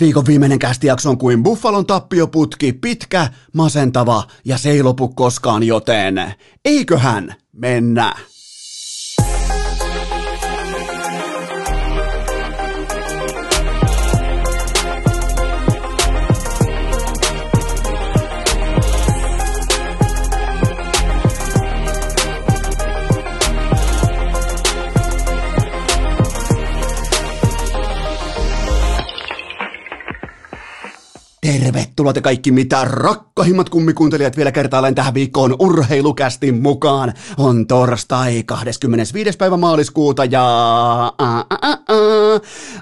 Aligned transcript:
Viikon 0.00 0.26
viimeinen 0.26 0.58
kästijakso 0.58 1.10
on 1.10 1.18
kuin 1.18 1.42
Buffalon 1.42 1.86
tappioputki, 1.86 2.72
pitkä, 2.72 3.28
masentava 3.52 4.24
ja 4.44 4.58
se 4.58 4.70
ei 4.70 4.82
lopu 4.82 5.08
koskaan, 5.08 5.62
joten 5.62 6.34
eiköhän 6.64 7.34
mennä. 7.52 8.14
Tervetuloa 31.46 32.12
te 32.12 32.20
kaikki 32.20 32.52
mitä 32.52 32.84
rakkahimmat 32.84 33.68
kummikuuntelijat 33.68 34.36
vielä 34.36 34.52
kertaalleen 34.52 34.94
tähän 34.94 35.14
viikkoon 35.14 35.56
urheilukästin 35.58 36.62
mukaan. 36.62 37.12
On 37.38 37.66
torstai 37.66 38.42
25. 38.42 39.38
päivä 39.38 39.56
maaliskuuta 39.56 40.24
ja 40.24 40.44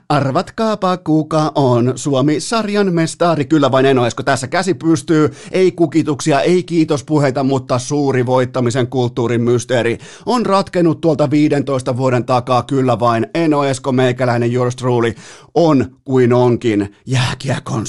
arvatkaapa 0.09 0.97
kuka 0.97 1.53
on 1.55 1.93
Suomi-sarjan 1.97 2.95
mestari. 2.95 3.45
Kyllä 3.45 3.71
vain 3.71 3.87
en 3.87 3.99
oisko 3.99 4.23
tässä 4.23 4.47
käsi 4.47 4.75
pystyy. 4.75 5.31
Ei 5.53 5.73
kukituksia, 5.73 6.41
ei 6.41 6.63
kiitospuheita, 6.63 7.45
mutta 7.45 7.79
suuri 7.79 8.27
voittamisen 8.27 8.87
kulttuurin 8.87 9.43
mysteeri 9.43 9.99
on 10.27 10.47
ratkennut 10.47 11.01
tuolta 11.01 11.31
15 11.31 11.97
vuoden 11.97 12.25
takaa. 12.25 12.63
Kyllä 12.63 13.01
vain 13.01 13.27
en 13.35 13.55
oisko 13.55 13.93
meikäläinen 13.93 14.53
yours 14.53 14.77
truly 14.77 15.15
on 15.55 15.97
kuin 16.05 16.33
onkin 16.33 16.95
jääkiekon 17.07 17.87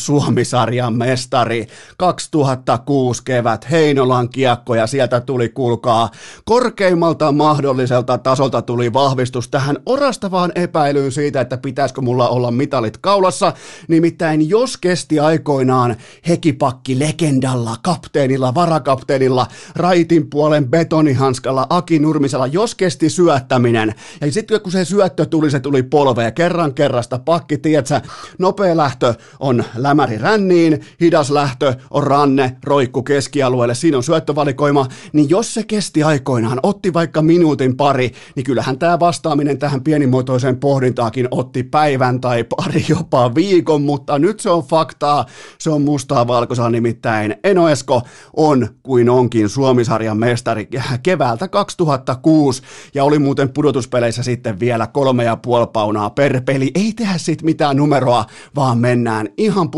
Suomi-sarjan 0.70 0.94
mestari. 0.94 1.68
2006 1.98 3.22
kevät 3.26 3.72
Heinolan 3.72 4.30
kiekko 4.30 4.76
ja 4.76 4.88
sieltä 4.88 5.22
tuli 5.22 5.50
kulkaa 5.50 6.10
korkeimmalta 6.46 7.32
mahdolliselta 7.32 8.18
tasolta 8.18 8.62
tuli 8.62 8.94
vahvistus 8.94 9.48
tähän 9.48 9.78
orastavaan 9.86 10.52
epäilyyn 10.56 11.12
siitä, 11.12 11.42
että 11.42 11.58
pitäisikö 11.58 12.02
mulla 12.02 12.30
olla 12.30 12.52
mitalit 12.52 12.98
kaulassa. 12.98 13.54
Nimittäin 13.88 14.50
jos 14.50 14.78
kesti 14.78 15.20
aikoinaan 15.20 15.96
hekipakki 16.28 17.00
legendalla, 17.00 17.76
kapteenilla, 17.82 18.56
varakapteenilla, 18.56 19.48
raitin 19.76 20.30
puolen 20.30 20.70
betonihanskalla, 20.70 21.68
Aki 21.70 22.00
Nurmisella, 22.00 22.48
jos 22.48 22.76
kesti 22.76 23.10
syöttäminen. 23.10 23.96
Ja 24.22 24.32
sitten 24.32 24.62
kun 24.62 24.72
se 24.72 24.86
syöttö 24.86 25.26
tuli, 25.26 25.52
se 25.52 25.60
tuli 25.60 25.84
polveen 25.84 26.34
kerran 26.34 26.74
kerrasta 26.74 27.20
pakki 27.20 27.58
tiedätkö, 27.58 28.02
nopea 28.38 28.78
lähtö 28.78 29.14
on 29.40 29.64
lämäri 29.76 30.18
ränniin, 30.50 30.82
hidas 31.02 31.32
lähtö 31.32 31.74
on 31.92 32.04
ranne, 32.04 32.58
roikku 32.64 33.04
keskialueelle, 33.04 33.76
siinä 33.76 33.98
on 33.98 34.04
syöttövalikoima, 34.04 34.88
niin 35.14 35.30
jos 35.30 35.54
se 35.54 35.64
kesti 35.64 36.04
aikoinaan, 36.04 36.60
otti 36.64 36.94
vaikka 36.94 37.22
minuutin 37.22 37.78
pari, 37.78 38.12
niin 38.36 38.44
kyllähän 38.44 38.80
tämä 38.80 39.00
vastaaminen 39.00 39.58
tähän 39.58 39.84
pienimuotoiseen 39.84 40.60
pohdintaakin 40.60 41.28
otti 41.32 41.64
päivän 41.64 42.22
tai 42.22 42.44
pari 42.44 42.86
jopa 42.90 43.36
viikon, 43.36 43.82
mutta 43.82 44.20
nyt 44.20 44.40
se 44.40 44.50
on 44.50 44.64
faktaa, 44.64 45.26
se 45.58 45.70
on 45.70 45.82
mustaa 45.82 46.28
valkoisella 46.28 46.70
nimittäin. 46.70 47.36
Eno 47.44 47.70
Esko 47.70 48.02
on 48.36 48.68
kuin 48.84 49.10
onkin 49.10 49.50
Suomisarjan 49.50 50.18
mestari 50.18 50.68
keväältä 51.04 51.48
2006 51.48 52.62
ja 52.94 53.04
oli 53.04 53.20
muuten 53.20 53.50
pudotuspeleissä 53.50 54.24
sitten 54.24 54.60
vielä 54.60 54.88
kolme 54.88 55.24
ja 55.24 55.36
puoli 55.36 55.68
paunaa 55.74 56.10
per 56.10 56.42
peli. 56.42 56.72
Ei 56.76 56.94
tehdä 56.96 57.18
sit 57.18 57.44
mitään 57.44 57.78
numeroa, 57.78 58.26
vaan 58.56 58.78
mennään 58.78 59.28
ihan 59.38 59.72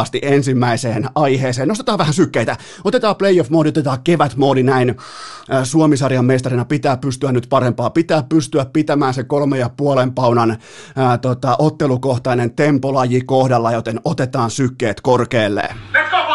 putipuhtaasti 0.00 0.20
ensimmäiseen 0.22 1.08
aiheeseen. 1.14 1.68
Nostetaan 1.68 1.98
vähän 1.98 2.14
sykkeitä. 2.14 2.56
Otetaan 2.84 3.16
playoff-moodi, 3.16 3.68
otetaan 3.68 3.98
kevät-moodi 4.04 4.62
näin. 4.62 4.96
Suomisarjan 5.64 6.24
mestarina 6.24 6.64
pitää 6.64 6.96
pystyä 6.96 7.32
nyt 7.32 7.46
parempaa. 7.48 7.90
Pitää 7.90 8.22
pystyä 8.28 8.66
pitämään 8.72 9.14
se 9.14 9.24
kolme 9.24 9.58
ja 9.58 9.68
puolen 9.68 10.12
paunan 10.12 10.56
ää, 10.96 11.18
tota, 11.18 11.56
ottelukohtainen 11.58 12.54
tempolaji 12.54 13.20
kohdalla, 13.20 13.72
joten 13.72 14.00
otetaan 14.04 14.50
sykkeet 14.50 15.00
korkealle. 15.00 15.68
Let's 15.92 16.10
go, 16.10 16.29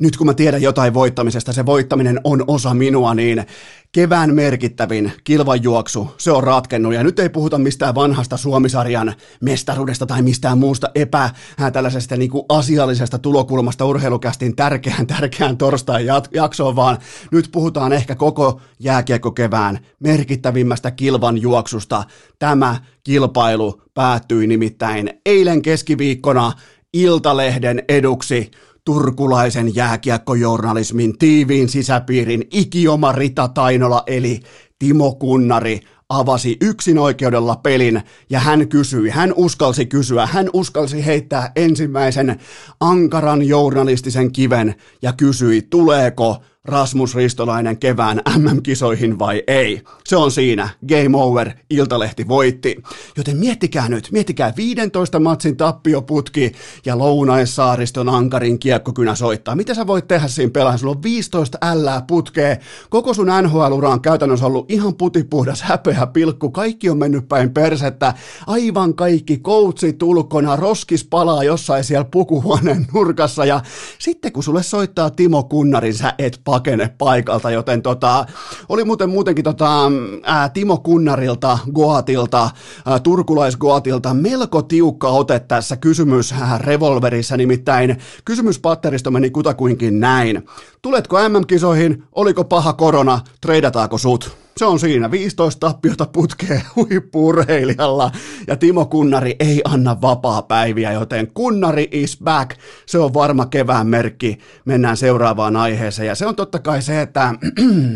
nyt 0.00 0.16
kun 0.16 0.26
mä 0.26 0.34
tiedän 0.34 0.62
jotain 0.62 0.94
voittamisesta, 0.94 1.52
se 1.52 1.66
voittaminen 1.66 2.20
on 2.24 2.44
osa 2.46 2.74
minua, 2.74 3.14
niin 3.14 3.44
kevään 3.92 4.34
merkittävin 4.34 5.12
kilvajuoksu, 5.24 6.10
se 6.18 6.32
on 6.32 6.44
ratkennut. 6.44 6.94
Ja 6.94 7.02
nyt 7.02 7.18
ei 7.18 7.28
puhuta 7.28 7.58
mistään 7.58 7.94
vanhasta 7.94 8.36
Suomisarjan 8.36 9.14
mestaruudesta 9.40 10.06
tai 10.06 10.22
mistään 10.22 10.58
muusta 10.58 10.90
epä 10.94 11.24
äh, 11.24 11.72
tällaisesta 11.72 12.16
niin 12.16 12.30
kuin 12.30 12.44
asiallisesta 12.48 13.18
tulokulmasta 13.18 13.84
urheilukästin 13.84 14.56
tärkeään, 14.56 15.06
tärkeään 15.16 15.56
torstain 15.56 16.06
jaksoon, 16.32 16.76
vaan 16.76 16.98
nyt 17.32 17.48
puhutaan 17.52 17.92
ehkä 17.92 18.14
koko 18.14 18.60
jääkiekkokevään 18.78 19.78
merkittävimmästä 20.00 20.90
kilvan 20.90 21.38
juoksusta. 21.38 22.04
Tämä 22.38 22.76
kilpailu 23.04 23.82
päättyi 23.94 24.46
nimittäin 24.46 25.20
eilen 25.26 25.62
keskiviikkona 25.62 26.52
Iltalehden 26.92 27.82
eduksi 27.88 28.50
turkulaisen 28.86 29.74
jääkiekkojournalismin 29.74 31.18
tiiviin 31.18 31.68
sisäpiirin 31.68 32.44
ikioma 32.50 33.12
Rita 33.12 33.48
Tainola 33.48 34.02
eli 34.06 34.40
Timo 34.78 35.14
Kunnari 35.14 35.80
avasi 36.08 36.56
yksin 36.60 36.98
oikeudella 36.98 37.56
pelin 37.56 38.02
ja 38.30 38.40
hän 38.40 38.68
kysyi, 38.68 39.10
hän 39.10 39.32
uskalsi 39.36 39.86
kysyä, 39.86 40.26
hän 40.26 40.50
uskalsi 40.52 41.06
heittää 41.06 41.52
ensimmäisen 41.56 42.40
ankaran 42.80 43.42
journalistisen 43.42 44.32
kiven 44.32 44.74
ja 45.02 45.12
kysyi, 45.12 45.62
tuleeko 45.62 46.42
Rasmus 46.66 47.14
Ristolainen 47.14 47.78
kevään 47.78 48.20
MM-kisoihin 48.38 49.18
vai 49.18 49.42
ei. 49.46 49.82
Se 50.04 50.16
on 50.16 50.30
siinä. 50.30 50.68
Game 50.88 51.16
over. 51.18 51.50
Iltalehti 51.70 52.28
voitti. 52.28 52.82
Joten 53.16 53.36
miettikää 53.36 53.88
nyt, 53.88 54.08
miettikää 54.12 54.52
15 54.56 55.20
matsin 55.20 55.56
tappioputki 55.56 56.52
ja 56.86 56.98
Lounaissaariston 56.98 58.08
Ankarin 58.08 58.58
kiekkokynä 58.58 59.14
soittaa. 59.14 59.56
Mitä 59.56 59.74
sä 59.74 59.86
voit 59.86 60.08
tehdä 60.08 60.28
siinä 60.28 60.50
pelaa? 60.50 60.76
Sulla 60.76 60.92
on 60.92 61.02
15 61.02 61.58
ällää 61.62 62.02
putkee. 62.02 62.60
Koko 62.90 63.14
sun 63.14 63.26
NHL-ura 63.42 63.88
on 63.88 64.00
käytännössä 64.00 64.46
ollut 64.46 64.70
ihan 64.70 64.94
putipuhdas 64.94 65.62
häpeä 65.62 66.06
pilkku. 66.06 66.50
Kaikki 66.50 66.90
on 66.90 66.98
mennyt 66.98 67.28
päin 67.28 67.50
persettä. 67.50 68.14
Aivan 68.46 68.94
kaikki 68.94 69.38
koutsit 69.38 70.02
ulkona. 70.02 70.56
Roskis 70.56 71.04
palaa 71.04 71.44
jossain 71.44 71.84
siellä 71.84 72.08
pukuhuoneen 72.10 72.86
nurkassa. 72.94 73.44
Ja 73.44 73.60
sitten 73.98 74.32
kun 74.32 74.42
sulle 74.42 74.62
soittaa 74.62 75.10
Timo 75.10 75.44
Kunnarin, 75.44 75.94
sä 75.94 76.14
et 76.18 76.40
pakene 76.56 76.90
paikalta, 76.98 77.50
joten 77.50 77.82
tota, 77.82 78.26
oli 78.68 78.84
muuten 78.84 79.10
muutenkin 79.10 79.44
tota, 79.44 79.90
ää, 80.22 80.48
Timo 80.48 80.76
Kunnarilta, 80.76 81.58
Goatilta, 81.72 82.50
ää, 82.86 82.98
turkulais-Goatilta 82.98 84.14
melko 84.14 84.62
tiukka 84.62 85.08
ote 85.08 85.40
tässä 85.40 85.76
kysymys 85.76 86.32
ää, 86.32 86.58
revolverissa, 86.58 87.36
nimittäin 87.36 87.96
kysymyspatteristo 88.24 89.10
meni 89.10 89.30
kutakuinkin 89.30 90.00
näin. 90.00 90.46
Tuletko 90.82 91.28
MM-kisoihin, 91.28 92.02
oliko 92.12 92.44
paha 92.44 92.72
korona, 92.72 93.20
treidataanko 93.40 93.98
sut? 93.98 94.45
Se 94.56 94.64
on 94.64 94.78
siinä, 94.78 95.10
15 95.10 95.60
tappiota 95.60 96.06
putkee 96.06 96.62
huippurheilijalla 96.76 98.10
ja 98.46 98.56
Timo 98.56 98.86
Kunnari 98.86 99.36
ei 99.38 99.60
anna 99.64 100.00
vapaa 100.00 100.42
päiviä, 100.42 100.92
joten 100.92 101.32
Kunnari 101.34 101.88
is 101.92 102.18
back. 102.24 102.58
Se 102.86 102.98
on 102.98 103.14
varma 103.14 103.46
kevään 103.46 103.86
merkki. 103.86 104.38
Mennään 104.64 104.96
seuraavaan 104.96 105.56
aiheeseen 105.56 106.06
ja 106.06 106.14
se 106.14 106.26
on 106.26 106.36
totta 106.36 106.58
kai 106.58 106.82
se, 106.82 107.00
että 107.00 107.34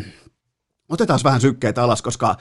otetaan 0.88 1.20
vähän 1.24 1.40
sykkeitä 1.40 1.82
alas, 1.82 2.02
koska 2.02 2.36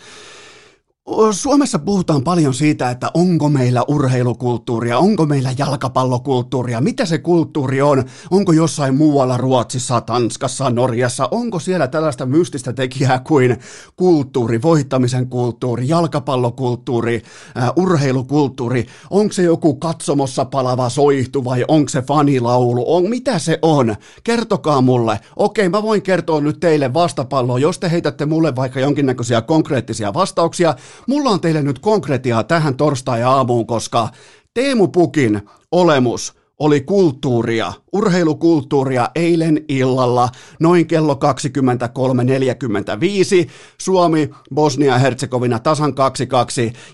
Suomessa 1.32 1.80
puhutaan 1.80 2.24
paljon 2.24 2.54
siitä, 2.54 2.90
että 2.90 3.12
onko 3.14 3.50
meillä 3.50 3.84
urheilukulttuuria, 3.88 4.98
onko 4.98 5.26
meillä 5.26 5.50
jalkapallokulttuuria, 5.58 6.82
mitä 6.82 7.06
se 7.06 7.18
kulttuuri 7.18 7.82
on, 7.82 8.04
onko 8.32 8.52
jossain 8.52 8.96
muualla 8.96 9.38
Ruotsissa, 9.38 10.02
Tanskassa, 10.02 10.70
Norjassa, 10.70 11.28
onko 11.32 11.60
siellä 11.60 11.88
tällaista 11.88 12.26
mystistä 12.26 12.74
tekijää 12.74 13.20
kuin 13.20 13.58
kulttuuri, 13.96 14.62
voittamisen 14.62 15.28
kulttuuri, 15.28 15.88
jalkapallokulttuuri, 15.88 17.22
äh, 17.58 17.72
urheilukulttuuri, 17.76 18.86
onko 19.10 19.34
se 19.34 19.44
joku 19.44 19.76
katsomossa 19.76 20.46
palava 20.46 20.90
soihtu 20.90 21.46
vai 21.46 21.66
onko 21.68 21.90
se 21.90 22.02
fanilaulu, 22.02 22.96
on, 22.96 23.10
mitä 23.10 23.40
se 23.40 23.60
on, 23.62 23.96
kertokaa 24.24 24.82
mulle, 24.82 25.20
okei 25.36 25.70
mä 25.70 25.84
voin 25.84 26.02
kertoa 26.02 26.42
nyt 26.42 26.60
teille 26.60 26.94
vastapalloa, 26.94 27.60
jos 27.60 27.80
te 27.80 27.92
heitätte 27.92 28.26
mulle 28.26 28.56
vaikka 28.56 28.80
jonkinnäköisiä 28.80 29.42
konkreettisia 29.42 30.14
vastauksia, 30.14 30.76
Mulla 31.08 31.30
on 31.30 31.42
teille 31.42 31.62
nyt 31.62 31.80
konkretiaa 31.80 32.44
tähän 32.44 32.76
torstai-aamuun, 32.76 33.68
koska 33.68 34.10
Teemu 34.54 34.88
Pukin 34.88 35.42
olemus 35.72 36.39
oli 36.60 36.82
kulttuuria, 36.82 37.74
urheilukulttuuria 37.94 39.10
eilen 39.16 39.66
illalla 39.70 40.30
noin 40.60 40.88
kello 40.88 41.14
23.45. 43.46 43.50
Suomi, 43.78 44.30
Bosnia 44.56 44.94
ja 44.94 44.98
Herzegovina 45.00 45.60
tasan 45.60 45.92
2-2 45.92 45.94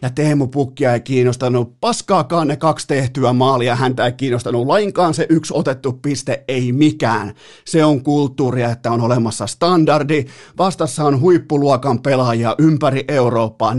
ja 0.01 0.09
Teemu 0.09 0.47
Pukkia 0.47 0.93
ei 0.93 0.99
kiinnostanut 0.99 1.79
paskaakaan 1.81 2.47
ne 2.47 2.57
kaksi 2.57 2.87
tehtyä 2.87 3.33
maalia. 3.33 3.75
Häntä 3.75 4.05
ei 4.05 4.11
kiinnostanut 4.11 4.67
lainkaan 4.67 5.13
se 5.13 5.25
yksi 5.29 5.53
otettu 5.55 5.93
piste, 5.93 6.43
ei 6.47 6.71
mikään. 6.71 7.33
Se 7.65 7.85
on 7.85 8.03
kulttuuria, 8.03 8.71
että 8.71 8.91
on 8.91 9.01
olemassa 9.01 9.47
standardi. 9.47 10.25
Vastassa 10.57 11.03
on 11.03 11.19
huippuluokan 11.21 12.01
pelaajia 12.01 12.55
ympäri 12.57 13.03
Eurooppaa. 13.07 13.73
4-0 13.73 13.75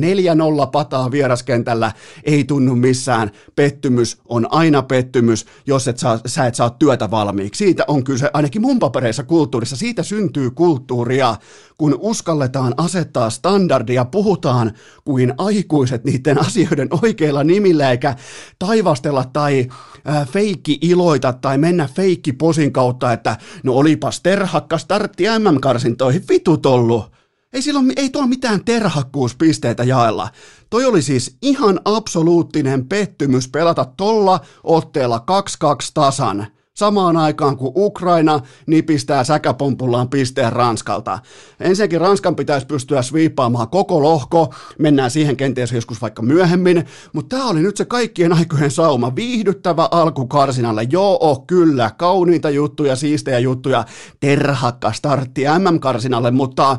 pataa 0.73 1.11
vieraskentällä 1.11 1.93
ei 2.25 2.44
tunnu 2.44 2.75
missään. 2.75 3.31
Pettymys 3.56 4.19
on 4.29 4.47
aina 4.50 4.82
pettymys, 4.82 5.47
jos 5.67 5.75
et 5.88 5.99
saa, 5.99 6.20
sä 6.26 6.46
et 6.46 6.55
saa 6.55 6.70
työtä 6.70 7.11
valmiiksi. 7.11 7.64
Siitä 7.64 7.84
on 7.88 8.05
kyse, 8.05 8.31
ainakin 8.32 8.62
mun 8.62 8.78
papereissa 8.78 9.23
kulttuurissa, 9.23 9.76
siitä 9.76 10.02
syntyy 10.02 10.50
kulttuuria, 10.50 11.37
kun 11.78 11.96
uskalletaan 12.00 12.75
asettaa 12.76 13.31
standardia, 13.31 14.05
puhutaan 14.05 14.73
kuin 15.05 15.34
aikuiset 15.38 16.05
niiden 16.05 16.40
asioiden 16.46 16.88
oikeilla 17.02 17.44
nimillä, 17.44 17.90
eikä 17.90 18.17
taivastella 18.58 19.25
tai 19.32 19.67
äh, 20.08 20.28
feikki 20.28 20.78
iloita 20.81 21.32
tai 21.32 21.58
mennä 21.58 21.88
feikki 21.94 22.32
posin 22.32 22.72
kautta, 22.72 23.12
että 23.12 23.37
no 23.62 23.72
olipas 23.72 24.20
terhakka 24.20 24.79
startti 24.79 25.25
MM-karsintoihin, 25.38 26.25
vitut 26.29 26.67
ollut. 26.67 27.16
Ei, 27.52 27.62
silloin, 27.62 27.93
ei 27.96 28.10
tuolla 28.10 28.28
mitään 28.28 28.64
terhakkuuspisteitä 28.64 29.84
jaella. 29.84 30.28
Toi 30.70 30.84
oli 30.84 31.02
siis 31.02 31.37
ihan 31.43 31.81
absoluuttinen 31.84 32.88
pettymys 32.88 33.48
pelata 33.48 33.84
tolla 33.96 34.40
otteella 34.64 35.25
2-2 35.64 35.90
tasan. 35.94 36.46
Samaan 36.75 37.16
aikaan 37.16 37.56
kuin 37.56 37.72
Ukraina 37.76 38.40
nipistää 38.66 39.25
säkäpompullaan 39.25 40.08
pisteen 40.08 40.52
Ranskalta. 40.52 41.19
Ensinnäkin 41.60 42.00
Ranskan 42.00 42.37
pitäisi 42.37 42.66
pystyä 42.66 43.02
sviippaamaan 43.02 43.69
koko 43.69 44.02
lohko, 44.02 44.54
mennään 44.78 45.10
siihen 45.10 45.37
kenties 45.37 45.72
joskus 45.72 46.02
vaikka 46.02 46.22
myöhemmin, 46.22 46.84
mutta 47.12 47.37
tämä 47.37 47.48
oli 47.48 47.60
nyt 47.60 47.76
se 47.76 47.84
kaikkien 47.84 48.32
aikojen 48.32 48.70
sauma, 48.70 49.16
viihdyttävä 49.16 49.88
alku 49.90 50.26
karsinalle, 50.26 50.87
joo 50.90 51.44
kyllä, 51.46 51.90
kauniita 51.98 52.50
juttuja, 52.50 52.96
siistejä 52.96 53.38
juttuja, 53.38 53.84
terhakka 54.20 54.93
startti 54.93 55.43
MM-karsinalle, 55.58 56.31
mutta 56.31 56.78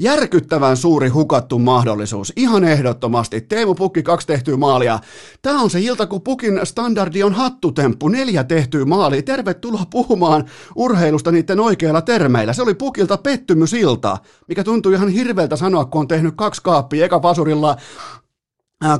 Järkyttävän 0.00 0.76
suuri 0.76 1.08
hukattu 1.08 1.58
mahdollisuus, 1.58 2.32
ihan 2.36 2.64
ehdottomasti. 2.64 3.40
Teemu 3.40 3.74
Pukki 3.74 4.02
kaksi 4.02 4.26
tehtyä 4.26 4.56
maalia. 4.56 4.98
Tämä 5.42 5.62
on 5.62 5.70
se 5.70 5.80
ilta, 5.80 6.06
kun 6.06 6.22
Pukin 6.22 6.60
standardi 6.64 7.22
on 7.22 7.32
hattutemppu, 7.32 8.08
neljä 8.08 8.44
tehtyä 8.44 8.84
maalia. 8.84 9.22
Tervetuloa 9.22 9.86
puhumaan 9.90 10.44
urheilusta 10.76 11.32
niiden 11.32 11.60
oikeilla 11.60 12.02
termeillä. 12.02 12.52
Se 12.52 12.62
oli 12.62 12.74
Pukilta 12.74 13.16
pettymysilta, 13.16 14.18
mikä 14.48 14.64
tuntuu 14.64 14.92
ihan 14.92 15.08
hirveältä 15.08 15.56
sanoa, 15.56 15.84
kun 15.84 16.00
on 16.00 16.08
tehnyt 16.08 16.34
kaksi 16.36 16.62
kaappia 16.62 17.04
eka 17.04 17.22
vasurilla 17.22 17.76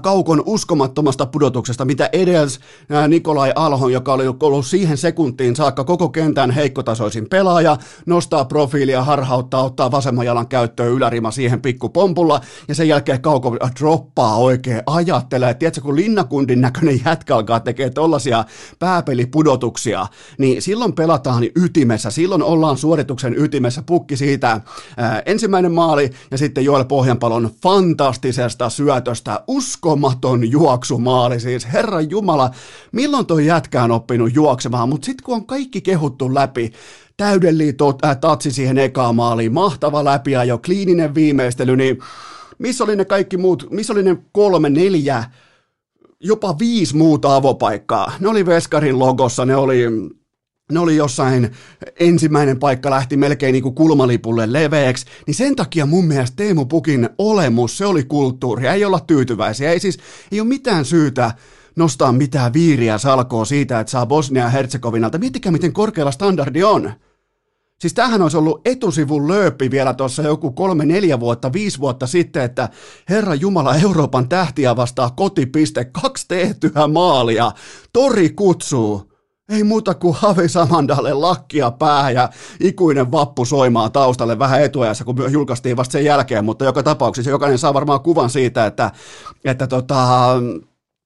kaukon 0.02 0.42
uskomattomasta 0.46 1.26
pudotuksesta, 1.26 1.84
mitä 1.84 2.10
edes 2.12 2.60
Nikolai 3.08 3.52
Alhon, 3.54 3.92
joka 3.92 4.12
oli 4.12 4.24
ollut 4.40 4.66
siihen 4.66 4.96
sekuntiin 4.96 5.56
saakka 5.56 5.84
koko 5.84 6.08
kentän 6.08 6.50
heikkotasoisin 6.50 7.28
pelaaja, 7.28 7.76
nostaa 8.06 8.44
profiilia, 8.44 9.04
harhauttaa, 9.04 9.62
ottaa 9.62 9.90
vasemman 9.90 10.26
jalan 10.26 10.48
käyttöön 10.48 10.92
ylärima 10.92 11.30
siihen 11.30 11.62
pikkupompulla, 11.62 12.40
ja 12.68 12.74
sen 12.74 12.88
jälkeen 12.88 13.20
kauko 13.20 13.56
droppaa 13.80 14.36
oikein, 14.36 14.82
ajattelee, 14.86 15.50
että 15.50 15.58
tiedätkö, 15.58 15.80
kun 15.80 15.96
linnakundin 15.96 16.60
näköinen 16.60 17.00
jätkä 17.04 17.36
alkaa 17.36 17.60
tekemään 17.60 17.94
tollaisia 17.94 18.44
pääpelipudotuksia, 18.78 20.06
niin 20.38 20.62
silloin 20.62 20.92
pelataan 20.92 21.44
ytimessä, 21.56 22.10
silloin 22.10 22.42
ollaan 22.42 22.76
suorituksen 22.76 23.34
ytimessä, 23.38 23.82
pukki 23.82 24.16
siitä 24.16 24.60
ensimmäinen 25.26 25.72
maali, 25.72 26.10
ja 26.30 26.38
sitten 26.38 26.64
Joel 26.64 26.84
Pohjanpalon 26.84 27.50
fantastisesta 27.62 28.70
syötöstä, 28.70 29.40
uskomaton 29.68 30.50
juoksumaali, 30.50 31.40
siis 31.40 31.72
Herran 31.72 32.10
Jumala, 32.10 32.50
milloin 32.92 33.26
toi 33.26 33.46
jätkä 33.46 33.82
on 33.82 33.90
oppinut 33.90 34.34
juoksemaan, 34.34 34.88
mutta 34.88 35.06
sitten 35.06 35.24
kun 35.24 35.34
on 35.34 35.46
kaikki 35.46 35.80
kehuttu 35.80 36.34
läpi, 36.34 36.72
täydellinen 37.16 37.74
äh, 38.04 38.16
tatsi 38.16 38.50
siihen 38.50 38.78
ekaan 38.78 39.16
maaliin, 39.16 39.52
mahtava 39.52 40.04
jo 40.46 40.58
kliininen 40.58 41.14
viimeistely, 41.14 41.76
niin 41.76 41.98
missä 42.58 42.84
oli 42.84 42.96
ne 42.96 43.04
kaikki 43.04 43.36
muut, 43.36 43.66
missä 43.70 43.92
oli 43.92 44.02
ne 44.02 44.16
kolme, 44.32 44.70
neljä, 44.70 45.24
jopa 46.20 46.58
viisi 46.58 46.96
muuta 46.96 47.36
avopaikkaa. 47.36 48.12
Ne 48.20 48.28
oli 48.28 48.46
Veskarin 48.46 48.98
logossa, 48.98 49.44
ne 49.44 49.56
oli 49.56 49.82
ne 50.72 50.78
oli 50.78 50.96
jossain, 50.96 51.50
ensimmäinen 52.00 52.58
paikka 52.58 52.90
lähti 52.90 53.16
melkein 53.16 53.52
niin 53.52 53.62
kuin 53.62 53.74
kulmalipulle 53.74 54.52
leveäksi, 54.52 55.06
niin 55.26 55.34
sen 55.34 55.56
takia 55.56 55.86
mun 55.86 56.04
mielestä 56.04 56.36
Teemu 56.36 56.66
Pukin 56.66 57.08
olemus, 57.18 57.78
se 57.78 57.86
oli 57.86 58.04
kulttuuri, 58.04 58.66
ei 58.66 58.84
olla 58.84 59.00
tyytyväisiä, 59.00 59.72
ei 59.72 59.80
siis, 59.80 59.98
ei 60.32 60.40
ole 60.40 60.48
mitään 60.48 60.84
syytä 60.84 61.34
nostaa 61.76 62.12
mitään 62.12 62.52
viiriä 62.52 62.98
salkoa 62.98 63.44
siitä, 63.44 63.80
että 63.80 63.90
saa 63.90 64.06
Bosnia-Herzegovinalta, 64.06 65.18
miettikää 65.18 65.52
miten 65.52 65.72
korkealla 65.72 66.12
standardi 66.12 66.62
on. 66.62 66.92
Siis 67.80 67.94
tähän 67.94 68.22
olisi 68.22 68.36
ollut 68.36 68.60
etusivun 68.64 69.28
lööppi 69.28 69.70
vielä 69.70 69.94
tuossa 69.94 70.22
joku 70.22 70.50
kolme, 70.50 70.86
neljä 70.86 71.20
vuotta, 71.20 71.52
viisi 71.52 71.78
vuotta 71.80 72.06
sitten, 72.06 72.42
että 72.42 72.68
Herra 73.08 73.34
Jumala 73.34 73.76
Euroopan 73.76 74.28
tähtiä 74.28 74.76
vastaa 74.76 75.10
kotipiste, 75.10 75.84
kaksi 75.84 76.24
tehtyä 76.28 76.86
maalia, 76.92 77.52
tori 77.92 78.30
kutsuu. 78.30 79.07
Ei 79.48 79.64
muuta 79.64 79.94
kuin 79.94 80.14
Havi 80.14 80.48
Samandalle 80.48 81.12
lakkia 81.12 81.70
pää 81.70 82.10
ja 82.10 82.28
ikuinen 82.60 83.12
vappu 83.12 83.44
soimaan 83.44 83.92
taustalle 83.92 84.38
vähän 84.38 84.62
etuajassa, 84.62 85.04
kun 85.04 85.32
julkaistiin 85.32 85.76
vasta 85.76 85.92
sen 85.92 86.04
jälkeen, 86.04 86.44
mutta 86.44 86.64
joka 86.64 86.82
tapauksessa 86.82 87.30
jokainen 87.30 87.58
saa 87.58 87.74
varmaan 87.74 88.00
kuvan 88.00 88.30
siitä, 88.30 88.66
että, 88.66 88.90
että 89.44 89.66
tota, 89.66 90.30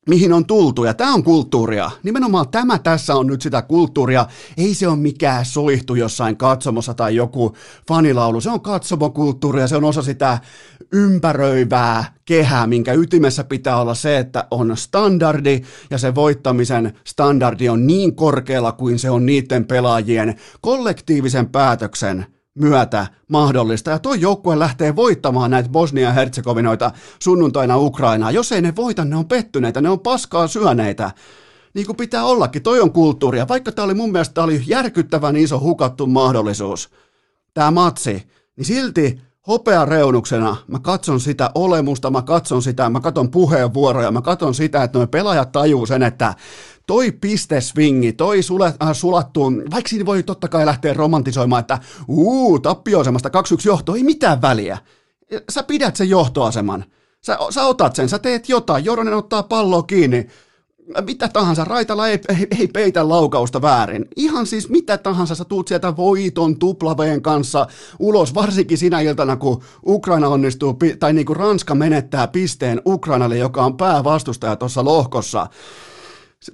mihin 0.08 0.32
on 0.32 0.46
tultu, 0.46 0.84
ja 0.84 0.94
tämä 0.94 1.14
on 1.14 1.22
kulttuuria. 1.22 1.90
Nimenomaan 2.02 2.48
tämä 2.48 2.78
tässä 2.78 3.14
on 3.14 3.26
nyt 3.26 3.42
sitä 3.42 3.62
kulttuuria. 3.62 4.26
Ei 4.56 4.74
se 4.74 4.88
ole 4.88 4.96
mikään 4.96 5.44
soihtu 5.44 5.94
jossain 5.94 6.36
katsomossa 6.36 6.94
tai 6.94 7.16
joku 7.16 7.56
fanilaulu. 7.88 8.40
Se 8.40 8.50
on 8.50 8.60
katsomokulttuuria, 8.60 9.68
se 9.68 9.76
on 9.76 9.84
osa 9.84 10.02
sitä 10.02 10.38
ympäröivää 10.92 12.14
kehää, 12.24 12.66
minkä 12.66 12.92
ytimessä 12.92 13.44
pitää 13.44 13.80
olla 13.80 13.94
se, 13.94 14.18
että 14.18 14.46
on 14.50 14.76
standardi, 14.76 15.62
ja 15.90 15.98
se 15.98 16.14
voittamisen 16.14 16.92
standardi 17.06 17.68
on 17.68 17.86
niin 17.86 18.16
korkealla 18.16 18.72
kuin 18.72 18.98
se 18.98 19.10
on 19.10 19.26
niiden 19.26 19.64
pelaajien 19.64 20.34
kollektiivisen 20.60 21.48
päätöksen 21.48 22.26
myötä 22.54 23.06
mahdollista. 23.28 23.90
Ja 23.90 23.98
toi 23.98 24.20
joukkue 24.20 24.58
lähtee 24.58 24.96
voittamaan 24.96 25.50
näitä 25.50 25.68
Bosnia-Herzegovinoita 25.68 26.90
sunnuntaina 27.18 27.78
Ukrainaa. 27.78 28.30
Jos 28.30 28.52
ei 28.52 28.62
ne 28.62 28.76
voita, 28.76 29.04
ne 29.04 29.16
on 29.16 29.28
pettyneitä, 29.28 29.80
ne 29.80 29.90
on 29.90 30.00
paskaa 30.00 30.46
syöneitä. 30.46 31.10
Niin 31.74 31.86
kuin 31.86 31.96
pitää 31.96 32.24
ollakin, 32.24 32.62
toi 32.62 32.80
on 32.80 32.92
kulttuuria. 32.92 33.48
Vaikka 33.48 33.72
tämä 33.72 33.84
oli 33.84 33.94
mun 33.94 34.12
mielestä 34.12 34.34
tää 34.34 34.44
oli 34.44 34.62
järkyttävän 34.66 35.36
iso 35.36 35.60
hukattu 35.60 36.06
mahdollisuus, 36.06 36.90
tämä 37.54 37.70
matsi, 37.70 38.26
niin 38.56 38.64
silti 38.64 39.20
hopea 39.46 39.84
reunuksena 39.84 40.56
mä 40.66 40.78
katson 40.78 41.20
sitä 41.20 41.50
olemusta, 41.54 42.10
mä 42.10 42.22
katson 42.22 42.62
sitä, 42.62 42.90
mä 42.90 43.00
katson 43.00 43.30
puheenvuoroja, 43.30 44.10
mä 44.10 44.22
katson 44.22 44.54
sitä, 44.54 44.82
että 44.82 44.98
nuo 44.98 45.06
pelaajat 45.06 45.52
tajuu 45.52 45.86
sen, 45.86 46.02
että 46.02 46.34
toi 46.92 47.12
pistesvingi, 47.12 48.12
toi 48.12 48.42
sule, 48.42 48.74
äh, 48.82 48.92
sulattu, 48.92 49.52
vaikka 49.70 49.88
siinä 49.88 50.06
voi 50.06 50.22
totta 50.22 50.48
kai 50.48 50.66
lähteä 50.66 50.94
romantisoimaan, 50.94 51.60
että 51.60 51.78
uu, 52.08 52.58
tappioasemasta 52.58 53.28
2-1 53.28 53.32
johto, 53.64 53.94
ei 53.94 54.02
mitään 54.02 54.42
väliä. 54.42 54.78
Sä 55.50 55.62
pidät 55.62 55.96
sen 55.96 56.10
johtoaseman. 56.10 56.84
Sä, 57.20 57.38
sä 57.50 57.64
otat 57.64 57.96
sen, 57.96 58.08
sä 58.08 58.18
teet 58.18 58.48
jotain, 58.48 58.84
Joronen 58.84 59.14
ottaa 59.14 59.42
palloa 59.42 59.82
kiinni, 59.82 60.26
mitä 61.06 61.28
tahansa, 61.28 61.64
Raitala 61.64 62.08
ei, 62.08 62.20
ei, 62.28 62.46
ei 62.58 62.68
peitä 62.68 63.08
laukausta 63.08 63.62
väärin. 63.62 64.04
Ihan 64.16 64.46
siis 64.46 64.68
mitä 64.68 64.98
tahansa, 64.98 65.34
sä 65.34 65.44
tuut 65.44 65.68
sieltä 65.68 65.96
voiton 65.96 66.58
tuplaveen 66.58 67.22
kanssa 67.22 67.66
ulos, 67.98 68.34
varsinkin 68.34 68.78
sinä 68.78 69.00
iltana, 69.00 69.36
kun 69.36 69.62
Ukraina 69.86 70.28
onnistuu, 70.28 70.78
tai 70.98 71.12
niin 71.12 71.26
kuin 71.26 71.36
Ranska 71.36 71.74
menettää 71.74 72.28
pisteen 72.28 72.82
Ukrainalle, 72.86 73.36
joka 73.36 73.64
on 73.64 73.76
päävastustaja 73.76 74.56
tuossa 74.56 74.84
lohkossa. 74.84 75.46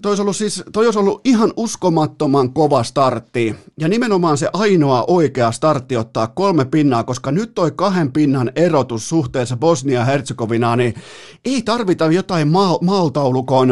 Toi 0.03 0.11
olisi, 0.11 0.23
ollut 0.23 0.37
siis, 0.37 0.65
toi 0.73 0.85
olisi 0.85 0.99
ollut 0.99 1.21
ihan 1.25 1.53
uskomattoman 1.57 2.53
kova 2.53 2.83
startti, 2.83 3.55
ja 3.81 3.89
nimenomaan 3.89 4.39
se 4.39 4.49
ainoa 4.53 5.05
oikea 5.07 5.53
startti 5.53 5.97
ottaa 5.97 6.27
kolme 6.27 6.65
pinnaa, 6.65 7.05
koska 7.05 7.33
nyt 7.33 7.55
toi 7.55 7.71
kahden 7.71 8.13
pinnan 8.13 8.53
erotus 8.57 9.09
suhteessa 9.09 9.57
Bosnia-Herzegovinaan, 9.57 10.79
niin 10.79 10.95
ei 11.45 11.63
tarvita 11.63 12.07
jotain 12.07 12.49
ma- 12.49 12.79
maaltaulukon 12.83 13.71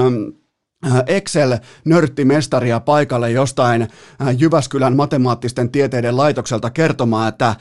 äh, 0.87 1.03
Excel-nörttimestaria 1.07 2.81
paikalle 2.81 3.31
jostain 3.31 3.83
äh, 3.83 3.89
Jyväskylän 4.39 4.97
matemaattisten 4.97 5.71
tieteiden 5.71 6.17
laitokselta 6.17 6.71
kertomaan, 6.71 7.29
että 7.29 7.57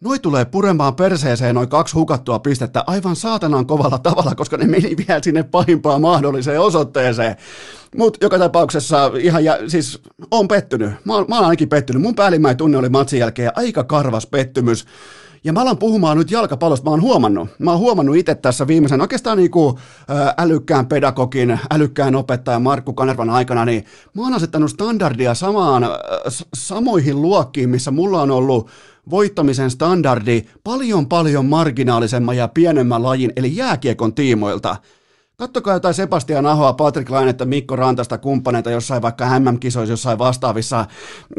noi 0.00 0.18
tulee 0.18 0.44
puremaan 0.44 0.94
perseeseen 0.94 1.54
noin 1.54 1.68
kaksi 1.68 1.94
hukattua 1.94 2.38
pistettä 2.38 2.84
aivan 2.86 3.16
saatanan 3.16 3.66
kovalla 3.66 3.98
tavalla, 3.98 4.34
koska 4.34 4.56
ne 4.56 4.66
meni 4.66 4.96
vielä 4.96 5.20
sinne 5.22 5.42
pahimpaan 5.42 6.00
mahdolliseen 6.00 6.60
osoitteeseen. 6.60 7.36
Mutta 7.96 8.18
joka 8.22 8.38
tapauksessa 8.38 9.10
ihan, 9.18 9.44
ja, 9.44 9.58
siis 9.68 10.02
on 10.30 10.48
pettynyt. 10.48 10.90
Mä, 11.04 11.12
mä 11.28 11.36
oon 11.36 11.44
ainakin 11.44 11.68
pettynyt. 11.68 12.02
Mun 12.02 12.14
päällimmäinen 12.14 12.56
tunne 12.56 12.78
oli 12.78 12.88
matsin 12.88 13.18
jälkeen 13.18 13.52
aika 13.56 13.84
karvas 13.84 14.26
pettymys. 14.26 14.86
Ja 15.44 15.52
mä 15.52 15.60
alan 15.60 15.78
puhumaan 15.78 16.18
nyt 16.18 16.30
jalkapallosta, 16.30 16.84
mä 16.84 16.90
oon 16.90 17.02
huomannut. 17.02 17.48
Mä 17.58 17.70
oon 17.70 17.80
huomannut 17.80 18.16
itse 18.16 18.34
tässä 18.34 18.66
viimeisen 18.66 19.00
oikeastaan 19.00 19.38
niin 19.38 19.50
kuin 19.50 19.76
älykkään 20.38 20.86
pedagogin, 20.86 21.60
älykkään 21.70 22.14
opettajan 22.14 22.62
Markku 22.62 22.92
Kanervan 22.92 23.30
aikana, 23.30 23.64
niin 23.64 23.84
mä 24.14 24.22
oon 24.22 24.34
asettanut 24.34 24.70
standardia 24.70 25.34
samaan, 25.34 25.86
samoihin 26.54 27.22
luokkiin, 27.22 27.70
missä 27.70 27.90
mulla 27.90 28.22
on 28.22 28.30
ollut 28.30 28.68
voittamisen 29.10 29.70
standardi 29.70 30.44
paljon 30.64 31.06
paljon 31.06 31.46
marginaalisemman 31.46 32.36
ja 32.36 32.48
pienemmän 32.48 33.02
lajin, 33.02 33.32
eli 33.36 33.56
jääkiekon 33.56 34.14
tiimoilta. 34.14 34.76
Kattokaa 35.36 35.74
jotain 35.74 35.94
Sebastian 35.94 36.46
Ahoa, 36.46 36.72
Patrick 36.72 37.10
Lainetta, 37.10 37.44
Mikko 37.44 37.76
Rantasta, 37.76 38.18
kumppaneita 38.18 38.70
jossain 38.70 39.02
vaikka 39.02 39.40
MM-kisoissa, 39.40 39.92
jossain 39.92 40.18
vastaavissa, 40.18 40.86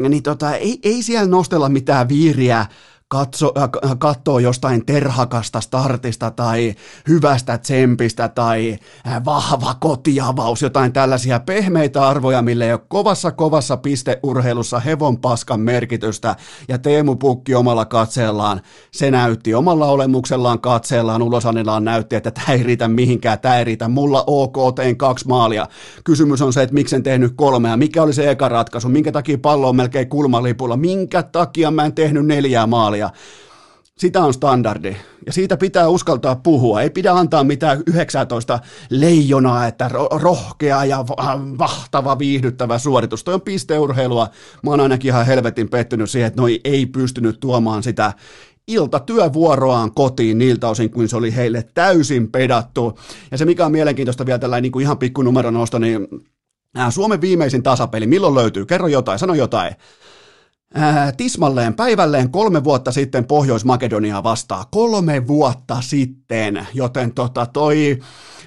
niin 0.08 0.22
tota, 0.22 0.54
ei, 0.54 0.78
ei 0.82 1.02
siellä 1.02 1.28
nostella 1.30 1.68
mitään 1.68 2.08
viiriä 2.08 2.66
katso, 3.12 3.52
äh, 3.56 3.98
katsoo 3.98 4.38
jostain 4.38 4.86
terhakasta 4.86 5.60
startista 5.60 6.30
tai 6.30 6.74
hyvästä 7.08 7.58
tsempistä 7.58 8.28
tai 8.28 8.78
äh, 9.06 9.24
vahva 9.24 9.74
kotiavaus, 9.80 10.62
jotain 10.62 10.92
tällaisia 10.92 11.40
pehmeitä 11.40 12.08
arvoja, 12.08 12.42
mille 12.42 12.66
ei 12.66 12.72
ole 12.72 12.80
kovassa 12.88 13.30
kovassa 13.30 13.76
pisteurheilussa 13.76 14.80
hevon 14.80 15.18
paskan 15.18 15.60
merkitystä. 15.60 16.36
Ja 16.68 16.78
Teemu 16.78 17.16
Pukki 17.16 17.54
omalla 17.54 17.84
katseellaan, 17.84 18.60
se 18.92 19.10
näytti 19.10 19.54
omalla 19.54 19.86
olemuksellaan 19.86 20.60
katseellaan, 20.60 21.22
ulosanillaan 21.22 21.84
näytti, 21.84 22.16
että 22.16 22.30
tämä 22.30 22.52
ei 22.52 22.62
riitä 22.62 22.88
mihinkään, 22.88 23.40
tämä 23.40 23.58
ei 23.58 23.64
riitä, 23.64 23.88
mulla 23.88 24.24
ok, 24.26 24.56
tein 24.74 24.96
kaksi 24.96 25.28
maalia. 25.28 25.66
Kysymys 26.04 26.42
on 26.42 26.52
se, 26.52 26.62
että 26.62 26.74
miksi 26.74 26.96
en 26.96 27.02
tehnyt 27.02 27.32
kolmea, 27.36 27.76
mikä 27.76 28.02
oli 28.02 28.12
se 28.12 28.30
eka 28.30 28.48
ratkaisu, 28.48 28.88
minkä 28.88 29.12
takia 29.12 29.38
pallo 29.38 29.68
on 29.68 29.76
melkein 29.76 30.08
kulmalipulla, 30.08 30.76
minkä 30.76 31.22
takia 31.22 31.70
mä 31.70 31.84
en 31.84 31.94
tehnyt 31.94 32.26
neljää 32.26 32.66
maalia, 32.66 33.01
ja 33.02 33.10
sitä 33.98 34.20
on 34.20 34.34
standardi. 34.34 34.96
Ja 35.26 35.32
siitä 35.32 35.56
pitää 35.56 35.88
uskaltaa 35.88 36.36
puhua. 36.36 36.82
Ei 36.82 36.90
pidä 36.90 37.12
antaa 37.12 37.44
mitään 37.44 37.82
19 37.86 38.58
leijonaa, 38.90 39.66
että 39.66 39.90
rohkea 40.10 40.84
ja 40.84 41.04
vahtava, 41.58 42.18
viihdyttävä 42.18 42.78
suoritus. 42.78 43.24
Toi 43.24 43.34
on 43.34 43.40
pisteurheilua. 43.40 44.28
Mä 44.62 44.70
oon 44.70 44.80
ainakin 44.80 45.08
ihan 45.08 45.26
helvetin 45.26 45.68
pettynyt 45.68 46.10
siihen, 46.10 46.26
että 46.26 46.40
noi 46.40 46.60
ei 46.64 46.86
pystynyt 46.86 47.40
tuomaan 47.40 47.82
sitä 47.82 48.12
iltatyövuoroaan 48.68 49.94
kotiin 49.94 50.38
niiltä 50.38 50.68
osin, 50.68 50.90
kuin 50.90 51.08
se 51.08 51.16
oli 51.16 51.36
heille 51.36 51.68
täysin 51.74 52.32
pedattu. 52.32 52.98
Ja 53.30 53.38
se, 53.38 53.44
mikä 53.44 53.66
on 53.66 53.72
mielenkiintoista 53.72 54.26
vielä 54.26 54.38
tällainen 54.38 54.62
niin 54.62 54.72
kuin 54.72 54.82
ihan 54.82 54.98
pikku 54.98 55.22
numeronosto, 55.22 55.78
niin 55.78 56.08
Suomen 56.90 57.20
viimeisin 57.20 57.62
tasapeli, 57.62 58.06
milloin 58.06 58.34
löytyy? 58.34 58.66
Kerro 58.66 58.86
jotain, 58.86 59.18
sano 59.18 59.34
jotain 59.34 59.74
ää, 60.74 61.12
tismalleen 61.12 61.74
päivälleen 61.74 62.30
kolme 62.30 62.64
vuotta 62.64 62.92
sitten 62.92 63.24
Pohjois-Makedonia 63.24 64.22
vastaa. 64.22 64.64
Kolme 64.70 65.26
vuotta 65.26 65.76
sitten, 65.80 66.66
joten 66.74 67.14
tota 67.14 67.46
toi 67.46 67.98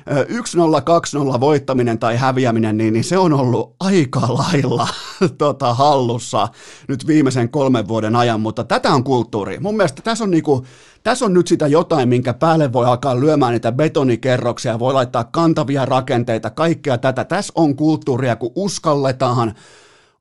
1-0, 0.05 1.35
2-0 1.35 1.39
voittaminen 1.39 1.99
tai 1.99 2.17
häviäminen, 2.17 2.77
niin, 2.77 2.93
niin 2.93 3.03
se 3.03 3.17
on 3.17 3.33
ollut 3.33 3.75
aika 3.79 4.19
lailla 4.19 4.87
tota, 5.37 5.73
hallussa 5.73 6.47
nyt 6.87 7.07
viimeisen 7.07 7.49
kolmen 7.49 7.87
vuoden 7.87 8.15
ajan, 8.15 8.41
mutta 8.41 8.63
tätä 8.63 8.93
on 8.93 9.03
kulttuuri. 9.03 9.59
Mun 9.59 9.77
mielestä 9.77 10.01
tässä 10.01 10.23
on, 10.23 10.31
niinku, 10.31 10.65
tässä 11.03 11.25
on 11.25 11.33
nyt 11.33 11.47
sitä 11.47 11.67
jotain, 11.67 12.09
minkä 12.09 12.33
päälle 12.33 12.73
voi 12.73 12.85
alkaa 12.85 13.19
lyömään 13.19 13.53
niitä 13.53 13.71
betonikerroksia, 13.71 14.79
voi 14.79 14.93
laittaa 14.93 15.23
kantavia 15.23 15.85
rakenteita, 15.85 16.49
kaikkea 16.49 16.97
tätä. 16.97 17.23
Tässä 17.23 17.53
on 17.55 17.75
kulttuuria, 17.75 18.35
kun 18.35 18.51
uskalletaan 18.55 19.53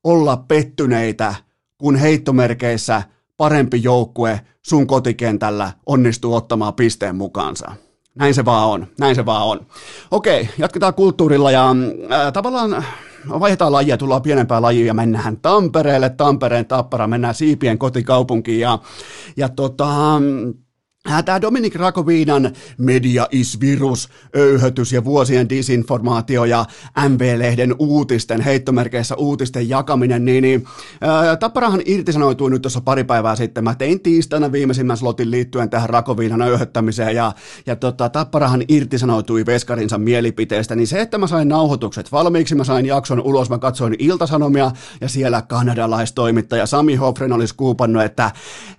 olla 0.04 0.37
pettyneitä 0.37 1.34
kun 1.78 1.97
heittomerkeissä 1.97 3.02
parempi 3.37 3.83
joukkue 3.83 4.40
sun 4.62 4.87
kotikentällä 4.87 5.73
onnistuu 5.87 6.35
ottamaan 6.35 6.75
pisteen 6.75 7.16
mukaansa. 7.16 7.73
Näin 8.14 8.35
se 8.35 8.45
vaan 8.45 8.69
on, 8.69 8.87
näin 9.00 9.14
se 9.14 9.26
vaan 9.26 9.47
on. 9.47 9.66
Okei, 10.11 10.49
jatketaan 10.59 10.95
kulttuurilla 10.95 11.50
ja 11.50 11.71
äh, 11.71 12.33
tavallaan 12.33 12.85
vaihdetaan 13.28 13.73
lajia, 13.73 13.97
tullaan 13.97 14.23
pienempää 14.23 14.62
lajia 14.62 14.87
ja 14.87 14.95
mennään 14.95 15.37
Tampereelle, 15.37 16.11
Tampereen 16.11 16.66
tappara, 16.66 17.07
mennään 17.07 17.35
Siipien 17.35 17.78
kotikaupunkiin 17.78 18.61
ja, 18.61 18.78
ja 19.37 19.49
tota, 19.49 20.21
Tämä 21.25 21.40
Dominik 21.40 21.75
Rakoviinan 21.75 22.52
media 22.78 23.28
is 23.30 23.61
virus, 23.61 24.08
öyhötys 24.37 24.92
ja 24.92 25.04
vuosien 25.04 25.49
disinformaatio 25.49 26.44
ja 26.44 26.64
MV-lehden 27.08 27.75
uutisten, 27.78 28.40
heittomerkeissä 28.40 29.14
uutisten 29.14 29.68
jakaminen, 29.68 30.25
niin, 30.25 30.42
niin 30.42 30.64
ää, 31.00 31.37
Tapparahan 31.37 31.82
irtisanoitui 31.84 32.50
nyt 32.50 32.62
tuossa 32.62 32.80
pari 32.80 33.04
päivää 33.04 33.37
sitten. 33.37 33.64
Mä 33.64 33.75
tein 33.75 34.00
tiistaina 34.00 34.52
viimeisimmän 34.52 34.96
slotin 34.96 35.30
liittyen 35.30 35.70
tähän 35.70 35.90
Rakoviinan 35.90 36.42
öyhöttämiseen 36.42 37.14
ja, 37.14 37.32
ja 37.66 37.76
tota, 37.76 38.08
Tapparahan 38.08 38.62
irtisanoitui 38.68 39.46
Veskarinsa 39.46 39.99
mielipiteestä, 39.99 40.75
niin 40.75 40.87
se, 40.87 41.00
että 41.00 41.18
mä 41.18 41.26
sain 41.26 41.49
nauhoitukset 41.49 42.12
valmiiksi, 42.12 42.54
mä 42.54 42.64
sain 42.64 42.87
jakson 42.87 43.20
ulos, 43.20 43.50
mä 43.50 43.58
katsoin 43.58 43.96
iltasanomia 43.99 44.70
ja 45.00 45.08
siellä 45.08 45.42
kanadalaistoimittaja 45.42 46.66
Sami 46.66 46.94
Hoffren 46.94 47.32
olisi 47.32 47.54
kuupannut, 47.54 48.02
että 48.02 48.30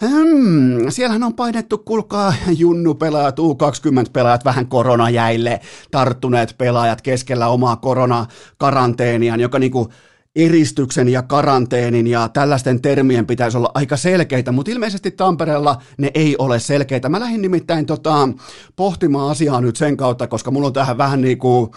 hmm, 0.02 0.90
siellähän 0.90 1.24
on 1.24 1.34
painettu 1.34 1.78
kulkaa 2.16 2.34
junnu 2.48 2.56
junnupelaajat, 2.58 3.40
U20-pelaajat, 3.40 4.46
vähän 4.46 4.68
koronajäille 4.68 5.60
tarttuneet 5.92 6.56
pelaajat 6.58 7.02
keskellä 7.02 7.48
omaa 7.48 7.76
koronakaranteeniaan, 7.76 9.40
joka 9.40 9.60
niinku 9.60 9.90
eristyksen 10.36 11.10
ja 11.10 11.22
karanteenin 11.22 12.08
ja 12.08 12.30
tällaisten 12.30 12.82
termien 12.82 13.26
pitäisi 13.26 13.58
olla 13.58 13.72
aika 13.74 13.98
selkeitä, 13.98 14.52
mutta 14.52 14.72
ilmeisesti 14.72 15.12
Tampereella 15.12 15.82
ne 15.98 16.12
ei 16.14 16.36
ole 16.38 16.60
selkeitä. 16.60 17.10
Mä 17.10 17.20
lähdin 17.20 17.42
nimittäin 17.42 17.86
tota, 17.86 18.30
pohtimaan 18.76 19.32
asiaa 19.32 19.62
nyt 19.62 19.76
sen 19.76 19.98
kautta, 19.98 20.28
koska 20.28 20.52
mulla 20.52 20.68
on 20.68 20.74
tähän 20.74 20.98
vähän 20.98 21.22
niin 21.22 21.38
kuin 21.38 21.72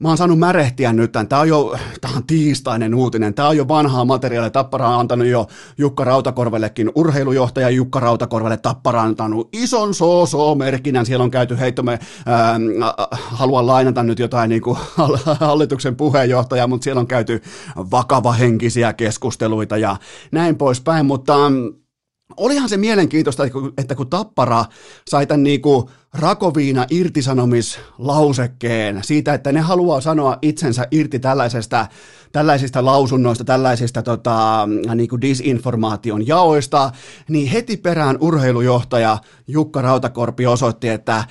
mä 0.00 0.08
oon 0.08 0.16
saanut 0.18 0.38
märehtiä 0.38 0.92
nyt 0.92 1.12
tämän. 1.12 1.28
Tämä 1.28 1.40
on 1.40 1.48
jo, 1.48 1.74
tämä 2.00 2.16
on 2.16 2.26
tiistainen 2.26 2.94
uutinen. 2.94 3.34
Tämä 3.34 3.48
on 3.48 3.56
jo 3.56 3.68
vanhaa 3.68 4.04
materiaalia. 4.04 4.50
Tappara 4.50 4.88
on 4.88 5.00
antanut 5.00 5.26
jo 5.26 5.46
Jukka 5.78 6.04
Rautakorvellekin 6.04 6.92
urheilujohtaja 6.94 7.70
Jukka 7.70 8.00
Rautakorvelle. 8.00 8.56
Tappara 8.56 9.00
on 9.00 9.06
antanut 9.06 9.48
ison 9.52 9.94
so-so-merkinnän. 9.94 11.06
Siellä 11.06 11.22
on 11.22 11.30
käyty 11.30 11.58
heittomme, 11.58 11.98
ää, 12.26 12.58
haluan 13.12 13.66
lainata 13.66 14.02
nyt 14.02 14.18
jotain 14.18 14.48
niin 14.48 14.62
kuin 14.62 14.78
hallituksen 15.40 15.96
puheenjohtaja, 15.96 16.66
mutta 16.66 16.84
siellä 16.84 17.00
on 17.00 17.06
käyty 17.06 17.42
vakavahenkisiä 17.76 18.92
keskusteluita 18.92 19.76
ja 19.76 19.96
näin 20.32 20.56
poispäin, 20.56 21.06
mutta 21.06 21.36
olihan 22.36 22.68
se 22.68 22.76
mielenkiintoista, 22.76 23.42
että 23.78 23.94
kun 23.94 24.10
Tappara 24.10 24.64
sai 25.08 25.26
tämän 25.26 25.42
niin 25.42 25.62
kuin 25.62 25.86
Rakoviina 26.14 26.86
irtisanomislausekkeen 26.90 29.04
siitä, 29.04 29.34
että 29.34 29.52
ne 29.52 29.60
haluaa 29.60 30.00
sanoa 30.00 30.38
itsensä 30.42 30.86
irti 30.90 31.18
tällaisesta, 31.18 31.86
tällaisista 32.32 32.84
lausunnoista, 32.84 33.44
tällaisista 33.44 34.02
tota, 34.02 34.68
niin 34.94 35.08
kuin 35.08 35.20
disinformaation 35.20 36.26
jaoista, 36.26 36.90
niin 37.28 37.48
heti 37.48 37.76
perään 37.76 38.18
urheilujohtaja 38.20 39.18
Jukka 39.46 39.82
Rautakorpi 39.82 40.46
osoitti, 40.46 40.88
että 40.88 41.24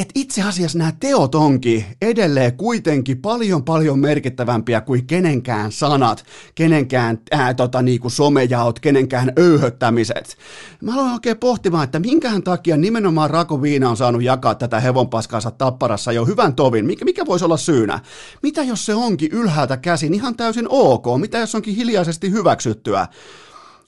että 0.00 0.20
itse 0.20 0.42
asiassa 0.42 0.78
nämä 0.78 0.92
teot 1.00 1.34
onkin 1.34 1.84
edelleen 2.02 2.56
kuitenkin 2.56 3.22
paljon 3.22 3.64
paljon 3.64 3.98
merkittävämpiä 3.98 4.80
kuin 4.80 5.06
kenenkään 5.06 5.72
sanat, 5.72 6.24
kenenkään 6.54 7.18
ää, 7.30 7.54
tota, 7.54 7.82
niinku 7.82 8.10
somejaot, 8.10 8.80
kenenkään 8.80 9.32
öyhöttämiset. 9.38 10.36
Mä 10.80 10.94
aloin 10.94 11.12
oikein 11.12 11.38
pohtimaan, 11.38 11.84
että 11.84 11.98
minkähän 11.98 12.42
takia 12.42 12.76
nimenomaan 12.76 13.30
Rako 13.30 13.62
Viina 13.62 13.90
on 13.90 13.96
saanut 13.96 14.22
jakaa 14.22 14.54
tätä 14.54 14.80
hevonpaskansa 14.80 15.50
tapparassa 15.50 16.12
jo 16.12 16.24
hyvän 16.24 16.54
tovin. 16.54 16.86
Mikä, 16.86 17.04
mikä 17.04 17.26
voisi 17.26 17.44
olla 17.44 17.56
syynä? 17.56 18.00
Mitä 18.42 18.62
jos 18.62 18.86
se 18.86 18.94
onkin 18.94 19.32
ylhäältä 19.32 19.76
käsin 19.76 20.14
ihan 20.14 20.36
täysin 20.36 20.66
ok? 20.68 21.06
Mitä 21.20 21.38
jos 21.38 21.54
onkin 21.54 21.74
hiljaisesti 21.74 22.30
hyväksyttyä? 22.30 23.06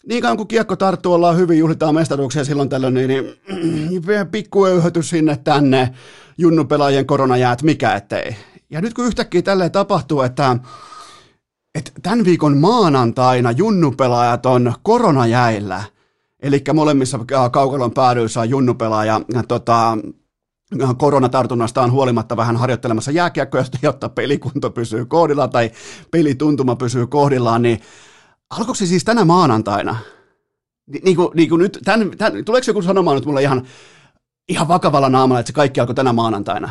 Niin 0.09 0.23
kauan 0.23 0.37
kuin 0.37 0.49
kiekko 0.49 0.77
tarttuu, 0.77 1.13
ollaan 1.13 1.37
hyvin, 1.37 1.59
juhlitaan 1.59 1.95
mestaruuksia 1.95 2.45
silloin 2.45 2.69
tällöin, 2.69 2.95
niin, 2.95 3.09
niin 3.09 4.03
pikku 4.31 4.67
öyhötys 4.67 5.11
sinne 5.11 5.37
tänne, 5.45 5.95
junnupelaajien 6.39 7.07
koronajäät, 7.07 7.63
mikä 7.63 7.95
ettei. 7.95 8.37
Ja 8.71 8.81
nyt 8.81 8.95
kun 8.95 9.07
yhtäkkiä 9.07 9.43
tälleen 9.43 9.73
tapahtuu, 9.73 10.23
että, 10.23 10.57
että 11.75 11.93
tämän 12.03 12.25
viikon 12.25 12.57
maanantaina 12.57 13.51
junnupelaajat 13.51 14.47
on 14.47 14.73
koronajäillä, 14.83 15.83
eli 16.43 16.63
molemmissa 16.75 17.19
kaukalon 17.53 17.93
päädyissä 17.93 18.41
on 18.41 18.51
junnupelaaja, 18.51 19.21
tota, 19.49 19.99
koronatartunnastaan 20.99 21.93
huolimatta 21.93 22.37
vähän 22.37 22.57
harjoittelemassa 22.57 23.11
jääkiekkoja, 23.11 23.65
jotta 23.83 24.09
pelikunto 24.09 24.71
pysyy 24.71 25.05
kohdillaan 25.07 25.51
tai 25.51 25.71
pelituntuma 26.11 26.77
pysyy 26.77 27.07
kohdillaan, 27.07 27.63
niin 27.63 27.81
Alkoiko 28.53 28.75
se 28.75 28.87
siis 28.87 29.05
tänä 29.05 29.25
maanantaina? 29.25 29.97
Ni, 30.87 31.01
niin 31.05 31.17
kuin, 31.17 31.29
niin 31.35 31.49
kuin 31.49 31.59
nyt, 31.59 31.79
tämän, 31.85 32.11
tämän, 32.19 32.45
tuleeko 32.45 32.65
joku 32.67 32.83
sanomaan 32.83 33.17
nyt 33.17 33.27
mulle 33.27 33.43
ihan, 33.43 33.67
ihan 34.49 34.69
vakavalla 34.69 35.09
naamalla, 35.09 35.41
että 35.41 35.49
se 35.49 35.53
kaikki 35.53 35.81
alkoi 35.81 35.95
tänä 35.95 36.13
maanantaina? 36.13 36.71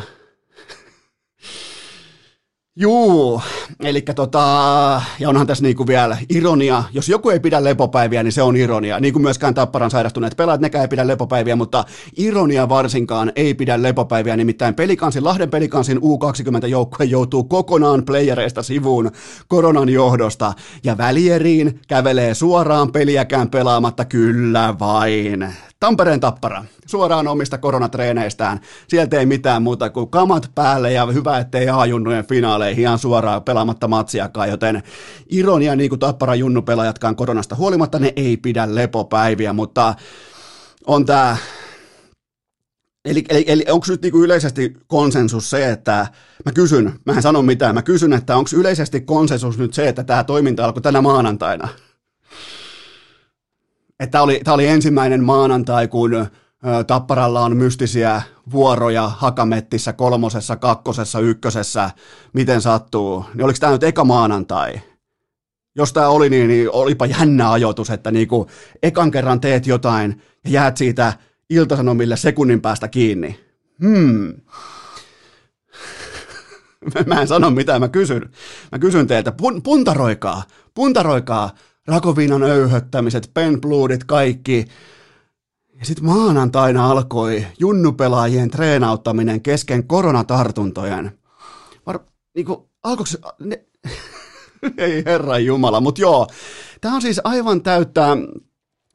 Juu, 2.76 3.42
eli 3.80 4.00
tota, 4.00 5.02
ja 5.18 5.28
onhan 5.28 5.46
tässä 5.46 5.64
niinku 5.64 5.86
vielä 5.86 6.18
ironia, 6.28 6.84
jos 6.92 7.08
joku 7.08 7.30
ei 7.30 7.40
pidä 7.40 7.64
lepopäiviä, 7.64 8.22
niin 8.22 8.32
se 8.32 8.42
on 8.42 8.56
ironia, 8.56 9.00
niin 9.00 9.12
kuin 9.12 9.22
myöskään 9.22 9.54
Tapparan 9.54 9.90
sairastuneet 9.90 10.36
pelaat, 10.36 10.60
nekään 10.60 10.82
ei 10.82 10.88
pidä 10.88 11.06
lepopäiviä, 11.06 11.56
mutta 11.56 11.84
ironia 12.16 12.68
varsinkaan 12.68 13.32
ei 13.36 13.54
pidä 13.54 13.82
lepopäiviä, 13.82 14.36
nimittäin 14.36 14.74
pelikansin, 14.74 15.24
Lahden 15.24 15.50
pelikansin 15.50 15.98
U20-joukkue 15.98 17.04
joutuu 17.04 17.44
kokonaan 17.44 18.04
playereista 18.04 18.62
sivuun 18.62 19.10
koronan 19.48 19.88
johdosta, 19.88 20.52
ja 20.84 20.98
välieriin 20.98 21.80
kävelee 21.88 22.34
suoraan 22.34 22.92
peliäkään 22.92 23.50
pelaamatta, 23.50 24.04
kyllä 24.04 24.74
vain. 24.78 25.54
Tampereen 25.82 26.20
tappara, 26.20 26.64
suoraan 26.86 27.28
omista 27.28 27.58
koronatreeneistään. 27.58 28.60
Sieltä 28.88 29.18
ei 29.18 29.26
mitään 29.26 29.62
muuta 29.62 29.90
kuin 29.90 30.10
kamat 30.10 30.50
päälle 30.54 30.92
ja 30.92 31.06
hyvä, 31.06 31.38
ettei 31.38 31.68
A-junnujen 31.68 32.26
finaaleihin 32.26 32.82
ihan 32.82 32.98
suoraan 32.98 33.42
pelaamatta 33.42 33.88
matsiakaan, 33.88 34.48
joten 34.48 34.82
ironia 35.28 35.76
niin 35.76 35.88
kuin 35.88 35.98
tappara 35.98 36.34
junnupelaajatkaan 36.34 37.16
koronasta 37.16 37.54
huolimatta, 37.54 37.98
ne 37.98 38.12
ei 38.16 38.36
pidä 38.36 38.74
lepopäiviä, 38.74 39.52
mutta 39.52 39.94
on 40.86 41.06
tämä 41.06 41.36
Eli, 43.04 43.24
eli, 43.28 43.44
eli 43.46 43.64
onko 43.70 43.86
nyt 43.88 44.02
niinku 44.02 44.24
yleisesti 44.24 44.72
konsensus 44.86 45.50
se, 45.50 45.70
että 45.70 46.06
mä 46.44 46.52
kysyn, 46.52 46.92
mä 47.06 47.12
en 47.12 47.22
sano 47.22 47.42
mitään, 47.42 47.74
mä 47.74 47.82
kysyn, 47.82 48.12
että 48.12 48.36
onko 48.36 48.50
yleisesti 48.56 49.00
konsensus 49.00 49.58
nyt 49.58 49.74
se, 49.74 49.88
että 49.88 50.04
tämä 50.04 50.24
toiminta 50.24 50.64
alkoi 50.64 50.82
tänä 50.82 51.02
maanantaina? 51.02 51.68
Tämä 54.10 54.22
oli, 54.22 54.40
oli 54.48 54.66
ensimmäinen 54.66 55.24
maanantai, 55.24 55.88
kun 55.88 56.26
Tapparalla 56.86 57.40
on 57.40 57.56
mystisiä 57.56 58.22
vuoroja 58.52 59.08
Hakamettissä, 59.08 59.92
kolmosessa, 59.92 60.56
kakkosessa, 60.56 61.20
ykkösessä, 61.20 61.90
miten 62.32 62.60
sattuu. 62.60 63.24
Niin 63.34 63.44
oliko 63.44 63.58
tämä 63.60 63.72
nyt 63.72 63.82
eka 63.82 64.04
maanantai? 64.04 64.80
Jos 65.76 65.92
tämä 65.92 66.08
oli, 66.08 66.30
niin, 66.30 66.48
niin 66.48 66.70
olipa 66.70 67.06
jännä 67.06 67.52
ajoitus, 67.52 67.90
että 67.90 68.10
niinku 68.10 68.46
ekan 68.82 69.10
kerran 69.10 69.40
teet 69.40 69.66
jotain 69.66 70.22
ja 70.44 70.50
jäät 70.50 70.76
siitä 70.76 71.12
iltasanomille 71.50 72.16
sekunnin 72.16 72.60
päästä 72.60 72.88
kiinni. 72.88 73.40
Hmm. 73.80 74.34
Mä 77.06 77.20
en 77.20 77.28
sano 77.28 77.50
mitään, 77.50 77.80
mä 77.80 77.88
kysyn. 77.88 78.30
Mä 78.72 78.78
kysyn 78.78 79.06
teiltä, 79.06 79.30
pun- 79.30 79.60
puntaroikaa, 79.62 80.42
puntaroikaa 80.74 81.50
Rakoviinan 81.86 82.42
öyhöttämiset, 82.42 83.30
penbloodit, 83.34 84.04
kaikki. 84.04 84.66
Ja 85.78 85.86
sitten 85.86 86.04
maanantaina 86.04 86.90
alkoi 86.90 87.46
junnupelaajien 87.58 88.50
treenauttaminen 88.50 89.42
kesken 89.42 89.86
koronatartuntojen. 89.86 91.18
Var, 91.86 91.98
niinku, 92.34 92.70
alkoiko 92.82 93.06
se, 93.06 93.18
ne, 93.40 93.64
ei 94.78 95.02
herran 95.06 95.44
jumala, 95.44 95.80
mutta 95.80 96.00
joo. 96.00 96.26
Tämä 96.80 96.94
on 96.94 97.02
siis 97.02 97.20
aivan 97.24 97.62
täyttää, 97.62 98.16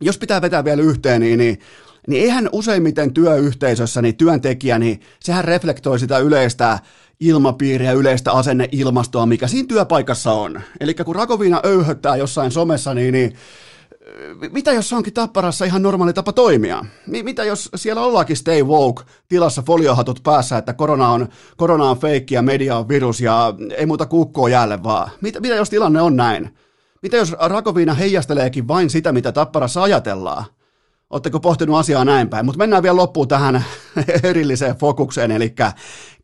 jos 0.02 0.18
pitää 0.18 0.42
vetää 0.42 0.64
vielä 0.64 0.82
yhteen, 0.82 1.22
niin, 1.22 1.40
niin 1.40 1.60
niin 2.08 2.24
eihän 2.24 2.50
useimmiten 2.52 3.14
työyhteisössä 3.14 4.02
niin 4.02 4.18
työntekijä, 4.18 4.80
niin 4.80 5.00
sehän 5.20 5.46
reflektoi 5.46 6.00
sitä 6.00 6.18
yleistä 6.18 6.80
ilmapiiriä, 7.20 7.92
yleistä 7.92 8.32
asenneilmastoa, 8.32 9.26
mikä 9.26 9.48
siinä 9.48 9.68
työpaikassa 9.68 10.32
on. 10.32 10.62
Eli 10.80 10.94
kun 10.94 11.16
Rakoviina 11.16 11.62
öyhöttää 11.66 12.16
jossain 12.16 12.52
somessa, 12.52 12.94
niin, 12.94 13.12
niin 13.12 13.34
mitä 14.52 14.72
jos 14.74 14.90
se 14.90 14.96
onkin 14.96 15.14
tapparassa 15.14 15.66
ihan 15.66 15.82
normaali 15.82 16.14
tapa 16.14 16.34
toimia? 16.34 16.86
Mitä 17.08 17.44
jos 17.44 17.70
siellä 17.76 18.02
ollaankin 18.02 18.38
stay 18.38 18.64
woke 18.64 19.04
tilassa 19.30 19.62
foliohatut 19.62 20.24
päässä, 20.24 20.58
että 20.58 20.74
korona 20.74 21.10
on, 21.10 21.28
korona 21.58 21.90
on 21.90 21.98
feikki 21.98 22.36
ja 22.36 22.42
media 22.42 22.78
on 22.78 22.88
virus 22.88 23.22
ja 23.22 23.54
ei 23.78 23.86
muuta 23.86 24.06
kukkoa 24.06 24.50
jäälle 24.50 24.84
vaan? 24.84 25.12
Mitä, 25.22 25.40
mitä 25.40 25.56
jos 25.56 25.70
tilanne 25.70 26.02
on 26.02 26.16
näin? 26.16 26.58
Mitä 27.02 27.18
jos 27.18 27.36
Rakoviina 27.40 27.94
heijasteleekin 27.94 28.68
vain 28.68 28.90
sitä, 28.90 29.12
mitä 29.12 29.32
tapparassa 29.32 29.84
ajatellaan? 29.84 30.46
Oletteko 31.10 31.40
pohtinut 31.40 31.78
asiaa 31.78 32.06
näin 32.06 32.30
päin? 32.30 32.46
Mutta 32.46 32.58
mennään 32.58 32.84
vielä 32.84 32.96
loppuun 32.96 33.28
tähän 33.28 33.66
erilliseen 34.24 34.76
fokukseen, 34.76 35.32
eli 35.32 35.56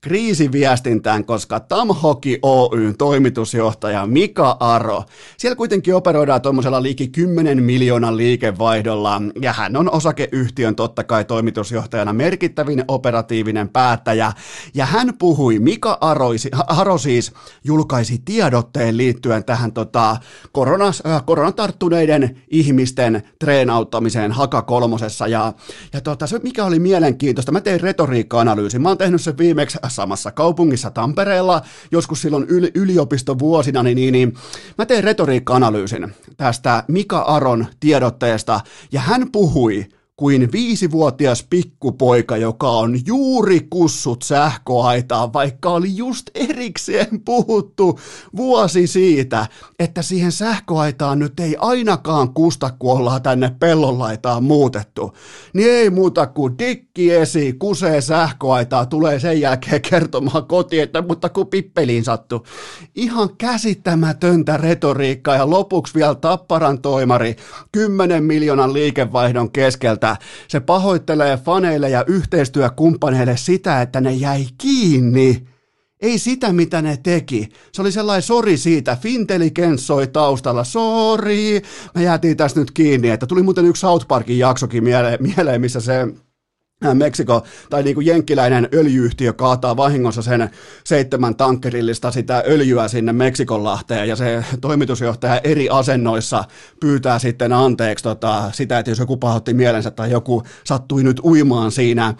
kriisiviestintään, 0.03 1.25
koska 1.25 1.59
Tamhoki 1.59 2.39
Oyn 2.41 2.97
toimitusjohtaja 2.97 4.07
Mika 4.07 4.57
Aro, 4.59 5.03
siellä 5.37 5.55
kuitenkin 5.55 5.95
operoidaan 5.95 6.41
tuommoisella 6.41 6.83
liiki 6.83 7.07
10 7.07 7.63
miljoonan 7.63 8.17
liikevaihdolla, 8.17 9.21
ja 9.41 9.53
hän 9.53 9.77
on 9.77 9.91
osakeyhtiön 9.91 10.75
totta 10.75 11.03
kai 11.03 11.25
toimitusjohtajana 11.25 12.13
merkittävin 12.13 12.83
operatiivinen 12.87 13.69
päättäjä, 13.69 14.31
ja 14.73 14.85
hän 14.85 15.13
puhui, 15.19 15.59
Mika 15.59 15.97
Aroisi, 16.01 16.51
Aro 16.67 16.97
siis 16.97 17.33
julkaisi 17.63 18.21
tiedotteen 18.25 18.97
liittyen 18.97 19.45
tähän 19.45 19.71
tota, 19.71 20.17
koronas, 20.51 21.03
äh, 21.05 21.25
koronatarttuneiden 21.25 22.41
ihmisten 22.47 23.23
treenauttamiseen 23.39 24.31
Haka 24.31 24.61
kolmosessa, 24.61 25.27
ja, 25.27 25.53
ja 25.93 26.01
tota, 26.01 26.27
se 26.27 26.39
mikä 26.43 26.65
oli 26.65 26.79
mielenkiintoista, 26.79 27.51
mä 27.51 27.61
tein 27.61 27.81
retoriikka-analyysin, 27.81 28.81
mä 28.81 28.89
oon 28.89 28.97
tehnyt 28.97 29.21
sen 29.21 29.37
viimeksi 29.37 29.77
samassa 29.95 30.31
kaupungissa 30.31 30.91
Tampereella, 30.91 31.61
joskus 31.91 32.21
silloin 32.21 32.45
yli, 32.47 32.71
yliopistovuosina, 32.75 33.83
niin, 33.83 33.95
niin, 33.95 34.11
niin 34.11 34.33
mä 34.77 34.85
tein 34.85 35.03
retoriikka-analyysin 35.03 36.13
tästä 36.37 36.83
Mika 36.87 37.19
Aron 37.19 37.67
tiedotteesta, 37.79 38.61
ja 38.91 38.99
hän 38.99 39.31
puhui 39.31 39.85
kuin 40.23 40.51
viisivuotias 40.51 41.47
pikkupoika, 41.49 42.37
joka 42.37 42.69
on 42.69 42.99
juuri 43.05 43.67
kussut 43.69 44.21
sähköaitaan, 44.21 45.33
vaikka 45.33 45.69
oli 45.69 45.97
just 45.97 46.29
erikseen 46.35 47.21
puhuttu 47.25 47.99
vuosi 48.35 48.87
siitä, 48.87 49.47
että 49.79 50.01
siihen 50.01 50.31
sähköaitaan 50.31 51.19
nyt 51.19 51.39
ei 51.39 51.55
ainakaan 51.59 52.33
kusta, 52.33 52.69
kun 52.79 52.91
ollaan 52.91 53.21
tänne 53.21 53.55
pellonlaitaan 53.59 54.43
muutettu. 54.43 55.13
Niin 55.53 55.69
ei 55.69 55.89
muuta 55.89 56.27
kuin 56.27 56.57
dikki 56.57 57.13
esi, 57.13 57.53
kusee 57.53 58.01
sähköaitaa, 58.01 58.85
tulee 58.85 59.19
sen 59.19 59.41
jälkeen 59.41 59.81
kertomaan 59.81 60.47
kotiin, 60.47 60.83
että 60.83 61.01
mutta 61.01 61.29
kun 61.29 61.47
pippeliin 61.47 62.03
sattu. 62.03 62.45
Ihan 62.95 63.29
käsittämätöntä 63.37 64.57
retoriikkaa 64.57 65.35
ja 65.35 65.49
lopuksi 65.49 65.93
vielä 65.93 66.15
Tapparan 66.15 66.81
toimari 66.81 67.35
10 67.71 68.23
miljoonan 68.23 68.73
liikevaihdon 68.73 69.51
keskeltä 69.51 70.12
se 70.47 70.59
pahoittelee 70.59 71.37
faneille 71.37 71.89
ja 71.89 72.03
yhteistyökumppaneille 72.07 73.37
sitä, 73.37 73.81
että 73.81 74.01
ne 74.01 74.11
jäi 74.11 74.45
kiinni. 74.57 75.47
Ei 76.01 76.19
sitä, 76.19 76.53
mitä 76.53 76.81
ne 76.81 76.97
teki. 77.03 77.49
Se 77.71 77.81
oli 77.81 77.91
sellainen 77.91 78.21
sori 78.21 78.57
siitä. 78.57 78.97
Fintelligence 79.01 79.83
soi 79.83 80.07
taustalla. 80.07 80.63
Sori, 80.63 81.61
me 81.95 82.03
jäätiin 82.03 82.37
tässä 82.37 82.59
nyt 82.59 82.71
kiinni. 82.71 83.09
Että 83.09 83.27
tuli 83.27 83.43
muuten 83.43 83.65
yksi 83.65 83.79
South 83.79 84.07
Parkin 84.07 84.39
jaksokin 84.39 84.83
mieleen, 84.83 85.17
mieleen 85.35 85.61
missä 85.61 85.79
se 85.79 86.07
Meksiko 86.93 87.43
tai 87.69 87.83
niin 87.83 87.95
kuin 87.95 88.07
jenkkiläinen 88.07 88.69
öljyyhtiö 88.73 89.33
kaataa 89.33 89.77
vahingossa 89.77 90.21
sen 90.21 90.49
seitsemän 90.83 91.35
tankkerillista 91.35 92.11
sitä 92.11 92.43
öljyä 92.47 92.87
sinne 92.87 93.13
Meksikonlahteen 93.13 94.09
ja 94.09 94.15
se 94.15 94.45
toimitusjohtaja 94.61 95.41
eri 95.43 95.69
asennoissa 95.69 96.43
pyytää 96.79 97.19
sitten 97.19 97.53
anteeksi 97.53 98.03
tota, 98.03 98.49
sitä, 98.51 98.79
että 98.79 98.91
jos 98.91 98.99
joku 98.99 99.17
pahoitti 99.17 99.53
mielensä 99.53 99.91
tai 99.91 100.11
joku 100.11 100.43
sattui 100.63 101.03
nyt 101.03 101.19
uimaan 101.23 101.71
siinä 101.71 102.13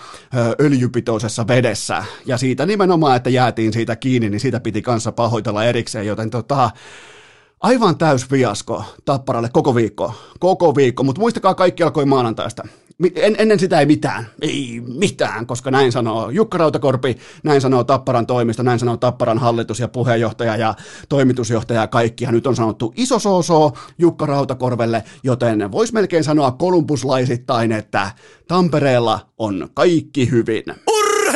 öljypitoisessa 0.61 1.47
vedessä 1.47 2.03
ja 2.25 2.37
siitä 2.37 2.65
nimenomaan, 2.65 3.17
että 3.17 3.29
jäätiin 3.29 3.73
siitä 3.73 3.95
kiinni, 3.95 4.29
niin 4.29 4.39
siitä 4.39 4.59
piti 4.59 4.81
kanssa 4.81 5.11
pahoitella 5.11 5.65
erikseen, 5.65 6.07
joten 6.07 6.29
tota, 6.29 6.71
aivan 7.61 7.97
täys 7.97 8.27
fiasko 8.27 8.83
Tapparalle 9.05 9.49
koko 9.53 9.75
viikko, 9.75 10.13
koko 10.39 10.75
viikko, 10.75 11.03
mutta 11.03 11.21
muistakaa 11.21 11.55
kaikki 11.55 11.83
alkoi 11.83 12.05
maanantaista. 12.05 12.63
En, 13.15 13.35
ennen 13.37 13.59
sitä 13.59 13.79
ei 13.79 13.85
mitään, 13.85 14.27
ei 14.41 14.81
mitään, 14.99 15.45
koska 15.45 15.71
näin 15.71 15.91
sanoo 15.91 16.29
Jukka 16.29 16.57
Rautakorpi, 16.57 17.17
näin 17.43 17.61
sanoo 17.61 17.83
Tapparan 17.83 18.27
toimisto, 18.27 18.63
näin 18.63 18.79
sanoo 18.79 18.97
Tapparan 18.97 19.37
hallitus 19.37 19.79
ja 19.79 19.87
puheenjohtaja 19.87 20.55
ja 20.55 20.75
toimitusjohtaja 21.09 21.81
ja 21.81 21.87
kaikki. 21.87 22.23
Ja 22.23 22.31
nyt 22.31 22.47
on 22.47 22.55
sanottu 22.55 22.93
iso 22.97 23.19
soosoo 23.19 23.73
Jukka 23.97 24.25
Rautakorvelle, 24.25 25.03
joten 25.23 25.71
vois 25.71 25.93
melkein 25.93 26.23
sanoa 26.23 26.51
kolumbuslaisittain, 26.51 27.71
että 27.71 28.11
Tampereella 28.47 29.19
on 29.37 29.69
kaikki 29.73 30.31
hyvin. 30.31 30.63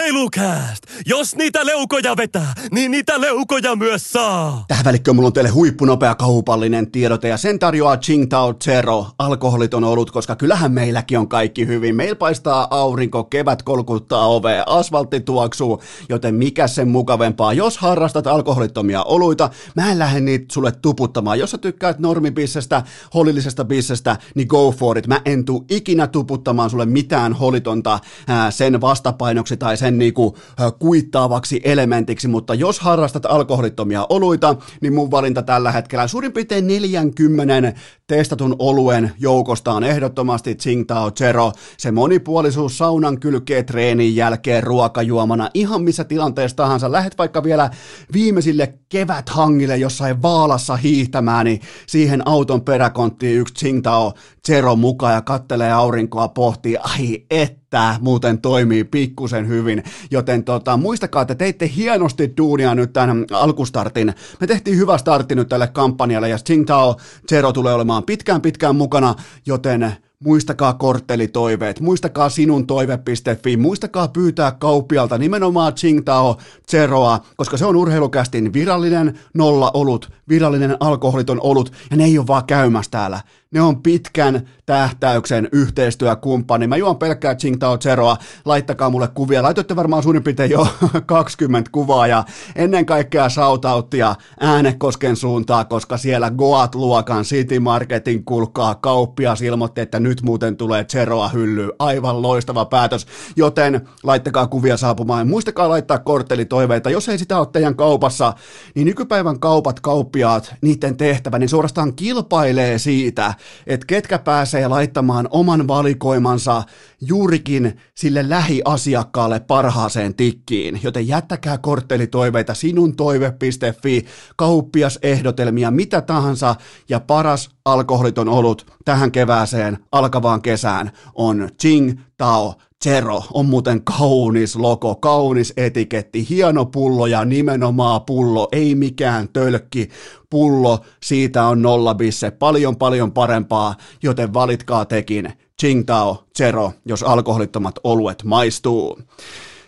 Urheilu! 0.08 0.28
Urheilukääst! 0.28 0.84
Jos 1.06 1.36
niitä 1.36 1.66
leukoja 1.66 2.18
vetää, 2.18 2.54
niin 2.72 2.92
niitä 2.92 3.22
leukoja 3.22 3.76
myös 3.76 4.12
saa! 4.12 4.66
Tähän 4.68 4.86
välikköön 4.86 5.16
mulla 5.16 5.28
on 5.28 5.34
teille 5.34 5.50
huippunopea 5.50 6.16
kaupallinen 6.16 6.92
tiedote 6.92 7.28
ja 7.28 7.38
sen 7.38 7.60
tarjoaa 7.60 7.98
Qingdao 8.08 8.54
Zero, 8.54 9.06
alkoholiton 9.20 9.84
olut, 9.84 10.12
koska 10.12 10.36
kyllähän 10.36 10.72
meilläkin 10.72 11.20
on 11.20 11.28
kaikki 11.28 11.68
hyvin. 11.68 11.96
Meillä 11.96 12.16
paistaa 12.16 12.68
aurinko, 12.70 13.24
kevät 13.24 13.64
kolkuttaa 13.64 14.28
ovea, 14.28 14.64
asfaltti 14.68 15.20
tuoksuu, 15.20 15.82
joten 16.10 16.36
mikä 16.36 16.68
sen 16.68 16.88
mukavempaa. 16.88 17.54
Jos 17.54 17.78
harrastat 17.78 18.28
alkoholittomia 18.28 19.04
oluita, 19.04 19.50
mä 19.76 19.92
en 19.92 20.00
lähde 20.00 20.20
niitä 20.20 20.46
sulle 20.52 20.72
tuputtamaan. 20.72 21.40
Jos 21.40 21.52
sä 21.52 21.58
tykkäät 21.58 22.00
normibissestä, 22.00 22.84
holillisesta 23.14 23.66
bissestä, 23.66 24.18
niin 24.36 24.48
go 24.48 24.72
for 24.72 24.98
it. 24.98 25.08
Mä 25.08 25.22
en 25.26 25.46
tuu 25.46 25.66
ikinä 25.70 26.08
tuputtamaan 26.08 26.70
sulle 26.70 26.86
mitään 26.86 27.34
holitonta 27.34 28.00
ää, 28.28 28.52
sen 28.52 28.82
vastapainoksi 28.82 29.58
tai 29.58 29.78
sen 29.78 29.97
niinku, 29.98 30.38
ää, 30.58 30.72
kuittaavaksi 30.72 31.62
elementiksi, 31.64 32.28
mutta 32.28 32.54
jos 32.54 32.80
harrastat 32.80 33.26
alkoholittomia 33.26 34.06
oluita, 34.10 34.56
niin 34.82 34.94
mun 34.94 35.12
valinta 35.12 35.44
tällä 35.44 35.72
hetkellä 35.72 36.08
suurin 36.08 36.34
piirtein 36.34 36.68
40 36.68 37.74
testatun 38.08 38.56
oluen 38.60 39.12
joukosta 39.20 39.74
on 39.74 39.84
ehdottomasti 39.84 40.56
Tsingtao 40.56 41.12
Zero. 41.12 41.52
Se 41.78 41.92
monipuolisuus 41.92 42.78
saunan 42.78 43.20
kylkeen 43.20 43.66
treenin 43.66 44.16
jälkeen 44.16 44.64
ruokajuomana 44.64 45.50
ihan 45.54 45.82
missä 45.82 46.04
tilanteessa 46.04 46.58
tahansa. 46.58 46.92
Lähet 46.92 47.18
vaikka 47.18 47.44
vielä 47.44 47.70
viimeisille 48.14 48.74
keväthangille 48.90 49.78
jossain 49.78 50.22
vaalassa 50.22 50.76
hiihtämään, 50.76 51.46
niin 51.46 51.62
siihen 51.88 52.28
auton 52.28 52.62
peräkonttiin 52.62 53.40
yksi 53.40 53.54
Tsingtao 53.54 54.14
Zero 54.48 54.76
mukaan 54.76 55.14
ja 55.14 55.22
kattelee 55.22 55.72
aurinkoa 55.72 56.28
pohtii, 56.28 56.78
ai 56.78 57.24
että 57.30 57.96
muuten 58.02 58.42
toimii 58.42 58.84
pikkusen 58.84 59.48
hyvin, 59.48 59.84
joten 60.12 60.44
tota, 60.44 60.78
muistakaa, 60.78 61.22
että 61.22 61.36
teitte 61.36 61.72
hienosti 61.76 62.34
duunia 62.38 62.76
nyt 62.76 62.94
tämän 62.94 63.26
alkustartin. 63.32 64.14
Me 64.42 64.48
tehtiin 64.48 64.78
hyvä 64.78 64.98
startti 64.98 65.36
nyt 65.36 65.50
tälle 65.50 65.68
kampanjalle 65.68 66.30
ja 66.30 66.38
Tsingtao 66.38 66.96
Zero 67.30 67.54
tulee 67.54 67.74
olemaan 67.74 67.97
pitkään 68.04 68.42
pitkään 68.42 68.76
mukana, 68.76 69.16
joten 69.46 69.94
muistakaa 70.24 70.74
korttelitoiveet, 70.74 71.80
muistakaa 71.80 72.30
sinun 72.30 72.68
toive.fi, 72.68 73.58
muistakaa 73.58 74.08
pyytää 74.08 74.52
kauppialta 74.52 75.18
nimenomaan 75.18 75.74
Tsingtao 75.74 76.38
Zeroa, 76.72 77.20
koska 77.38 77.58
se 77.58 77.66
on 77.66 77.76
urheilukästin 77.76 78.54
virallinen 78.54 79.20
nolla 79.34 79.72
olut, 79.74 80.12
virallinen 80.30 80.78
alkoholiton 80.80 81.40
olut, 81.42 81.72
ja 81.92 81.98
ne 81.98 82.06
ei 82.06 82.18
ole 82.18 82.28
vaan 82.28 82.46
käymässä 82.46 82.92
täällä. 82.92 83.22
Ne 83.52 83.62
on 83.62 83.84
pitkän 83.84 84.48
tähtäyksen 84.66 85.50
yhteistyökumppani. 85.52 86.68
Mä 86.68 86.78
juon 86.78 86.98
pelkkää 86.98 87.36
Tsingtao 87.36 87.78
Zeroa, 87.78 88.18
laittakaa 88.46 88.90
mulle 88.90 89.08
kuvia. 89.08 89.44
Laitoitte 89.44 89.76
varmaan 89.76 90.04
suurin 90.04 90.24
piirtein 90.24 90.52
jo 90.52 90.68
20 91.06 91.70
kuvaa 91.72 92.08
ja 92.08 92.24
ennen 92.56 92.86
kaikkea 92.86 93.30
shoutouttia 93.30 94.16
Äänekosken 94.40 95.16
suuntaa, 95.16 95.66
koska 95.66 95.98
siellä 95.98 96.30
Goat-luokan 96.30 97.24
City 97.24 97.60
Marketin 97.60 98.26
kulkaa 98.26 98.76
kauppias 98.76 99.42
ilmoitti, 99.42 99.82
että 99.82 100.00
nyt 100.00 100.22
muuten 100.22 100.58
tulee 100.58 100.86
Zeroa 100.92 101.30
hyllyyn. 101.30 101.72
Aivan 101.80 102.22
loistava 102.22 102.66
päätös, 102.66 103.08
joten 103.36 103.82
laittakaa 104.04 104.48
kuvia 104.48 104.78
saapumaan. 104.78 105.28
Muistakaa 105.28 105.70
laittaa 105.70 106.00
korttelitoiveita. 106.00 106.90
Jos 106.90 107.10
ei 107.10 107.18
sitä 107.18 107.40
ole 107.40 107.48
teidän 107.52 107.76
kaupassa, 107.76 108.34
niin 108.76 108.86
nykypäivän 108.86 109.40
kaupat, 109.40 109.80
kauppiaat, 109.80 110.56
niiden 110.62 110.98
tehtävä, 110.98 111.40
niin 111.40 111.50
suorastaan 111.50 111.96
kilpailee 111.96 112.78
siitä, 112.78 113.34
että 113.68 113.86
ketkä 113.88 114.20
pääsee 114.20 114.68
laittamaan 114.68 115.28
oman 115.32 115.68
valikoimansa 115.68 116.64
juurikin 117.02 117.80
sille 117.96 118.30
lähiasiakkaalle 118.30 119.40
parhaaseen 119.40 120.16
tikkiin. 120.16 120.80
Joten 120.84 121.08
jättäkää 121.08 121.58
korttelitoiveita 121.58 122.54
sinun 122.54 122.96
toive.fi, 122.96 124.06
kauppiasehdotelmia, 124.36 125.72
mitä 125.72 126.02
tahansa 126.02 126.56
ja 126.90 127.00
paras 127.00 127.50
alkoholiton 127.66 128.30
olut 128.30 128.74
tähän 128.86 129.12
kevääseen 129.12 129.78
alkavaan 129.92 130.42
kesään 130.42 130.92
on 131.16 131.50
Ching 131.62 132.00
Tao 132.18 132.56
Zero 132.84 133.24
on 133.34 133.46
muuten 133.46 133.84
kaunis 133.84 134.56
logo, 134.56 134.96
kaunis 134.96 135.54
etiketti, 135.58 136.30
hieno 136.30 136.66
pullo 136.66 137.08
ja 137.08 137.26
nimenomaan 137.26 138.02
pullo, 138.02 138.48
ei 138.52 138.76
mikään 138.76 139.30
tölkki, 139.30 139.90
pullo, 140.30 140.80
siitä 141.04 141.44
on 141.44 141.62
nollabisse, 141.62 142.32
paljon 142.32 142.76
paljon 142.76 143.12
parempaa, 143.12 143.76
joten 144.04 144.34
valitkaa 144.34 144.86
tekin 144.86 145.34
Qingdao 145.62 146.24
Zero, 146.38 146.72
jos 146.86 147.04
alkoholittomat 147.04 147.76
oluet 147.84 148.24
maistuu. 148.24 149.00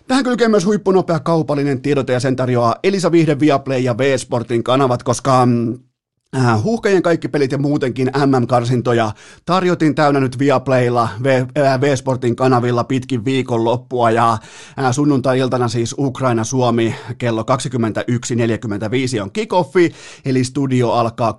Tähän 0.08 0.24
kylkee 0.24 0.48
myös 0.48 0.66
huippunopea 0.66 1.20
kaupallinen 1.20 1.82
tiedote 1.82 2.14
ja 2.14 2.20
sen 2.20 2.36
tarjoaa 2.36 2.76
Elisa 2.84 3.12
Vihde 3.12 3.40
Viaplay 3.40 3.80
ja 3.80 3.98
V-Sportin 3.98 4.64
kanavat, 4.64 5.04
koska 5.04 5.46
mm, 5.46 5.80
huuhkajien 6.64 7.04
kaikki 7.04 7.28
pelit 7.28 7.52
ja 7.52 7.58
muutenkin 7.58 8.12
MM-karsintoja 8.26 9.12
tarjotin 9.46 9.96
täynnä 9.96 10.20
nyt 10.20 10.40
Viaplaylla, 10.40 11.04
äh, 11.58 11.82
V-Sportin 11.82 12.36
kanavilla 12.36 12.84
pitkin 12.84 13.26
viikon 13.26 13.64
loppua 13.64 14.12
ja 14.12 14.32
äh, 14.34 14.92
sunnuntai-iltana 14.92 15.68
siis 15.68 15.96
Ukraina-Suomi 15.98 16.96
kello 17.18 17.42
21.45 19.18 19.22
on 19.22 19.32
kicoffi, 19.32 19.94
eli 20.26 20.44
studio 20.44 20.92
alkaa 20.92 21.36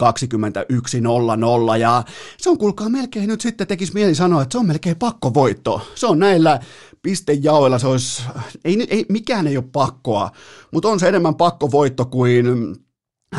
21.00 1.73 1.77
ja 1.79 2.03
se 2.39 2.51
on 2.51 2.59
kuulkaa 2.59 2.89
melkein 2.89 3.29
nyt 3.29 3.41
sitten 3.41 3.67
tekisi 3.67 3.95
mieli 3.95 4.15
sanoa, 4.15 4.43
että 4.43 4.53
se 4.53 4.59
on 4.59 4.67
melkein 4.67 4.97
pakkovoitto. 4.97 5.81
Se 5.95 6.07
on 6.07 6.19
näillä 6.19 6.61
pistejaoilla, 7.03 7.79
se 7.79 7.87
olisi, 7.87 8.23
ei, 8.65 8.87
ei, 8.91 9.07
mikään 9.09 9.47
ei 9.47 9.57
ole 9.57 9.65
pakkoa, 9.73 10.31
mutta 10.73 10.89
on 10.89 11.01
se 11.01 11.09
enemmän 11.09 11.35
pakkovoitto 11.35 12.05
kuin 12.05 12.47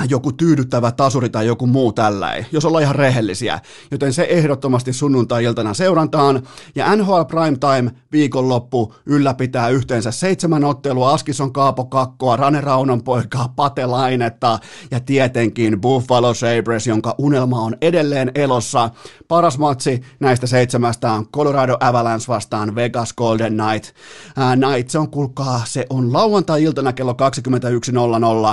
joku 0.09 0.31
tyydyttävä 0.31 0.91
tasuri 0.91 1.29
tai 1.29 1.47
joku 1.47 1.67
muu 1.67 1.93
tällä, 1.93 2.33
jos 2.51 2.65
ollaan 2.65 2.83
ihan 2.83 2.95
rehellisiä. 2.95 3.59
Joten 3.91 4.13
se 4.13 4.27
ehdottomasti 4.29 4.93
sunnuntai-iltana 4.93 5.73
seurantaan. 5.73 6.43
Ja 6.75 6.95
NHL 6.95 7.21
Primetime 7.23 7.91
viikonloppu 8.11 8.93
ylläpitää 9.05 9.69
yhteensä 9.69 10.11
seitsemän 10.11 10.63
ottelua, 10.63 11.13
Askison 11.13 11.53
Kaapo 11.53 11.85
Kakkoa, 11.85 12.35
Rane 12.35 12.61
Raunon 12.61 13.03
poikaa, 13.03 13.53
Pate 13.55 13.85
Lainetta 13.85 14.59
ja 14.91 14.99
tietenkin 14.99 15.81
Buffalo 15.81 16.33
Sabres, 16.33 16.87
jonka 16.87 17.15
unelma 17.17 17.59
on 17.61 17.75
edelleen 17.81 18.31
elossa. 18.35 18.89
Paras 19.27 19.57
matsi 19.57 20.01
näistä 20.19 20.47
seitsemästä 20.47 21.11
on 21.11 21.27
Colorado 21.27 21.77
Avalanche 21.79 22.27
vastaan 22.27 22.75
Vegas 22.75 23.13
Golden 23.13 23.53
Knight. 23.57 23.95
Ää, 24.37 24.55
Knight, 24.55 24.89
se 24.89 24.99
on 24.99 25.11
kuulkaa, 25.11 25.61
se 25.65 25.85
on 25.89 26.13
lauantai-iltana 26.13 26.93
kello 26.93 27.15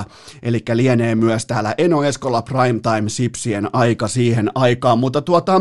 21.00, 0.04 0.10
eli 0.42 0.62
lienee 0.74 1.14
myös 1.14 1.27
myös 1.28 1.46
täällä 1.46 1.74
Eno 1.78 2.04
Eskola 2.04 2.42
Primetime 2.42 3.08
Sipsien 3.08 3.68
aika 3.72 4.08
siihen 4.08 4.50
aikaan, 4.54 4.98
mutta 4.98 5.22
tuota, 5.22 5.60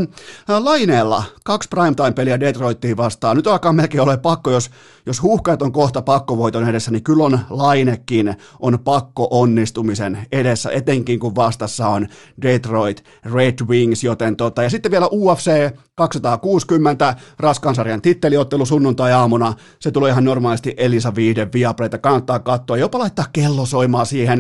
laineella 0.60 1.24
kaksi 1.44 1.70
Primetime-peliä 1.70 2.40
Detroittiin 2.40 2.98
vastaan. 2.98 3.38
Nyt 3.38 3.48
alkaa 3.48 3.74
melkein 3.74 4.02
ole 4.02 4.18
pakko, 4.18 4.52
jos, 4.52 4.70
jos 5.06 5.22
huuhkajat 5.22 5.62
on 5.62 5.72
kohta 5.72 6.02
pakkovoiton 6.02 6.70
edessä, 6.70 6.92
niin 6.92 7.04
kyllä 7.04 7.24
on 7.24 7.40
lainekin 7.50 8.36
on 8.60 8.80
pakko 8.80 9.28
onnistumisen 9.32 10.18
edessä, 10.32 10.70
etenkin 10.72 11.20
kun 11.20 11.36
vastassa 11.36 11.88
on 11.88 12.08
Detroit 12.42 13.04
Red 13.34 13.66
Wings, 13.68 14.04
joten 14.04 14.36
tota, 14.36 14.64
ja 14.64 14.70
sitten 14.70 14.92
vielä 14.92 15.08
UFC 15.12 15.72
260, 15.96 17.16
raskansarjan 17.40 18.02
titteliottelu 18.02 18.66
sunnuntai-aamuna, 18.66 19.54
se 19.80 19.92
tulee 19.92 20.12
ihan 20.12 20.26
normaalisti 20.26 20.74
Elisa 20.78 21.16
Viiden 21.16 21.54
Viaplayta, 21.54 21.98
kannattaa 21.98 22.40
katsoa, 22.40 22.78
jopa 22.78 23.00
laittaa 23.00 23.26
kello 23.34 23.66
soimaan 23.66 24.06
siihen 24.06 24.40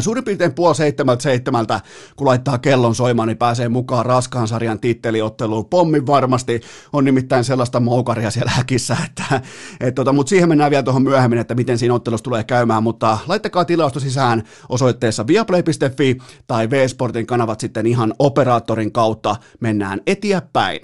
Suurin 0.00 0.24
piirtein 0.24 0.54
puoli 0.54 0.74
seitsemältä 0.74 1.22
seitsemältä, 1.22 1.80
kun 2.16 2.26
laittaa 2.26 2.58
kellon 2.58 2.94
soimaan, 2.94 3.28
niin 3.28 3.38
pääsee 3.38 3.68
mukaan 3.68 4.06
raskaan 4.06 4.48
sarjan 4.48 4.80
titteliotteluun. 4.80 5.66
Pommin 5.66 6.06
varmasti 6.06 6.60
on 6.92 7.04
nimittäin 7.04 7.44
sellaista 7.44 7.80
moukaria 7.80 8.30
siellä 8.30 8.52
häkissä, 8.54 8.96
että, 9.06 9.40
et 9.80 9.94
tota, 9.94 10.12
mutta 10.12 10.30
siihen 10.30 10.48
mennään 10.48 10.70
vielä 10.70 10.82
tuohon 10.82 11.02
myöhemmin, 11.02 11.38
että 11.38 11.54
miten 11.54 11.78
siinä 11.78 11.94
ottelussa 11.94 12.24
tulee 12.24 12.44
käymään, 12.44 12.82
mutta 12.82 13.18
laittakaa 13.26 13.64
tilausta 13.64 14.00
sisään 14.00 14.42
osoitteessa 14.68 15.26
viaplay.fi 15.26 16.18
tai 16.46 16.70
V-Sportin 16.70 17.26
kanavat 17.26 17.60
sitten 17.60 17.86
ihan 17.86 18.14
operaattorin 18.18 18.92
kautta 18.92 19.36
mennään 19.60 20.00
eteenpäin. 20.06 20.80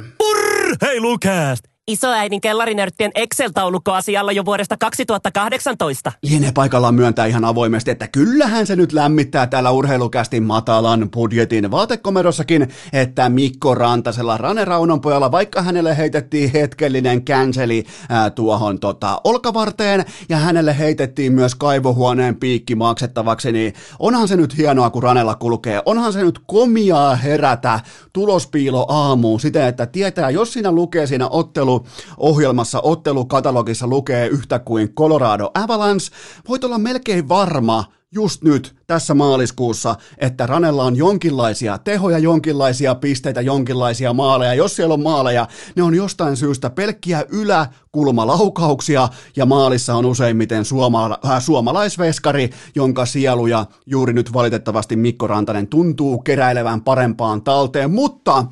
Hei 0.82 1.00
Lukast! 1.00 1.73
Isoäidin 1.88 2.40
kellarinörttien 2.40 3.10
Excel-taulukko 3.14 3.92
asialla 3.92 4.32
jo 4.32 4.44
vuodesta 4.44 4.76
2018. 4.76 6.12
Lienee 6.22 6.52
paikallaan 6.52 6.94
myöntää 6.94 7.26
ihan 7.26 7.44
avoimesti, 7.44 7.90
että 7.90 8.08
kyllähän 8.08 8.66
se 8.66 8.76
nyt 8.76 8.92
lämmittää 8.92 9.46
täällä 9.46 9.70
urheilukästin 9.70 10.42
matalan 10.42 11.10
budjetin 11.10 11.70
vaatekomerossakin, 11.70 12.68
että 12.92 13.28
Mikko 13.28 13.74
Rantasella 13.74 14.36
Rane 14.36 14.64
Raunon 14.64 15.00
pojalla, 15.00 15.32
vaikka 15.32 15.62
hänelle 15.62 15.96
heitettiin 15.96 16.52
hetkellinen 16.52 17.24
känseli 17.24 17.84
ää, 18.08 18.30
tuohon 18.30 18.80
tota, 18.80 19.20
olkavarteen 19.24 20.04
ja 20.28 20.36
hänelle 20.36 20.78
heitettiin 20.78 21.32
myös 21.32 21.54
kaivohuoneen 21.54 22.36
piikki 22.36 22.74
maksettavaksi, 22.74 23.52
niin 23.52 23.74
onhan 23.98 24.28
se 24.28 24.36
nyt 24.36 24.56
hienoa, 24.56 24.90
kun 24.90 25.02
Ranella 25.02 25.34
kulkee. 25.34 25.82
Onhan 25.86 26.12
se 26.12 26.22
nyt 26.22 26.40
komiaa 26.46 27.16
herätä 27.16 27.80
tulospiilo 28.12 28.86
aamuun 28.88 29.40
siten, 29.40 29.66
että 29.66 29.86
tietää, 29.86 30.30
jos 30.30 30.52
siinä 30.52 30.72
lukee 30.72 31.06
siinä 31.06 31.28
ottelu 31.28 31.73
otteluohjelmassa, 31.74 32.80
ottelukatalogissa 32.80 33.86
lukee 33.86 34.26
yhtä 34.26 34.58
kuin 34.58 34.94
Colorado 34.94 35.50
Avalanche, 35.54 36.06
voit 36.48 36.64
olla 36.64 36.78
melkein 36.78 37.28
varma, 37.28 37.84
just 38.12 38.42
nyt 38.42 38.76
tässä 38.86 39.14
maaliskuussa, 39.14 39.94
että 40.18 40.46
Ranella 40.46 40.84
on 40.84 40.96
jonkinlaisia 40.96 41.78
tehoja, 41.78 42.18
jonkinlaisia 42.18 42.94
pisteitä, 42.94 43.40
jonkinlaisia 43.40 44.12
maaleja. 44.12 44.54
Jos 44.54 44.76
siellä 44.76 44.94
on 44.94 45.02
maaleja, 45.02 45.48
ne 45.76 45.82
on 45.82 45.94
jostain 45.94 46.36
syystä 46.36 46.70
pelkkiä 46.70 47.24
yläkulmalaukauksia 47.28 49.08
ja 49.36 49.46
maalissa 49.46 49.94
on 49.94 50.06
useimmiten 50.06 50.64
suoma, 50.64 51.18
äh, 51.26 51.42
suomalaisveskari, 51.42 52.50
jonka 52.74 53.06
sieluja 53.06 53.66
juuri 53.86 54.12
nyt 54.12 54.32
valitettavasti 54.32 54.96
Mikko 54.96 55.26
Rantanen 55.26 55.66
tuntuu 55.66 56.18
keräilevän 56.18 56.80
parempaan 56.80 57.42
talteen, 57.42 57.90
mutta 57.90 58.38
äh, 58.38 58.46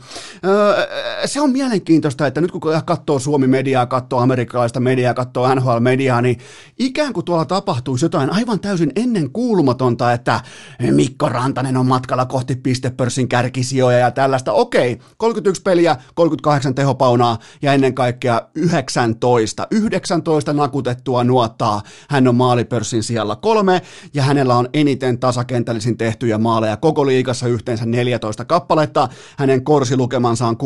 se 1.27 1.41
on 1.41 1.51
mielenkiintoista, 1.51 2.27
että 2.27 2.41
nyt 2.41 2.51
kun 2.51 2.61
katsoo 2.85 3.19
Suomi-mediaa, 3.19 3.87
katsoo 3.87 4.21
amerikkalaista 4.21 4.81
mediaa, 4.81 5.15
katsoo 5.15 5.55
NHL-mediaa, 5.55 6.23
niin 6.23 6.39
ikään 6.79 7.13
kuin 7.13 7.25
tuolla 7.25 7.45
tapahtuisi 7.45 8.05
jotain 8.05 8.31
aivan 8.31 8.61
täysin 8.61 8.93
ennen 8.97 9.31
kuulumatonta, 9.31 10.13
että 10.13 10.22
Mikko 10.91 11.29
Rantanen 11.29 11.77
on 11.77 11.87
matkalla 11.87 12.27
kohti 12.27 12.57
pistepörssin 12.57 13.29
kärkisijoja 13.29 13.99
ja 13.99 14.11
tällaista. 14.11 14.53
Okei, 14.53 14.99
31 15.17 15.63
peliä, 15.63 15.97
38 16.15 16.75
tehopaunaa 16.75 17.39
ja 17.63 17.73
ennen 17.73 17.95
kaikkea 17.95 18.43
19. 18.55 19.67
19 19.71 20.53
nakutettua 20.53 21.25
nuottaa. 21.25 21.83
Hän 22.09 22.29
on 22.29 22.35
maalipörssin 22.35 23.03
siellä 23.03 23.37
kolme 23.37 23.83
ja 24.15 24.23
hänellä 24.23 24.57
on 24.57 24.69
eniten 24.75 25.19
tasakentällisin 25.19 25.99
tehtyjä 25.99 26.39
maaleja 26.39 26.77
koko 26.77 27.07
liigassa 27.07 27.49
yhteensä 27.49 27.87
14 27.87 28.45
kappaletta. 28.45 29.09
Hänen 29.39 29.65
korsilukemansa 29.65 30.47
on 30.47 30.57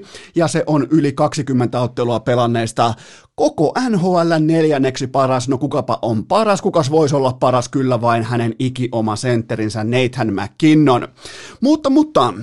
62,2 0.00 0.06
ja 0.34 0.48
se 0.48 0.64
on 0.66 0.86
yli 0.90 1.12
20 1.12 1.80
ottelua 1.80 2.20
pelanneista 2.20 2.94
koko 3.36 3.72
NHL 3.88 4.32
neljänneksi 4.40 5.06
paras, 5.06 5.48
no 5.48 5.58
kukapa 5.58 5.98
on 6.02 6.26
paras, 6.26 6.62
kukas 6.62 6.90
voisi 6.90 7.16
olla 7.16 7.32
paras, 7.32 7.68
kyllä 7.68 8.00
vain 8.06 8.22
hänen 8.22 8.54
ikioma 8.58 9.16
sentterinsä 9.16 9.84
Nathan 9.84 10.32
McKinnon. 10.34 11.08
Mutta, 11.60 11.90
mutta 11.90 12.34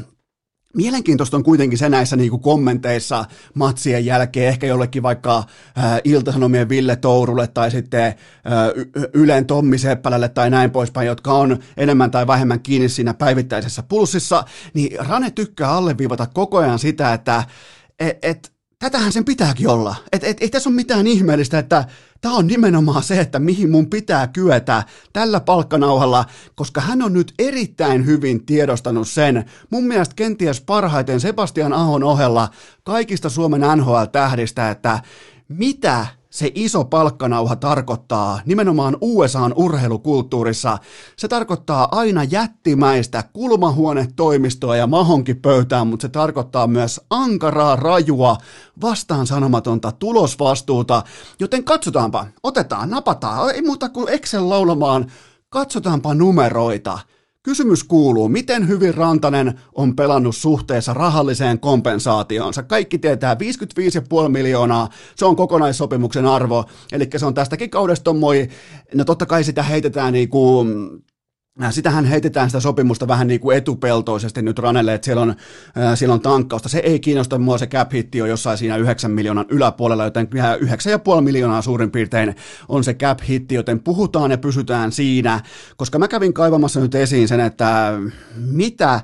Mielenkiintoista 0.73 1.37
on 1.37 1.43
kuitenkin 1.43 1.77
se 1.77 1.89
näissä 1.89 2.15
niin 2.15 2.29
kuin 2.29 2.41
kommenteissa 2.41 3.25
matsien 3.53 4.05
jälkeen, 4.05 4.47
ehkä 4.47 4.67
jollekin 4.67 5.03
vaikka 5.03 5.37
äh, 5.37 6.01
Iltasanomien 6.03 6.69
Ville 6.69 6.95
Tourulle 6.95 7.47
tai 7.47 7.71
sitten 7.71 8.05
äh, 8.05 8.15
Ylen 9.13 9.45
Tommi 9.45 9.77
Seppälälle 9.77 10.29
tai 10.29 10.49
näin 10.49 10.71
poispäin, 10.71 11.07
jotka 11.07 11.33
on 11.33 11.59
enemmän 11.77 12.11
tai 12.11 12.27
vähemmän 12.27 12.59
kiinni 12.59 12.89
siinä 12.89 13.13
päivittäisessä 13.13 13.83
pulssissa, 13.83 14.43
niin 14.73 15.05
Rane 15.07 15.31
tykkää 15.31 15.71
alleviivata 15.71 16.27
koko 16.33 16.57
ajan 16.57 16.79
sitä, 16.79 17.13
että 17.13 17.43
et, 17.99 18.17
et, 18.21 18.51
tätähän 18.79 19.11
sen 19.11 19.25
pitääkin 19.25 19.67
olla. 19.67 19.95
Et, 20.11 20.23
et, 20.23 20.41
ei 20.41 20.49
tässä 20.49 20.69
ole 20.69 20.75
mitään 20.75 21.07
ihmeellistä, 21.07 21.59
että 21.59 21.85
tämä 22.23 22.35
on 22.35 22.47
nimenomaan 22.47 23.03
se, 23.03 23.19
että 23.19 23.39
mihin 23.39 23.71
mun 23.71 23.89
pitää 23.89 24.27
kyetä 24.27 24.83
tällä 25.13 25.39
palkkanauhalla, 25.39 26.25
koska 26.55 26.81
hän 26.81 27.01
on 27.01 27.13
nyt 27.13 27.33
erittäin 27.39 28.05
hyvin 28.05 28.45
tiedostanut 28.45 29.07
sen, 29.07 29.45
mun 29.69 29.83
mielestä 29.83 30.15
kenties 30.15 30.61
parhaiten 30.61 31.19
Sebastian 31.19 31.73
Ahon 31.73 32.03
ohella 32.03 32.49
kaikista 32.83 33.29
Suomen 33.29 33.61
NHL-tähdistä, 33.61 34.69
että 34.69 34.99
mitä 35.47 36.05
se 36.33 36.51
iso 36.55 36.85
palkkanauha 36.85 37.55
tarkoittaa 37.55 38.39
nimenomaan 38.45 38.97
USAn 39.01 39.53
urheilukulttuurissa. 39.55 40.77
Se 41.17 41.27
tarkoittaa 41.27 41.87
aina 41.91 42.23
jättimäistä 42.23 43.23
kulmahuonetoimistoa 43.33 44.75
ja 44.75 44.87
mahonkin 44.87 45.41
pöytään, 45.41 45.87
mutta 45.87 46.01
se 46.01 46.09
tarkoittaa 46.09 46.67
myös 46.67 47.01
ankaraa, 47.09 47.75
rajua, 47.75 48.37
vastaan 48.81 49.27
sanomatonta 49.27 49.91
tulosvastuuta. 49.91 51.03
Joten 51.39 51.63
katsotaanpa, 51.63 52.25
otetaan, 52.43 52.89
napataan, 52.89 53.55
ei 53.55 53.61
muuta 53.61 53.89
kuin 53.89 54.09
Excel 54.09 54.49
laulamaan, 54.49 55.11
katsotaanpa 55.49 56.13
numeroita– 56.13 56.99
Kysymys 57.43 57.83
kuuluu, 57.83 58.29
miten 58.29 58.67
hyvin 58.67 58.93
Rantanen 58.93 59.59
on 59.75 59.95
pelannut 59.95 60.35
suhteessa 60.35 60.93
rahalliseen 60.93 61.59
kompensaatioonsa. 61.59 62.63
Kaikki 62.63 62.97
tietää 62.97 63.35
55,5 64.23 64.29
miljoonaa, 64.29 64.89
se 65.15 65.25
on 65.25 65.35
kokonaissopimuksen 65.35 66.25
arvo, 66.25 66.65
eli 66.91 67.09
se 67.17 67.25
on 67.25 67.33
tästäkin 67.33 67.69
kaudesta 67.69 68.13
moi, 68.13 68.49
no 68.93 69.05
totta 69.05 69.25
kai 69.25 69.43
sitä 69.43 69.63
heitetään 69.63 70.13
niin 70.13 70.29
kuin 70.29 70.89
sitähän 71.69 72.05
heitetään 72.05 72.49
sitä 72.49 72.59
sopimusta 72.59 73.07
vähän 73.07 73.27
niin 73.27 73.39
kuin 73.39 73.57
etupeltoisesti 73.57 74.41
nyt 74.41 74.59
Ranelle, 74.59 74.93
että 74.93 75.05
siellä 75.05 75.21
on, 75.21 75.29
äh, 75.29 75.97
siellä 75.97 76.13
on 76.13 76.21
tankkausta. 76.21 76.69
Se 76.69 76.79
ei 76.79 76.99
kiinnosta 76.99 77.37
mua, 77.37 77.57
se 77.57 77.67
cap 77.67 77.93
hitti 77.93 78.21
on 78.21 78.29
jossain 78.29 78.57
siinä 78.57 78.77
9 78.77 79.11
miljoonan 79.11 79.45
yläpuolella, 79.49 80.03
joten 80.03 80.27
9,5 80.59 81.21
miljoonaa 81.21 81.61
suurin 81.61 81.91
piirtein 81.91 82.35
on 82.69 82.83
se 82.83 82.93
cap 82.93 83.19
hitti, 83.29 83.55
joten 83.55 83.79
puhutaan 83.79 84.31
ja 84.31 84.37
pysytään 84.37 84.91
siinä, 84.91 85.41
koska 85.77 85.99
mä 85.99 86.07
kävin 86.07 86.33
kaivamassa 86.33 86.79
nyt 86.79 86.95
esiin 86.95 87.27
sen, 87.27 87.39
että 87.39 87.93
mitä 88.37 89.01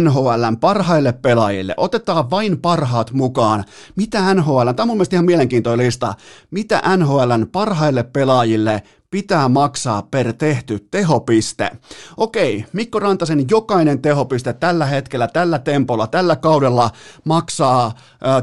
NHLn 0.00 0.56
parhaille 0.60 1.12
pelaajille. 1.12 1.74
Otetaan 1.76 2.30
vain 2.30 2.60
parhaat 2.60 3.12
mukaan. 3.12 3.64
Mitä 3.96 4.34
NHL, 4.34 4.70
tämä 4.76 4.84
on 4.84 4.88
mun 4.88 4.96
mielestä 4.96 5.16
ihan 5.16 5.26
mielenkiintoinen 5.26 5.86
lista, 5.86 6.14
mitä 6.50 6.82
NHLn 6.96 7.46
parhaille 7.52 8.02
pelaajille 8.02 8.82
pitää 9.10 9.48
maksaa 9.48 10.02
per 10.02 10.32
tehty 10.32 10.88
tehopiste. 10.90 11.70
Okei, 12.16 12.64
Mikko 12.72 12.98
Rantasen 12.98 13.44
jokainen 13.50 14.02
tehopiste 14.02 14.52
tällä 14.52 14.86
hetkellä, 14.86 15.28
tällä 15.28 15.58
tempolla, 15.58 16.06
tällä 16.06 16.36
kaudella 16.36 16.90
maksaa 17.24 17.86
äh, 17.86 17.92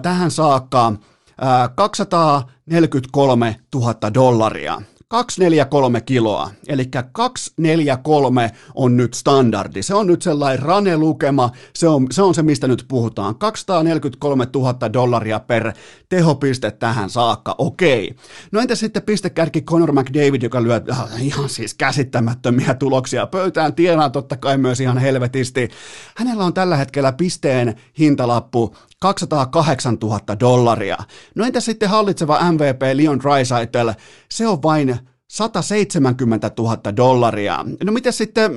tähän 0.02 0.32
saakka 0.32 0.88
äh, 0.88 0.96
243 1.76 3.56
000 3.76 4.14
dollaria. 4.14 4.82
243 5.08 6.02
kiloa, 6.02 6.52
eli 6.68 6.86
243 7.12 8.52
on 8.76 8.98
nyt 8.98 9.14
standardi. 9.14 9.84
Se 9.84 9.94
on 9.94 10.08
nyt 10.08 10.22
sellainen 10.22 10.64
rane-lukema, 10.64 11.50
se 11.76 11.88
on, 11.88 12.08
se 12.12 12.22
on 12.22 12.36
se, 12.36 12.44
mistä 12.44 12.68
nyt 12.68 12.86
puhutaan. 12.88 13.36
243 13.36 14.48
000 14.56 14.94
dollaria 14.94 15.40
per 15.40 15.74
tehopiste 16.10 16.72
tähän 16.72 17.10
saakka, 17.10 17.56
okei. 17.58 18.16
No 18.52 18.62
entä 18.62 18.76
sitten 18.76 19.04
pistekärki 19.04 19.62
Conor 19.62 19.92
McDavid, 19.92 20.42
joka 20.42 20.64
lyö 20.64 20.82
äh, 20.92 21.26
ihan 21.26 21.50
siis 21.50 21.74
käsittämättömiä 21.74 22.74
tuloksia 22.74 23.28
pöytään, 23.28 23.74
tienaa 23.74 24.10
totta 24.10 24.38
kai 24.38 24.58
myös 24.58 24.80
ihan 24.80 24.98
helvetisti. 24.98 25.70
Hänellä 26.18 26.46
on 26.46 26.54
tällä 26.54 26.78
hetkellä 26.78 27.12
pisteen 27.12 27.76
hintalappu 28.00 28.76
208 29.14 29.98
000 30.02 30.20
dollaria. 30.40 30.98
No 31.36 31.46
entä 31.46 31.60
sitten 31.60 31.90
hallitseva 31.90 32.52
MVP 32.52 32.82
Leon 32.94 33.20
Draisaitl? 33.20 33.90
Se 34.32 34.48
on 34.48 34.64
vain 34.64 35.00
170 35.28 36.52
000 36.58 36.78
dollaria. 36.98 37.66
No 37.84 37.92
miten 37.92 38.14
sitten 38.14 38.52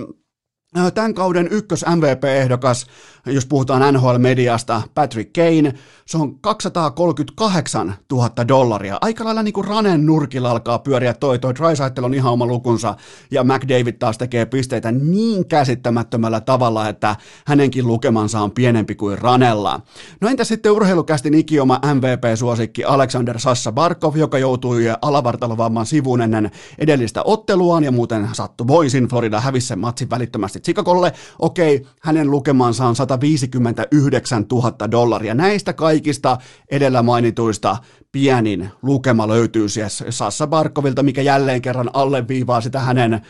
tämän 0.94 1.14
kauden 1.14 1.48
ykkös 1.50 1.84
MVP-ehdokas, 1.96 2.86
jos 3.26 3.46
puhutaan 3.46 3.94
NHL-mediasta, 3.94 4.82
Patrick 4.94 5.32
Kane, 5.32 5.74
se 6.06 6.18
on 6.18 6.38
238 6.40 7.94
000 8.12 8.30
dollaria. 8.48 8.98
Aika 9.00 9.24
lailla 9.24 9.42
niin 9.42 9.52
kuin 9.52 9.68
Ranen 9.68 10.06
nurkilla 10.06 10.50
alkaa 10.50 10.78
pyöriä 10.78 11.14
toi, 11.14 11.38
toi 11.38 11.54
Drysaitel 11.54 12.04
on 12.04 12.14
ihan 12.14 12.32
oma 12.32 12.46
lukunsa, 12.46 12.96
ja 13.30 13.44
McDavid 13.44 13.94
taas 13.98 14.18
tekee 14.18 14.46
pisteitä 14.46 14.92
niin 14.92 15.48
käsittämättömällä 15.48 16.40
tavalla, 16.40 16.88
että 16.88 17.16
hänenkin 17.46 17.86
lukemansa 17.86 18.40
on 18.40 18.50
pienempi 18.50 18.94
kuin 18.94 19.18
Ranella. 19.18 19.80
No 20.20 20.28
entä 20.28 20.44
sitten 20.44 20.72
urheilukästin 20.72 21.34
ikioma 21.34 21.80
MVP-suosikki 21.94 22.84
Alexander 22.84 23.38
Sassa 23.38 23.72
Barkov, 23.72 24.16
joka 24.16 24.38
joutui 24.38 24.84
alavartalovamman 25.02 25.86
sivuun 25.86 26.22
ennen 26.22 26.50
edellistä 26.78 27.22
otteluaan, 27.24 27.84
ja 27.84 27.92
muuten 27.92 28.28
sattu 28.32 28.66
voisin, 28.66 29.08
Florida 29.08 29.40
hävisi 29.40 29.66
sen 29.66 29.78
matsin 29.78 30.10
välittömästi 30.10 30.57
Chicagolle. 30.60 31.12
Okei, 31.38 31.86
hänen 32.02 32.30
lukemansa 32.30 32.86
on 32.86 32.96
159 32.96 34.46
000 34.52 34.90
dollaria. 34.90 35.34
Näistä 35.34 35.72
kaikista 35.72 36.38
edellä 36.70 37.02
mainituista 37.02 37.76
pienin 38.12 38.70
lukema 38.82 39.28
löytyy 39.28 39.68
siis 39.68 40.04
Sassa 40.10 40.46
Barkovilta, 40.46 41.02
mikä 41.02 41.22
jälleen 41.22 41.62
kerran 41.62 41.90
alleviivaa 41.92 42.60
sitä 42.60 42.80
hänen 42.80 43.20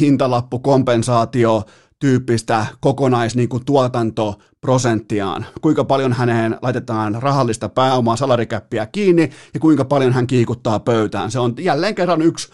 hintalappukompensaatio 0.00 1.62
tyyppistä 1.98 2.66
kokonais 2.80 3.36
niin 3.36 3.48
kuin 3.48 3.64
tuotantoprosenttiaan, 3.64 5.46
kuinka 5.60 5.84
paljon 5.84 6.12
häneen 6.12 6.58
laitetaan 6.62 7.22
rahallista 7.22 7.68
pääomaa, 7.68 8.16
salarikäppiä 8.16 8.86
kiinni 8.86 9.30
ja 9.54 9.60
kuinka 9.60 9.84
paljon 9.84 10.12
hän 10.12 10.26
kiikuttaa 10.26 10.80
pöytään. 10.80 11.30
Se 11.30 11.38
on 11.38 11.54
jälleen 11.58 11.94
kerran 11.94 12.22
yksi 12.22 12.48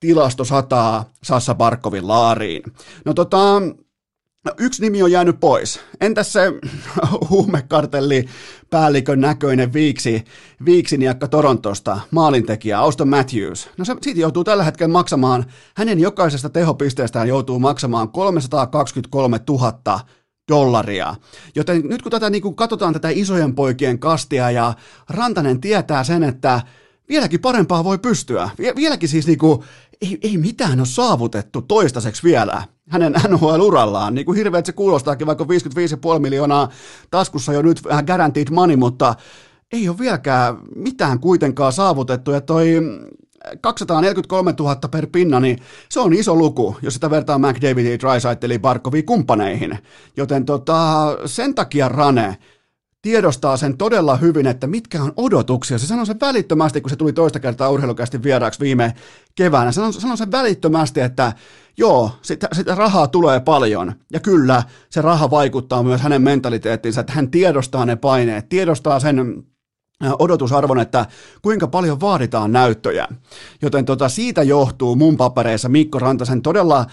tilasto 0.00 0.44
sataa 0.44 1.10
Sassa 1.22 1.54
Barkovin 1.54 2.08
laariin. 2.08 2.62
No 3.04 3.14
tota, 3.14 3.62
Yksi 4.58 4.82
nimi 4.82 5.02
on 5.02 5.12
jäänyt 5.12 5.40
pois. 5.40 5.80
Entäs 6.00 6.32
se 6.32 6.52
huumekartelli 7.30 8.24
päällikön 8.70 9.20
näköinen 9.20 9.72
viiksi, 9.72 10.24
viiksiniakka 10.64 11.28
Torontosta, 11.28 12.00
maalintekijä 12.10 12.78
Auston 12.78 13.08
Matthews? 13.08 13.70
No 13.76 13.84
se, 13.84 13.96
siitä 14.02 14.20
joutuu 14.20 14.44
tällä 14.44 14.64
hetkellä 14.64 14.92
maksamaan, 14.92 15.44
hänen 15.76 16.00
jokaisesta 16.00 16.50
tehopisteestään 16.50 17.28
joutuu 17.28 17.58
maksamaan 17.58 18.08
323 18.08 19.40
000 19.48 20.00
dollaria. 20.48 21.14
Joten 21.54 21.82
nyt 21.84 22.02
kun 22.02 22.12
tätä 22.12 22.30
niin 22.30 22.42
kuin 22.42 22.56
katsotaan 22.56 22.92
tätä 22.92 23.08
isojen 23.08 23.54
poikien 23.54 23.98
kastia 23.98 24.50
ja 24.50 24.74
Rantanen 25.08 25.60
tietää 25.60 26.04
sen, 26.04 26.22
että 26.22 26.60
vieläkin 27.08 27.40
parempaa 27.40 27.84
voi 27.84 27.98
pystyä. 27.98 28.50
Vieläkin 28.76 29.08
siis 29.08 29.26
niin 29.26 29.38
kuin, 29.38 29.62
ei, 30.00 30.18
ei 30.22 30.36
mitään 30.36 30.78
ole 30.78 30.86
saavutettu 30.86 31.62
toistaiseksi 31.62 32.22
vielä 32.22 32.62
hänen 32.88 33.14
NHL-urallaan. 33.28 34.14
Niin 34.14 34.26
kuin 34.26 34.36
hirveät 34.36 34.66
se 34.66 34.72
kuulostaakin, 34.72 35.26
vaikka 35.26 35.44
55,5 35.44 36.18
miljoonaa 36.18 36.68
taskussa 37.10 37.52
jo 37.52 37.62
nyt 37.62 37.84
vähän 37.84 38.04
guaranteed 38.04 38.50
money, 38.50 38.76
mutta 38.76 39.14
ei 39.72 39.88
ole 39.88 39.98
vieläkään 39.98 40.58
mitään 40.76 41.20
kuitenkaan 41.20 41.72
saavutettu. 41.72 42.30
Ja 42.30 42.40
toi 42.40 42.80
243 43.60 44.54
000 44.58 44.76
per 44.90 45.06
pinna, 45.06 45.40
niin 45.40 45.58
se 45.88 46.00
on 46.00 46.14
iso 46.14 46.34
luku, 46.34 46.76
jos 46.82 46.94
sitä 46.94 47.10
vertaa 47.10 47.38
McDavidiin, 47.38 48.00
Drysaitteliin, 48.00 48.60
Barkoviin 48.60 49.06
kumppaneihin. 49.06 49.78
Joten 50.16 50.44
tota, 50.44 51.06
sen 51.26 51.54
takia 51.54 51.88
Rane 51.88 52.36
tiedostaa 53.02 53.56
sen 53.56 53.76
todella 53.76 54.16
hyvin, 54.16 54.46
että 54.46 54.66
mitkä 54.66 55.02
on 55.02 55.12
odotuksia. 55.16 55.78
Se 55.78 55.86
sanoi 55.86 56.06
sen 56.06 56.20
välittömästi, 56.20 56.80
kun 56.80 56.90
se 56.90 56.96
tuli 56.96 57.12
toista 57.12 57.40
kertaa 57.40 57.70
urheilukästi 57.70 58.22
vieraaksi 58.22 58.60
viime 58.60 58.94
keväänä. 59.34 59.72
Sanoi, 59.72 59.92
sanoi 59.92 60.16
sen 60.16 60.32
välittömästi, 60.32 61.00
että 61.00 61.32
joo, 61.76 62.10
sitä, 62.22 62.48
sitä 62.52 62.74
rahaa 62.74 63.06
tulee 63.06 63.40
paljon. 63.40 63.92
Ja 64.12 64.20
kyllä, 64.20 64.62
se 64.90 65.02
raha 65.02 65.30
vaikuttaa 65.30 65.82
myös 65.82 66.00
hänen 66.00 66.22
mentaliteettiinsa, 66.22 67.00
että 67.00 67.12
hän 67.12 67.30
tiedostaa 67.30 67.86
ne 67.86 67.96
paineet, 67.96 68.48
tiedostaa 68.48 69.00
sen 69.00 69.44
odotusarvon, 70.18 70.80
että 70.80 71.06
kuinka 71.42 71.66
paljon 71.66 72.00
vaaditaan 72.00 72.52
näyttöjä. 72.52 73.08
Joten 73.62 73.84
tota, 73.84 74.08
siitä 74.08 74.42
johtuu 74.42 74.96
mun 74.96 75.16
papereissa 75.16 75.68
Mikko 75.68 75.98
Rantasen 75.98 76.42
todella 76.42 76.86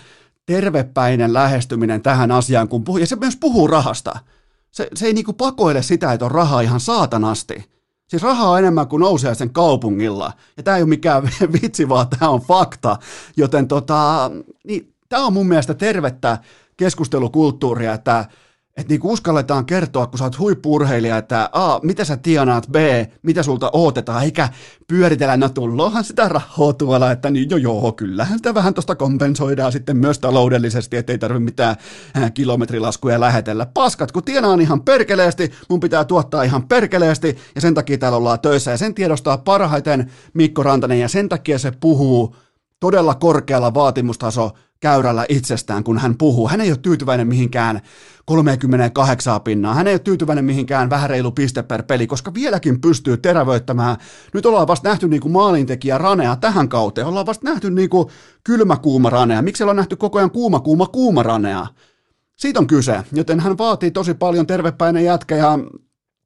tervepäinen 0.46 1.34
lähestyminen 1.34 2.02
tähän 2.02 2.32
asiaan, 2.32 2.68
kun 2.68 2.84
puhuu, 2.84 2.98
ja 2.98 3.08
se 3.08 3.15
myös 3.15 3.36
puhuu 3.36 3.68
rahasta. 3.68 4.20
Se, 4.76 4.88
se 4.96 5.06
ei 5.06 5.14
niinku 5.14 5.34
pakoile 5.34 5.82
sitä, 5.82 6.14
että 6.14 6.26
on 6.26 6.32
rahaa 6.32 6.62
ihan 6.62 6.80
saatanasti. 6.80 7.70
Siis 8.08 8.24
rahaa 8.24 8.50
on 8.50 8.60
enemmän 8.60 8.88
kuin 8.88 9.00
nousee 9.00 9.36
sen 9.36 9.54
kaupungilla. 9.54 10.34
Ja 10.58 10.64
tämä 10.64 10.78
ei 10.78 10.84
ole 10.84 10.90
mikään 10.90 11.24
vitsi, 11.62 11.90
vaan 11.90 12.08
tämä 12.08 12.32
on 12.32 12.42
fakta. 12.42 12.98
Joten 13.38 13.68
tota, 13.68 14.32
niin, 14.68 14.94
tämä 15.10 15.26
on 15.26 15.34
mun 15.34 15.48
mielestä 15.48 15.74
tervettä 15.74 16.38
keskustelukulttuuria, 16.78 17.94
että 17.94 18.26
että 18.78 18.94
niinku 18.94 19.12
uskalletaan 19.12 19.66
kertoa, 19.66 20.08
kun 20.08 20.20
sä 20.20 20.24
oot 20.24 20.40
huippurheilija, 20.40 21.18
että 21.18 21.50
A, 21.54 21.80
mitä 21.84 22.06
sä 22.06 22.18
tienaat, 22.18 22.68
B, 22.72 22.76
mitä 23.22 23.44
sulta 23.44 23.70
odotetaan, 23.74 24.24
eikä 24.24 24.50
pyöritellä, 24.88 25.38
no 25.38 25.50
tullohan 25.50 26.04
sitä 26.04 26.30
rahaa 26.30 26.74
tuolla, 26.74 27.12
että 27.12 27.30
niin 27.30 27.50
jo 27.50 27.58
joo, 27.58 27.92
kyllähän 27.92 28.38
sitä 28.38 28.54
vähän 28.54 28.74
tuosta 28.74 28.96
kompensoidaan 28.96 29.72
sitten 29.72 29.98
myös 29.98 30.20
taloudellisesti, 30.20 30.98
ettei 30.98 31.18
tarvitse 31.18 31.44
mitään 31.44 31.76
kilometrilaskuja 32.34 33.20
lähetellä. 33.20 33.66
Paskat, 33.74 34.12
kun 34.12 34.24
tienaan 34.24 34.62
ihan 34.62 34.82
perkeleesti, 34.82 35.52
mun 35.70 35.80
pitää 35.80 36.06
tuottaa 36.06 36.44
ihan 36.44 36.68
perkeleesti, 36.68 37.38
ja 37.56 37.62
sen 37.62 37.74
takia 37.74 37.98
täällä 37.98 38.18
ollaan 38.18 38.40
töissä, 38.40 38.72
ja 38.72 38.78
sen 38.78 38.94
tiedostaa 38.94 39.38
parhaiten 39.38 40.12
Mikko 40.34 40.64
Rantanen, 40.64 41.00
ja 41.00 41.08
sen 41.08 41.30
takia 41.30 41.60
se 41.60 41.72
puhuu 41.80 42.36
todella 42.80 43.16
korkealla 43.16 43.74
vaatimustaso 43.74 44.52
käyrällä 44.80 45.26
itsestään, 45.30 45.84
kun 45.84 45.98
hän 45.98 46.18
puhuu. 46.18 46.48
Hän 46.48 46.62
ei 46.62 46.70
ole 46.70 46.78
tyytyväinen 46.78 47.28
mihinkään 47.28 47.82
38 48.26 49.42
pinnaa. 49.42 49.74
Hän 49.74 49.88
ei 49.88 49.94
ole 49.94 50.00
tyytyväinen 50.00 50.46
mihinkään 50.46 50.90
vähän 50.90 51.10
reilu 51.10 51.32
piste 51.32 51.64
per 51.64 51.84
peli, 51.84 52.08
koska 52.08 52.34
vieläkin 52.34 52.82
pystyy 52.82 53.18
terävöittämään. 53.18 53.98
Nyt 54.34 54.46
ollaan 54.46 54.68
vasta 54.68 54.90
nähty 54.90 55.08
niin 55.08 55.22
kuin 55.22 55.32
maalintekijä 55.32 55.98
Ranea 55.98 56.36
tähän 56.36 56.70
kauteen. 56.70 57.08
Ollaan 57.08 57.26
vasta 57.26 57.50
nähty 57.50 57.72
niin 57.72 57.90
kuin 57.90 58.08
kylmä 58.44 58.78
kuuma 58.78 59.10
Ranea. 59.10 59.42
Miksi 59.42 59.64
ollaan 59.64 59.78
nähty 59.78 59.96
koko 59.96 60.18
ajan 60.18 60.32
kuuma 60.32 60.60
kuuma 60.60 60.88
kuuma 60.88 61.24
Ranea? 61.24 61.68
Siitä 62.36 62.60
on 62.60 62.68
kyse, 62.68 63.04
joten 63.12 63.40
hän 63.40 63.58
vaatii 63.58 63.92
tosi 63.92 64.14
paljon 64.14 64.48
tervepäinen 64.48 65.06
jätkä 65.06 65.36
ja 65.36 65.60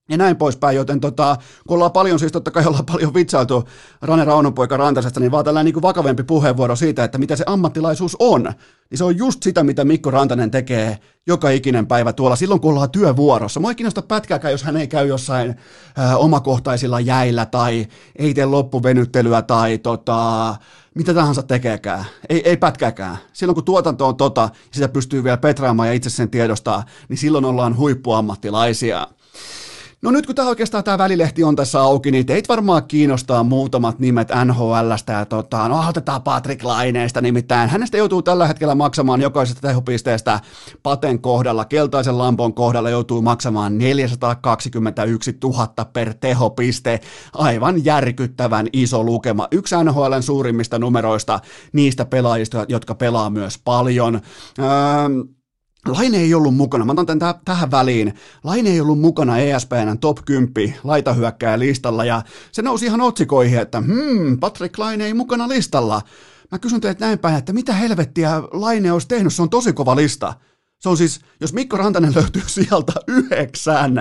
ja 0.10 0.18
näin 0.18 0.38
poispäin, 0.38 0.76
joten 0.76 1.00
tota, 1.00 1.38
kun 1.68 1.76
ollaan 1.76 1.92
paljon, 1.92 2.20
siis 2.20 2.32
totta 2.32 2.52
kai 2.52 2.66
ollaan 2.66 2.86
paljon 2.86 3.14
vitsailtu 3.14 3.64
Rane 4.02 4.26
Raunonpoika 4.26 4.78
Rantasesta, 4.78 5.20
niin 5.20 5.32
vaan 5.32 5.46
tällainen 5.46 5.74
niin 5.74 5.82
vakavempi 5.82 6.24
puheenvuoro 6.24 6.76
siitä, 6.76 7.04
että 7.04 7.18
mitä 7.18 7.36
se 7.36 7.44
ammattilaisuus 7.48 8.16
on, 8.20 8.44
niin 8.90 8.98
se 8.98 9.04
on 9.04 9.18
just 9.18 9.44
sitä, 9.44 9.64
mitä 9.64 9.86
Mikko 9.86 10.12
Rantanen 10.12 10.52
tekee 10.52 11.00
joka 11.28 11.50
ikinen 11.50 11.88
päivä 11.88 12.14
tuolla 12.14 12.36
silloin, 12.36 12.62
kun 12.62 12.72
ollaan 12.72 12.92
työvuorossa. 12.92 13.60
Mua 13.60 13.72
ei 13.72 13.76
kiinnosta 13.76 14.02
pätkääkään, 14.02 14.52
jos 14.52 14.64
hän 14.64 14.78
ei 14.78 14.88
käy 14.88 15.08
jossain 15.08 15.56
ä, 16.00 16.18
omakohtaisilla 16.18 17.00
jäillä 17.00 17.46
tai 17.46 17.88
ei 18.16 18.34
tee 18.34 18.46
loppuvenyttelyä 18.46 19.42
tai 19.42 19.78
tota, 19.78 20.56
mitä 20.96 21.14
tahansa 21.14 21.44
tekeekään. 21.44 22.06
Ei, 22.30 22.50
ei 22.50 22.58
pätkääkään. 22.58 23.18
Silloin 23.34 23.56
kun 23.56 23.66
tuotanto 23.66 24.08
on 24.08 24.18
tota, 24.18 24.50
sitä 24.72 24.88
pystyy 24.88 25.24
vielä 25.24 25.38
petraamaan 25.38 25.88
ja 25.88 25.94
itse 25.94 26.10
sen 26.10 26.30
tiedostaa, 26.30 26.84
niin 27.10 27.18
silloin 27.18 27.46
ollaan 27.46 27.78
huippuammattilaisia. 27.78 29.08
No 30.02 30.12
nyt 30.12 30.26
kun 30.26 30.36
tämä 30.36 30.48
oikeastaan 30.48 30.84
tämä 30.84 30.98
välilehti 30.98 31.44
on 31.44 31.56
tässä 31.56 31.82
auki, 31.82 32.12
niin 32.12 32.26
teitä 32.26 32.48
varmaan 32.48 32.84
kiinnostaa 32.88 33.44
muutamat 33.44 34.00
nimet 34.00 34.28
NHLstä 34.46 35.14
ja 35.14 35.26
tota, 35.26 35.68
no 35.68 35.84
otetaan 35.90 36.22
Patrick 36.22 36.64
Laineesta 36.64 37.22
nimittäin. 37.22 37.70
Hänestä 37.70 37.98
joutuu 37.98 38.22
tällä 38.22 38.48
hetkellä 38.48 38.76
maksamaan 38.76 39.22
jokaisesta 39.22 39.68
tehopisteestä 39.68 40.40
Paten 40.84 41.20
kohdalla, 41.22 41.66
keltaisen 41.66 42.18
lampon 42.18 42.54
kohdalla 42.54 42.90
joutuu 42.90 43.22
maksamaan 43.22 43.78
421 43.78 45.38
000 45.44 45.68
per 45.94 46.14
tehopiste. 46.14 47.00
Aivan 47.34 47.86
järkyttävän 47.86 48.68
iso 48.74 49.04
lukema. 49.04 49.48
Yksi 49.52 49.76
NHLn 49.84 50.24
suurimmista 50.24 50.80
numeroista 50.80 51.40
niistä 51.74 52.06
pelaajista, 52.06 52.66
jotka 52.70 52.96
pelaa 52.96 53.30
myös 53.30 53.58
paljon. 53.64 54.22
Öö, 54.60 54.66
Laine 55.92 56.18
ei 56.18 56.34
ollut 56.34 56.56
mukana, 56.56 56.86
mä 56.86 56.92
otan 56.92 57.20
tämän 57.20 57.36
tähän 57.46 57.72
väliin. 57.72 58.14
Laine 58.44 58.70
ei 58.70 58.82
ollut 58.82 59.00
mukana 59.00 59.38
ESPNn 59.38 59.98
top 60.00 60.18
10 60.26 60.76
laitahyökkää 60.84 61.60
listalla 61.60 62.06
ja 62.06 62.22
se 62.52 62.62
nousi 62.62 62.86
ihan 62.86 63.02
otsikoihin, 63.02 63.60
että 63.60 63.82
hmm, 63.82 64.40
Patrick 64.40 64.78
Laine 64.78 65.06
ei 65.06 65.14
mukana 65.14 65.50
listalla. 65.50 66.02
Mä 66.52 66.60
kysyn 66.60 66.82
teiltä 66.82 67.06
näin 67.06 67.20
päin, 67.20 67.36
että 67.36 67.54
mitä 67.54 67.74
helvettiä 67.74 68.44
Laine 68.52 68.92
olisi 68.92 69.08
tehnyt, 69.08 69.34
se 69.34 69.42
on 69.42 69.50
tosi 69.50 69.74
kova 69.74 69.96
lista. 69.96 70.34
Se 70.80 70.90
on 70.90 70.98
siis, 70.98 71.22
jos 71.40 71.54
Mikko 71.54 71.78
Rantanen 71.78 72.16
löytyy 72.16 72.44
sieltä 72.46 72.94
yhdeksän, 73.08 73.94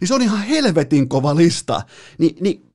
niin 0.00 0.08
se 0.08 0.14
on 0.14 0.22
ihan 0.22 0.42
helvetin 0.42 1.08
kova 1.08 1.36
lista. 1.36 1.82
Ni, 2.18 2.36
niin 2.40 2.73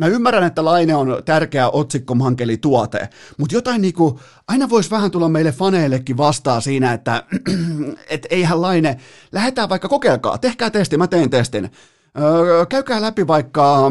Mä 0.00 0.06
ymmärrän, 0.06 0.44
että 0.44 0.64
Laine 0.64 0.94
on 0.94 1.22
tärkeä 1.24 1.70
otsikkomankeli 1.70 2.56
tuote, 2.56 3.08
mutta 3.38 3.54
jotain 3.54 3.82
niinku, 3.82 4.20
aina 4.48 4.70
voisi 4.70 4.90
vähän 4.90 5.10
tulla 5.10 5.28
meille 5.28 5.52
faneillekin 5.52 6.16
vastaa 6.16 6.60
siinä, 6.60 6.92
että 6.92 7.24
et 8.10 8.26
eihän 8.30 8.62
Laine, 8.62 8.96
lähdetään 9.32 9.68
vaikka 9.68 9.88
kokeilkaa, 9.88 10.38
tehkää 10.38 10.70
testi, 10.70 10.96
mä 10.96 11.06
teen 11.06 11.30
testin. 11.30 11.70
Öö, 12.18 12.66
käykää 12.66 13.02
läpi 13.02 13.26
vaikka 13.26 13.90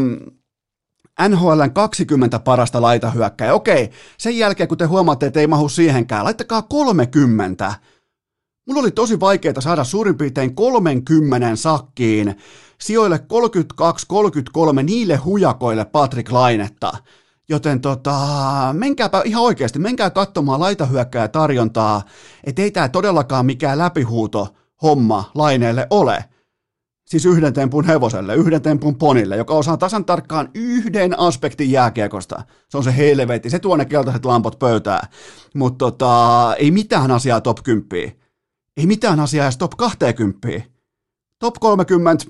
NHLn 1.29 1.71
20 1.73 2.39
parasta 2.39 2.81
laitahyökkäjä. 2.81 3.53
Okei, 3.53 3.89
sen 4.17 4.37
jälkeen 4.37 4.69
kun 4.69 4.77
te 4.77 4.85
huomaatte, 4.85 5.25
että 5.25 5.39
ei 5.39 5.47
mahu 5.47 5.69
siihenkään, 5.69 6.25
laittakaa 6.25 6.61
30. 6.61 7.73
Mulla 8.69 8.82
oli 8.82 8.91
tosi 8.91 9.19
vaikeaa 9.19 9.62
saada 9.62 9.84
suurin 9.84 10.17
piirtein 10.17 10.55
30 10.55 11.55
sakkiin 11.55 12.36
sijoille 12.82 13.19
32-33 14.79 14.84
niille 14.84 15.15
hujakoille 15.15 15.86
Patrick 15.86 16.32
Lainetta. 16.32 16.91
Joten 17.49 17.82
tota, 17.82 18.15
menkääpä 18.73 19.21
ihan 19.25 19.43
oikeasti, 19.43 19.79
menkää 19.79 20.10
katsomaan 20.10 20.60
laitahyökkää 20.60 21.27
tarjontaa, 21.27 22.01
että 22.43 22.62
ei 22.62 22.71
tämä 22.71 22.89
todellakaan 22.89 23.45
mikään 23.45 23.77
läpihuuto 23.77 24.47
homma 24.82 25.32
Laineelle 25.36 25.88
ole. 25.89 26.25
Siis 27.05 27.25
yhden 27.25 27.53
tempun 27.53 27.86
hevoselle, 27.86 28.36
yhden 28.36 28.62
tempun 28.62 28.95
ponille, 28.95 29.38
joka 29.38 29.53
osaa 29.53 29.77
tasan 29.77 30.05
tarkkaan 30.05 30.49
yhden 30.55 31.19
aspektin 31.19 31.71
jääkiekosta. 31.71 32.43
Se 32.69 32.77
on 32.77 32.84
se 32.84 32.97
helvetti, 32.97 33.49
se 33.49 33.60
tuo 33.60 33.77
ne 33.77 33.86
keltaiset 33.86 34.25
lampot 34.25 34.60
pöytää. 34.60 35.08
Mutta 35.55 35.77
tota, 35.77 36.55
ei 36.60 36.71
mitään 36.71 37.12
asiaa 37.12 37.41
top 37.41 37.58
10. 37.63 38.19
Ei 38.77 38.86
mitään 38.86 39.19
asiaa 39.19 39.45
edes 39.45 39.58
top 39.58 39.71
20. 39.77 40.47
Top 41.39 41.55
30, 41.60 42.25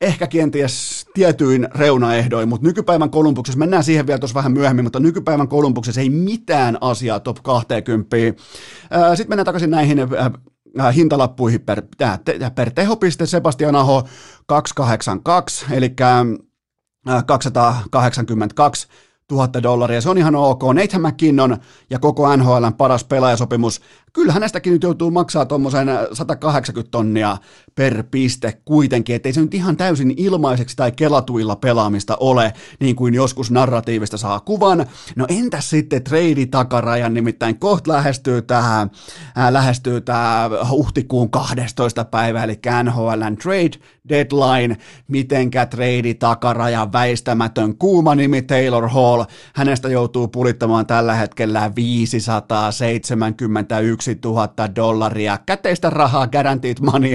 ehkä 0.00 0.26
kenties 0.26 1.06
tietyin 1.14 1.68
reunaehdoin, 1.74 2.48
mutta 2.48 2.66
nykypäivän 2.66 3.10
Kolumbuksessa, 3.10 3.58
mennään 3.58 3.84
siihen 3.84 4.06
vielä 4.06 4.18
tuossa 4.18 4.34
vähän 4.34 4.52
myöhemmin, 4.52 4.84
mutta 4.84 5.00
nykypäivän 5.00 5.48
Kolumbuksessa 5.48 6.00
ei 6.00 6.10
mitään 6.10 6.78
asiaa 6.80 7.20
top 7.20 7.36
20. 7.42 8.16
Sitten 9.14 9.28
mennään 9.28 9.44
takaisin 9.44 9.70
näihin 9.70 9.98
hintalappuihin 10.94 11.60
per, 11.60 11.82
per 12.54 12.70
tehopiste. 12.70 13.26
Sebastian 13.26 13.76
Aho 13.76 14.08
282, 14.46 15.66
eli 15.70 15.90
282 17.26 18.88
000 19.30 19.62
dollaria. 19.62 20.00
Se 20.00 20.10
on 20.10 20.18
ihan 20.18 20.36
ok. 20.36 20.62
Nathan 20.74 21.02
McKinnon 21.02 21.56
ja 21.90 21.98
koko 21.98 22.36
NHLn 22.36 22.74
paras 22.78 23.04
pelaajasopimus 23.04 23.80
kyllä 24.12 24.32
hänestäkin 24.32 24.72
nyt 24.72 24.82
joutuu 24.82 25.10
maksaa 25.10 25.46
tuommoisen 25.46 25.88
180 26.12 26.90
tonnia 26.90 27.36
per 27.74 28.04
piste 28.10 28.60
kuitenkin, 28.64 29.16
ettei 29.16 29.32
se 29.32 29.40
nyt 29.40 29.54
ihan 29.54 29.76
täysin 29.76 30.14
ilmaiseksi 30.16 30.76
tai 30.76 30.92
kelatuilla 30.92 31.56
pelaamista 31.56 32.16
ole, 32.20 32.52
niin 32.80 32.96
kuin 32.96 33.14
joskus 33.14 33.50
narratiivista 33.50 34.16
saa 34.16 34.40
kuvan. 34.40 34.86
No 35.16 35.26
entäs 35.28 35.70
sitten 35.70 36.04
trade 36.04 36.46
takarajan, 36.50 37.14
nimittäin 37.14 37.58
kohta 37.58 37.92
lähestyy 37.92 38.42
tähän, 38.42 38.90
äh, 39.38 39.52
lähestyy 39.52 40.00
tämä 40.00 40.50
huhtikuun 40.70 41.30
12. 41.30 42.04
päivä, 42.04 42.44
eli 42.44 42.58
NHLn 42.82 43.36
trade 43.42 43.78
deadline, 44.08 44.76
mitenkä 45.08 45.66
trade 45.66 46.14
takaraja 46.14 46.92
väistämätön 46.92 47.76
kuuma 47.76 48.14
nimi 48.14 48.42
Taylor 48.42 48.88
Hall, 48.88 49.24
hänestä 49.54 49.88
joutuu 49.88 50.28
pulittamaan 50.28 50.86
tällä 50.86 51.14
hetkellä 51.14 51.70
571 51.76 54.01
000 54.24 54.74
dollaria. 54.76 55.38
Käteistä 55.46 55.90
rahaa, 55.90 56.26
guaranteed 56.26 56.76
money 56.80 57.12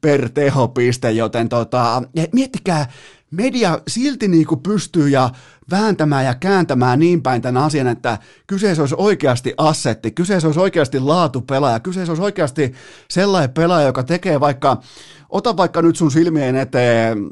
per 0.00 0.28
tehopiste, 0.28 1.10
joten 1.10 1.48
tota, 1.48 2.02
miettikää, 2.32 2.86
media 3.30 3.78
silti 3.88 4.28
niinku 4.28 4.56
pystyy 4.56 5.08
ja 5.08 5.30
vääntämään 5.70 6.24
ja 6.24 6.34
kääntämään 6.34 6.98
niin 6.98 7.22
päin 7.22 7.42
tämän 7.42 7.62
asian, 7.62 7.86
että 7.86 8.18
kyseessä 8.46 8.82
olisi 8.82 8.94
oikeasti 8.98 9.54
assetti, 9.56 10.10
kyseessä 10.10 10.48
olisi 10.48 10.60
oikeasti 10.60 11.00
laatupelaaja, 11.00 11.80
kyseessä 11.80 12.12
olisi 12.12 12.22
oikeasti 12.22 12.72
sellainen 13.10 13.50
pelaaja, 13.50 13.86
joka 13.86 14.02
tekee 14.02 14.40
vaikka, 14.40 14.80
ota 15.28 15.56
vaikka 15.56 15.82
nyt 15.82 15.96
sun 15.96 16.10
silmien 16.10 16.56
eteen, 16.56 17.30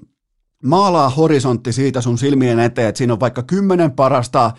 maalaa 0.65 1.11
horisontti 1.11 1.73
siitä 1.73 2.01
sun 2.01 2.19
silmien 2.19 2.59
eteen, 2.59 2.89
että 2.89 2.99
siinä 2.99 3.13
on 3.13 3.21
vaikka 3.21 3.43
kymmenen 3.43 3.93
parasta 3.93 4.53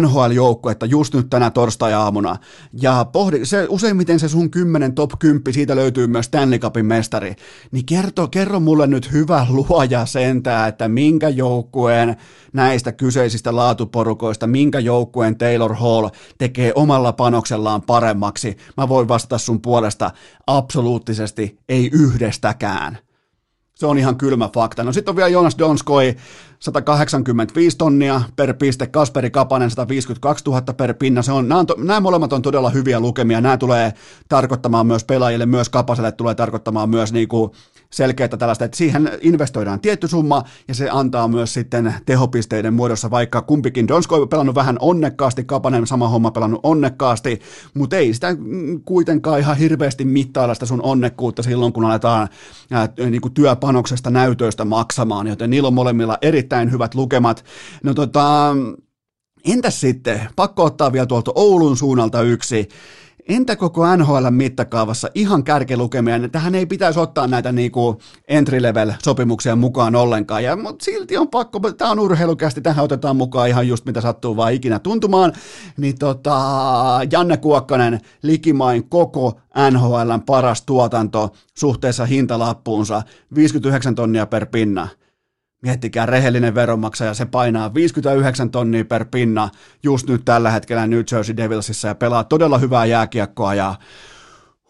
NHL-joukkuetta 0.00 0.86
just 0.86 1.14
nyt 1.14 1.30
tänä 1.30 1.50
torstai-aamuna. 1.50 2.36
Ja 2.82 3.06
pohdi, 3.12 3.46
se, 3.46 3.66
useimmiten 3.68 4.20
se 4.20 4.28
sun 4.28 4.50
10 4.50 4.94
top 4.94 5.10
10, 5.18 5.54
siitä 5.54 5.76
löytyy 5.76 6.06
myös 6.06 6.26
Stanley 6.26 6.58
Cupin 6.58 6.86
mestari. 6.86 7.34
Niin 7.72 7.86
kerro, 7.86 8.28
kerro 8.30 8.60
mulle 8.60 8.86
nyt 8.86 9.12
hyvä 9.12 9.46
luoja 9.50 10.06
sentää, 10.06 10.66
että 10.66 10.88
minkä 10.88 11.28
joukkueen 11.28 12.16
näistä 12.52 12.92
kyseisistä 12.92 13.56
laatuporukoista, 13.56 14.46
minkä 14.46 14.78
joukkueen 14.78 15.38
Taylor 15.38 15.74
Hall 15.74 16.08
tekee 16.38 16.72
omalla 16.74 17.12
panoksellaan 17.12 17.82
paremmaksi. 17.82 18.56
Mä 18.76 18.88
voin 18.88 19.08
vastata 19.08 19.38
sun 19.38 19.60
puolesta 19.60 20.10
absoluuttisesti 20.46 21.58
ei 21.68 21.90
yhdestäkään. 21.92 22.98
Se 23.82 23.86
on 23.86 23.98
ihan 23.98 24.16
kylmä 24.16 24.48
fakta. 24.54 24.84
No 24.84 24.92
sitten 24.92 25.12
on 25.12 25.16
vielä 25.16 25.28
Jonas 25.28 25.58
Donskoi, 25.58 26.16
185 26.58 27.76
tonnia 27.76 28.20
per 28.36 28.54
piste, 28.54 28.86
Kasperi 28.86 29.30
Kapanen 29.30 29.70
152 29.70 30.44
000 30.44 30.62
per 30.76 30.94
pinna. 30.94 31.22
Se 31.22 31.32
on, 31.32 31.48
nämä, 31.48 31.58
on, 31.60 31.66
nämä 31.78 32.00
molemmat 32.00 32.32
on 32.32 32.42
todella 32.42 32.70
hyviä 32.70 33.00
lukemia. 33.00 33.40
Nämä 33.40 33.56
tulee 33.56 33.92
tarkoittamaan 34.28 34.86
myös 34.86 35.04
pelaajille, 35.04 35.46
myös 35.46 35.68
Kapaselle 35.68 36.12
tulee 36.12 36.34
tarkoittamaan 36.34 36.90
myös 36.90 37.12
niin 37.12 37.28
kuin 37.28 37.52
selkeää 37.92 38.28
tällaista, 38.28 38.64
että 38.64 38.76
siihen 38.76 39.10
investoidaan 39.20 39.80
tietty 39.80 40.08
summa 40.08 40.42
ja 40.68 40.74
se 40.74 40.88
antaa 40.90 41.28
myös 41.28 41.54
sitten 41.54 41.94
tehopisteiden 42.06 42.74
muodossa, 42.74 43.10
vaikka 43.10 43.42
kumpikin. 43.42 43.88
Donskoi 43.88 44.26
pelannut 44.26 44.54
vähän 44.54 44.76
onnekkaasti, 44.80 45.44
Kapanen 45.44 45.86
sama 45.86 46.08
homma 46.08 46.30
pelannut 46.30 46.60
onnekkaasti, 46.62 47.40
mutta 47.74 47.96
ei 47.96 48.14
sitä 48.14 48.36
kuitenkaan 48.84 49.40
ihan 49.40 49.56
hirveästi 49.56 50.04
mittailla 50.04 50.54
sitä 50.54 50.66
sun 50.66 50.82
onnekkuutta 50.82 51.42
silloin, 51.42 51.72
kun 51.72 51.84
aletaan 51.84 52.28
ää, 52.70 52.88
niin 53.10 53.20
kuin 53.20 53.34
työpanoksesta 53.34 54.10
näytöistä 54.10 54.64
maksamaan, 54.64 55.26
joten 55.26 55.50
niillä 55.50 55.66
on 55.66 55.74
molemmilla 55.74 56.18
erittäin 56.22 56.72
hyvät 56.72 56.94
lukemat. 56.94 57.44
No 57.82 57.94
tota, 57.94 58.54
entäs 59.44 59.80
sitten, 59.80 60.20
pakko 60.36 60.64
ottaa 60.64 60.92
vielä 60.92 61.06
tuolta 61.06 61.32
Oulun 61.34 61.76
suunnalta 61.76 62.22
yksi, 62.22 62.68
Entä 63.28 63.56
koko 63.56 63.96
NHL 63.96 64.30
mittakaavassa 64.30 65.08
ihan 65.14 65.44
kärkilukemia? 65.44 66.28
Tähän 66.28 66.54
ei 66.54 66.66
pitäisi 66.66 67.00
ottaa 67.00 67.26
näitä 67.26 67.52
niinku 67.52 68.00
entry-level-sopimuksia 68.28 69.56
mukaan 69.56 69.96
ollenkaan, 69.96 70.42
mutta 70.62 70.84
silti 70.84 71.16
on 71.16 71.28
pakko, 71.28 71.60
tämä 71.60 71.90
on 71.90 71.98
urheilukästi, 71.98 72.60
tähän 72.60 72.84
otetaan 72.84 73.16
mukaan 73.16 73.48
ihan 73.48 73.68
just 73.68 73.86
mitä 73.86 74.00
sattuu 74.00 74.36
vaan 74.36 74.52
ikinä 74.52 74.78
tuntumaan, 74.78 75.32
niin 75.76 75.98
tota, 75.98 76.40
Janne 77.12 77.36
Kuokkanen, 77.36 78.00
likimain 78.22 78.88
koko 78.88 79.40
NHLn 79.70 80.22
paras 80.26 80.62
tuotanto 80.62 81.32
suhteessa 81.58 82.06
hintalappuunsa, 82.06 83.02
59 83.34 83.94
tonnia 83.94 84.26
per 84.26 84.46
pinna– 84.46 84.88
Miettikää, 85.62 86.06
rehellinen 86.06 86.54
veronmaksaja, 86.54 87.14
se 87.14 87.26
painaa 87.26 87.74
59 87.74 88.50
tonnia 88.50 88.84
per 88.84 89.04
pinna 89.04 89.48
just 89.82 90.08
nyt 90.08 90.24
tällä 90.24 90.50
hetkellä 90.50 90.86
New 90.86 91.00
Jersey 91.12 91.36
Devilsissa 91.36 91.88
ja 91.88 91.94
pelaa 91.94 92.24
todella 92.24 92.58
hyvää 92.58 92.84
jääkiekkoa 92.84 93.54
ja 93.54 93.74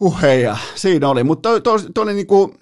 uh 0.00 0.22
heija, 0.22 0.56
siinä 0.74 1.08
oli, 1.08 1.24
mutta 1.24 1.48
toi, 1.48 1.60
toi, 1.60 1.78
toi 1.94 2.02
oli 2.02 2.14
niinku, 2.14 2.54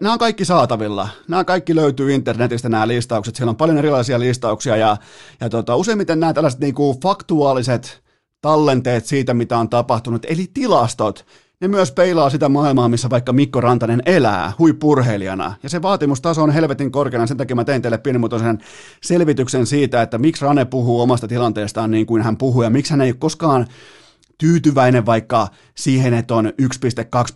nämä 0.00 0.12
on 0.12 0.18
kaikki 0.18 0.44
saatavilla. 0.44 1.08
Nämä 1.28 1.44
kaikki 1.44 1.74
löytyy 1.74 2.12
internetistä 2.12 2.68
nämä 2.68 2.88
listaukset. 2.88 3.36
Siellä 3.36 3.50
on 3.50 3.56
paljon 3.56 3.78
erilaisia 3.78 4.20
listauksia 4.20 4.76
ja, 4.76 4.96
ja 5.40 5.48
tota, 5.48 5.76
useimmiten 5.76 6.20
nämä 6.20 6.32
tällaiset 6.32 6.60
niinku 6.60 7.00
faktuaaliset 7.02 8.02
tallenteet 8.40 9.06
siitä, 9.06 9.34
mitä 9.34 9.58
on 9.58 9.68
tapahtunut, 9.68 10.26
eli 10.28 10.50
tilastot, 10.54 11.26
ne 11.64 11.68
myös 11.68 11.92
peilaa 11.92 12.30
sitä 12.30 12.48
maailmaa, 12.48 12.88
missä 12.88 13.10
vaikka 13.10 13.32
Mikko 13.32 13.60
Rantanen 13.60 14.02
elää 14.06 14.52
huippurheilijana. 14.58 15.54
Ja 15.62 15.68
se 15.68 15.82
vaatimustaso 15.82 16.42
on 16.42 16.50
helvetin 16.50 16.92
korkeana, 16.92 17.26
sen 17.26 17.36
takia 17.36 17.56
mä 17.56 17.64
tein 17.64 17.82
teille 17.82 17.98
pienimuotoisen 17.98 18.58
selvityksen 19.02 19.66
siitä, 19.66 20.02
että 20.02 20.18
miksi 20.18 20.44
Rane 20.44 20.64
puhuu 20.64 21.00
omasta 21.00 21.28
tilanteestaan 21.28 21.90
niin 21.90 22.06
kuin 22.06 22.22
hän 22.22 22.36
puhuu, 22.36 22.62
ja 22.62 22.70
miksi 22.70 22.90
hän 22.90 23.00
ei 23.00 23.10
ole 23.10 23.16
koskaan 23.18 23.66
tyytyväinen 24.38 25.06
vaikka 25.06 25.48
siihen, 25.74 26.14
että 26.14 26.34
on 26.34 26.46
1,2 26.46 26.52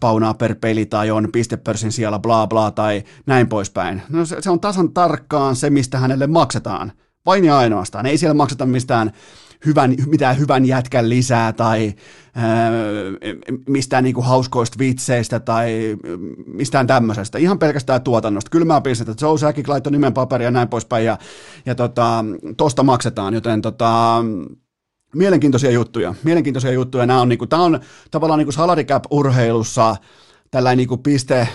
paunaa 0.01 0.35
per 0.35 0.55
peli 0.61 0.87
tai 0.87 1.11
on 1.11 1.29
pistepörssin 1.33 1.93
siellä 1.93 2.19
bla 2.19 2.47
bla 2.47 2.71
tai 2.71 3.03
näin 3.27 3.49
poispäin. 3.49 4.03
No 4.09 4.25
se, 4.25 4.37
se 4.41 4.51
on 4.51 4.61
tasan 4.61 4.93
tarkkaan 4.93 5.57
se, 5.57 5.71
mistä 5.71 5.99
hänelle 5.99 6.27
maksetaan. 6.27 6.93
Vain 7.27 7.45
ja 7.45 7.59
ainoastaan. 7.59 8.07
Ei 8.07 8.19
siellä 8.19 8.35
makseta 8.35 8.67
mistään 8.67 9.13
hyvän, 9.67 9.95
mitään 10.07 10.39
hyvän 10.39 10.65
jätkän 10.65 11.09
lisää 11.09 11.53
tai 11.53 11.95
ää, 12.35 12.71
mistään 13.69 14.05
niinku 14.05 14.23
hauskoista 14.23 14.79
vitseistä 14.79 15.41
tai 15.41 15.97
mistään 16.47 16.87
tämmöisestä. 16.87 17.39
Ihan 17.39 17.59
pelkästään 17.59 18.03
tuotannosta. 18.03 18.51
Kylmää 18.51 18.81
pistettä. 18.81 19.27
Joe 19.27 19.39
Sakic 19.39 19.69
laittoi 19.69 19.93
nimen 19.93 20.15
paperia 20.15 20.47
ja 20.47 20.51
näin 20.51 20.69
poispäin 20.69 21.05
ja, 21.05 21.19
ja 21.67 21.75
tota, 21.75 22.25
tosta 22.57 22.83
maksetaan, 22.83 23.35
joten 23.35 23.63
tota, 23.63 24.25
mielenkiintoisia 25.15 25.71
juttuja. 25.71 26.15
Mielenkiintoisia 26.25 26.73
juttuja. 26.73 27.07
Nämä 27.07 27.21
on, 27.21 27.29
niinku, 27.29 27.47
tämä 27.47 27.63
on 27.63 27.81
tavallaan 28.11 28.39
niinku 28.39 28.53
salary 28.53 28.85
cap 28.85 29.05
urheilussa 29.11 29.97
tällainen 30.51 30.77
niinku 30.77 30.97
piste, 30.97 31.49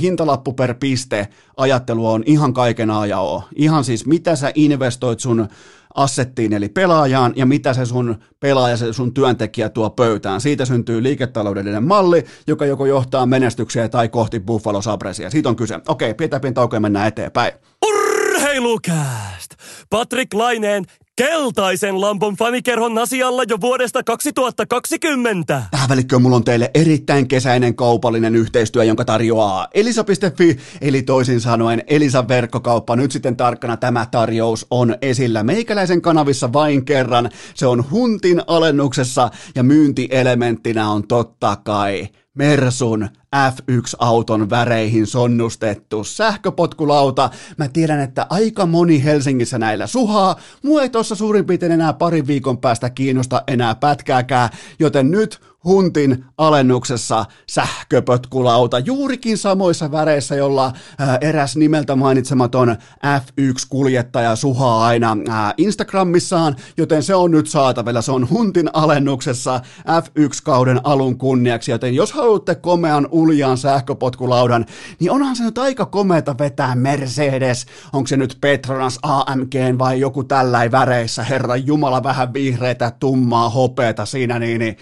hintalappu 0.00 0.52
per 0.52 0.74
piste 0.74 1.28
ajattelu 1.56 2.10
on 2.10 2.22
ihan 2.26 2.54
kaiken 2.54 2.90
ajan 2.90 3.42
Ihan 3.56 3.84
siis 3.84 4.06
mitä 4.06 4.36
sä 4.36 4.52
investoit 4.54 5.20
sun 5.20 5.48
assettiin 5.94 6.52
eli 6.52 6.68
pelaajaan 6.68 7.32
ja 7.36 7.46
mitä 7.46 7.74
se 7.74 7.86
sun 7.86 8.18
pelaaja, 8.40 8.76
se 8.76 8.92
sun 8.92 9.14
työntekijä 9.14 9.68
tuo 9.68 9.90
pöytään. 9.90 10.40
Siitä 10.40 10.64
syntyy 10.64 11.02
liiketaloudellinen 11.02 11.84
malli, 11.84 12.24
joka 12.46 12.66
joko 12.66 12.86
johtaa 12.86 13.26
menestykseen 13.26 13.90
tai 13.90 14.08
kohti 14.08 14.40
Buffalo 14.40 14.82
Sabresia. 14.82 15.30
Siitä 15.30 15.48
on 15.48 15.56
kyse. 15.56 15.80
Okei, 15.88 16.14
pidetään 16.14 16.40
pieni 16.40 16.54
tauko 16.54 16.76
ja 16.76 16.80
mennään 16.80 17.08
eteenpäin. 17.08 17.52
Urheilukääst! 17.86 19.54
Patrick 19.90 20.34
Laineen 20.34 20.84
keltaisen 21.18 22.00
lampon 22.00 22.34
fanikerhon 22.36 22.98
asialla 22.98 23.42
jo 23.48 23.60
vuodesta 23.60 24.02
2020. 24.02 25.62
Tähän 25.70 25.88
välikköön 25.88 26.22
mulla 26.22 26.36
on 26.36 26.44
teille 26.44 26.70
erittäin 26.74 27.28
kesäinen 27.28 27.74
kaupallinen 27.74 28.36
yhteistyö, 28.36 28.84
jonka 28.84 29.04
tarjoaa 29.04 29.68
elisa.fi, 29.74 30.58
eli 30.80 31.02
toisin 31.02 31.40
sanoen 31.40 31.82
Elisa 31.86 32.28
verkkokauppa. 32.28 32.96
Nyt 32.96 33.12
sitten 33.12 33.36
tarkkana 33.36 33.76
tämä 33.76 34.06
tarjous 34.10 34.66
on 34.70 34.96
esillä 35.02 35.42
meikäläisen 35.42 36.02
kanavissa 36.02 36.52
vain 36.52 36.84
kerran. 36.84 37.30
Se 37.54 37.66
on 37.66 37.90
huntin 37.90 38.42
alennuksessa 38.46 39.30
ja 39.54 39.62
myyntielementtinä 39.62 40.90
on 40.90 41.08
totta 41.08 41.56
kai 41.56 42.08
Mersun 42.38 43.08
F1-auton 43.36 44.50
väreihin 44.50 45.06
sonnustettu 45.06 46.04
sähköpotkulauta. 46.04 47.30
Mä 47.56 47.68
tiedän, 47.68 48.00
että 48.00 48.26
aika 48.30 48.66
moni 48.66 49.04
Helsingissä 49.04 49.58
näillä 49.58 49.86
suhaa. 49.86 50.36
Mua 50.62 50.82
ei 50.82 50.88
tossa 50.88 51.14
suurin 51.14 51.46
piirtein 51.46 51.72
enää 51.72 51.92
parin 51.92 52.26
viikon 52.26 52.58
päästä 52.58 52.90
kiinnosta 52.90 53.42
enää 53.46 53.74
pätkääkään, 53.74 54.50
joten 54.78 55.10
nyt 55.10 55.40
Huntin 55.64 56.24
alennuksessa 56.38 57.24
sähköpötkulauta 57.48 58.78
juurikin 58.78 59.38
samoissa 59.38 59.92
väreissä, 59.92 60.34
jolla 60.34 60.72
ää, 60.98 61.18
eräs 61.20 61.56
nimeltä 61.56 61.96
mainitsematon 61.96 62.76
F1-kuljettaja 63.06 64.36
suhaa 64.36 64.86
aina 64.86 65.16
ää, 65.28 65.54
Instagramissaan, 65.56 66.56
joten 66.76 67.02
se 67.02 67.14
on 67.14 67.30
nyt 67.30 67.48
saatavilla. 67.48 68.02
Se 68.02 68.12
on 68.12 68.30
Huntin 68.30 68.70
alennuksessa 68.72 69.60
F1-kauden 69.78 70.80
alun 70.84 71.18
kunniaksi, 71.18 71.70
joten 71.70 71.94
jos 71.94 72.12
haluatte 72.12 72.54
komean 72.54 73.08
uljaan 73.10 73.58
sähköpotkulaudan, 73.58 74.66
niin 75.00 75.10
onhan 75.10 75.36
se 75.36 75.44
nyt 75.44 75.58
aika 75.58 75.86
komeata 75.86 76.38
vetää 76.38 76.74
Mercedes. 76.74 77.66
Onko 77.92 78.06
se 78.06 78.16
nyt 78.16 78.38
Petronas 78.40 78.98
AMG 79.02 79.54
vai 79.78 80.00
joku 80.00 80.24
tällainen 80.24 80.72
väreissä, 80.72 81.24
herra 81.24 81.56
Jumala, 81.56 82.02
vähän 82.02 82.32
vihreitä, 82.32 82.92
tummaa, 83.00 83.48
hopeeta 83.48 84.06
siinä, 84.06 84.38
niin, 84.38 84.58
niin 84.58 84.76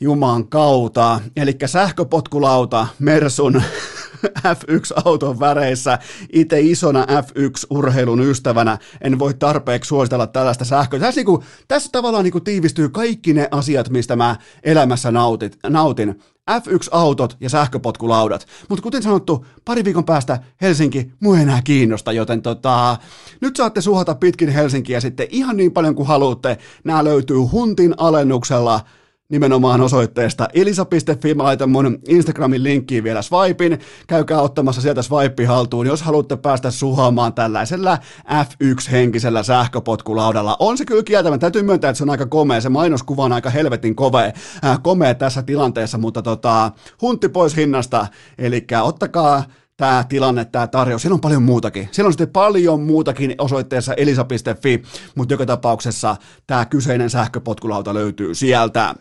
Juman 0.00 0.48
kautta. 0.48 1.20
Eli 1.36 1.56
sähköpotkulauta 1.66 2.86
Mersun 2.98 3.62
F1-auton 4.26 5.40
väreissä. 5.40 5.98
Itse 6.32 6.60
isona 6.60 7.04
F1-urheilun 7.04 8.20
ystävänä 8.20 8.78
en 9.00 9.18
voi 9.18 9.34
tarpeeksi 9.34 9.88
suositella 9.88 10.26
tällaista 10.26 10.64
sähköä. 10.64 11.00
Tässä, 11.00 11.18
niin 11.18 11.26
kuin, 11.26 11.42
tässä 11.68 11.88
tavallaan 11.92 12.24
niin 12.24 12.32
kuin 12.32 12.44
tiivistyy 12.44 12.88
kaikki 12.88 13.32
ne 13.32 13.48
asiat, 13.50 13.90
mistä 13.90 14.16
mä 14.16 14.36
elämässä 14.62 15.10
nautit, 15.10 15.58
nautin. 15.68 16.20
F1-autot 16.50 17.36
ja 17.40 17.50
sähköpotkulaudat. 17.50 18.46
Mutta 18.68 18.82
kuten 18.82 19.02
sanottu, 19.02 19.46
pari 19.64 19.84
viikon 19.84 20.04
päästä 20.04 20.38
Helsinki 20.60 21.12
muu 21.20 21.34
enää 21.34 21.62
kiinnosta, 21.64 22.12
joten 22.12 22.42
tota, 22.42 22.96
nyt 23.40 23.56
saatte 23.56 23.80
suhata 23.80 24.14
pitkin 24.14 24.48
Helsinkiä 24.48 25.00
sitten 25.00 25.26
ihan 25.30 25.56
niin 25.56 25.72
paljon 25.72 25.94
kuin 25.94 26.06
haluatte. 26.06 26.58
Nämä 26.84 27.04
löytyy 27.04 27.36
Huntin 27.36 27.94
alennuksella 27.96 28.80
nimenomaan 29.32 29.80
osoitteesta 29.80 30.48
elisa.fi. 30.54 31.34
Mä 31.34 31.42
laitan 31.42 31.70
mun 31.70 31.98
Instagramin 32.08 32.62
linkkiin 32.62 33.04
vielä 33.04 33.22
swipin. 33.22 33.80
Käykää 34.06 34.40
ottamassa 34.40 34.80
sieltä 34.80 35.02
swipe 35.02 35.44
haltuun, 35.44 35.86
jos 35.86 36.02
haluatte 36.02 36.36
päästä 36.36 36.70
suhaamaan 36.70 37.34
tällaisella 37.34 37.98
F1-henkisellä 38.24 39.42
sähköpotkulaudalla. 39.42 40.56
On 40.58 40.78
se 40.78 40.84
kyllä 40.84 41.02
kieltämään. 41.02 41.40
Täytyy 41.40 41.62
myöntää, 41.62 41.90
että 41.90 41.98
se 41.98 42.04
on 42.04 42.10
aika 42.10 42.26
komea. 42.26 42.60
Se 42.60 42.68
mainoskuva 42.68 43.24
on 43.24 43.32
aika 43.32 43.50
helvetin 43.50 43.96
komea, 43.96 44.32
äh, 44.64 44.82
komea 44.82 45.14
tässä 45.14 45.42
tilanteessa, 45.42 45.98
mutta 45.98 46.22
tota, 46.22 46.70
huntti 47.02 47.28
pois 47.28 47.56
hinnasta. 47.56 48.06
Eli 48.38 48.66
ottakaa 48.82 49.44
tämä 49.76 50.04
tilanne, 50.08 50.44
tämä 50.44 50.66
tarjous. 50.66 51.02
Siellä 51.02 51.14
on 51.14 51.20
paljon 51.20 51.42
muutakin. 51.42 51.88
Siellä 51.92 52.08
on 52.08 52.12
sitten 52.12 52.30
paljon 52.30 52.80
muutakin 52.80 53.34
osoitteessa 53.38 53.94
elisa.fi, 53.94 54.82
mutta 55.14 55.34
joka 55.34 55.46
tapauksessa 55.46 56.16
tämä 56.46 56.64
kyseinen 56.64 57.10
sähköpotkulauta 57.10 57.94
löytyy 57.94 58.34
sieltä. 58.34 58.94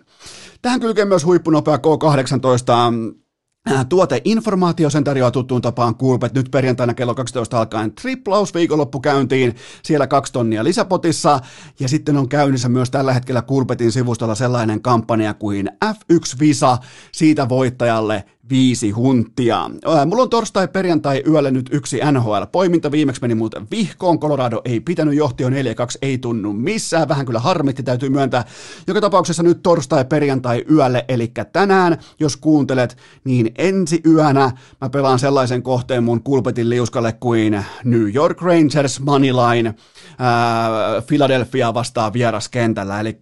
Tähän 0.62 0.80
kylkee 0.80 1.06
myös 1.06 1.26
huippunopea 1.26 1.78
K18 1.78 3.12
Tuoteinformaatio 3.90 4.90
sen 4.90 5.04
tarjoaa 5.04 5.32
tuttuun 5.32 5.62
tapaan 5.62 5.96
Kulpet 5.96 6.34
nyt 6.34 6.52
perjantaina 6.52 6.94
kello 6.94 7.16
12 7.16 7.60
alkaen 7.60 7.96
triplaus 7.96 8.54
viikonloppukäyntiin, 8.54 9.56
siellä 9.84 10.08
kaksi 10.08 10.34
tonnia 10.34 10.64
lisäpotissa. 10.64 11.40
Ja 11.80 11.88
sitten 11.88 12.18
on 12.18 12.30
käynnissä 12.30 12.70
myös 12.70 12.92
tällä 12.92 13.14
hetkellä 13.14 13.42
Kulpetin 13.42 13.92
sivustolla 13.92 14.36
sellainen 14.36 14.82
kampanja 14.82 15.34
kuin 15.34 15.70
F1 15.86 16.40
Visa. 16.40 16.78
Siitä 17.12 17.50
voittajalle 17.50 18.24
viisi 18.52 18.92
hunttia. 18.92 19.70
Mulla 20.06 20.24
on 20.24 20.30
torstai 20.30 20.68
perjantai 20.68 21.24
yöllä 21.28 21.52
nyt 21.52 21.70
yksi 21.72 22.00
NHL-poiminta. 22.12 22.92
Viimeksi 22.92 23.22
meni 23.22 23.36
muuten 23.36 23.68
vihkoon. 23.72 24.20
Colorado 24.20 24.62
ei 24.66 24.80
pitänyt 24.80 25.16
johtio 25.16 25.50
4-2, 25.50 25.52
ei 26.02 26.18
tunnu 26.18 26.54
missään. 26.54 27.08
Vähän 27.08 27.26
kyllä 27.26 27.40
harmitti, 27.40 27.84
täytyy 27.84 28.10
myöntää. 28.10 28.46
Joka 28.88 29.02
tapauksessa 29.02 29.44
nyt 29.44 29.64
torstai 29.64 30.06
perjantai 30.06 30.66
yölle, 30.72 31.06
eli 31.08 31.32
tänään, 31.54 31.98
jos 32.20 32.38
kuuntelet, 32.38 32.98
niin 33.24 33.52
ensi 33.58 34.02
yönä 34.06 34.52
mä 34.82 34.90
pelaan 34.90 35.20
sellaisen 35.20 35.64
kohteen 35.64 36.04
mun 36.04 36.24
kulpetin 36.24 36.70
liuskalle 36.70 37.14
kuin 37.14 37.66
New 37.84 38.16
York 38.16 38.42
Rangers 38.42 39.00
Moneyline 39.00 39.76
ää, 40.18 41.02
Philadelphia 41.08 41.74
vastaa 41.74 42.14
vieraskentällä. 42.14 43.00
Eli 43.00 43.18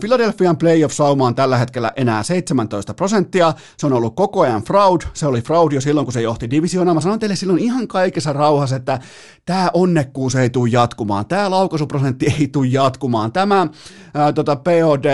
Philadelphian 0.00 0.56
playoff-sauma 0.56 1.26
on 1.26 1.34
tällä 1.34 1.58
hetkellä 1.58 1.92
enää 1.96 2.22
17 2.22 2.94
prosenttia. 2.94 3.52
Se 3.76 3.86
on 3.86 3.92
ollut 3.92 4.14
koko 4.16 4.27
ajan 4.36 4.62
fraud. 4.62 5.00
Se 5.14 5.26
oli 5.26 5.42
fraud 5.42 5.72
jo 5.72 5.80
silloin, 5.80 6.06
kun 6.06 6.12
se 6.12 6.22
johti 6.22 6.50
divisioonaan. 6.50 6.96
Mä 6.96 7.00
sanon 7.00 7.18
teille 7.18 7.36
silloin 7.36 7.58
ihan 7.58 7.88
kaikessa 7.88 8.32
rauhassa, 8.32 8.76
että 8.76 8.98
tämä 9.46 9.70
onnekkuus 9.74 10.34
ei 10.34 10.50
tule 10.50 10.68
jatkumaan. 10.72 11.26
Tämä 11.26 11.50
laukaisuprosentti 11.50 12.26
ei 12.40 12.48
tule 12.48 12.66
jatkumaan. 12.66 13.32
Tämä 13.32 13.66
ää, 14.14 14.32
tota 14.32 14.56
POD, 14.56 15.04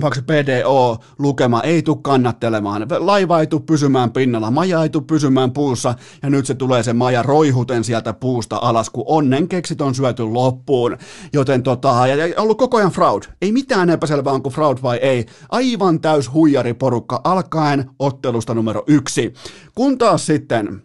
vaikka 0.00 0.20
PDO-lukema 0.20 1.62
ei 1.62 1.82
tule 1.82 1.98
kannattelemaan. 2.02 2.86
Laiva 2.98 3.40
ei 3.40 3.46
tule 3.46 3.62
pysymään 3.66 4.12
pinnalla, 4.12 4.50
maja 4.50 4.82
ei 4.82 4.88
tule 4.88 5.04
pysymään 5.06 5.52
puussa 5.52 5.94
ja 6.22 6.30
nyt 6.30 6.46
se 6.46 6.54
tulee 6.54 6.82
se 6.82 6.92
maja 6.92 7.22
roihuten 7.22 7.84
sieltä 7.84 8.12
puusta 8.12 8.58
alas, 8.62 8.90
kun 8.90 9.04
onnen 9.06 9.48
keksit 9.48 9.80
on 9.80 9.94
syöty 9.94 10.22
loppuun. 10.22 10.96
Joten 11.32 11.62
tota, 11.62 12.06
ja, 12.06 12.26
ja 12.26 12.34
ollut 12.42 12.58
koko 12.58 12.76
ajan 12.76 12.90
fraud. 12.90 13.22
Ei 13.42 13.52
mitään 13.52 13.90
epäselvää, 13.90 14.32
onko 14.32 14.50
fraud 14.50 14.78
vai 14.82 14.96
ei. 14.96 15.26
Aivan 15.48 16.00
täys 16.00 16.32
huijariporukka 16.32 17.20
alkaen 17.24 17.90
ottelusta 18.28 18.54
numero 18.54 18.84
yksi. 18.86 19.34
Kun 19.74 19.98
taas 19.98 20.26
sitten 20.26 20.82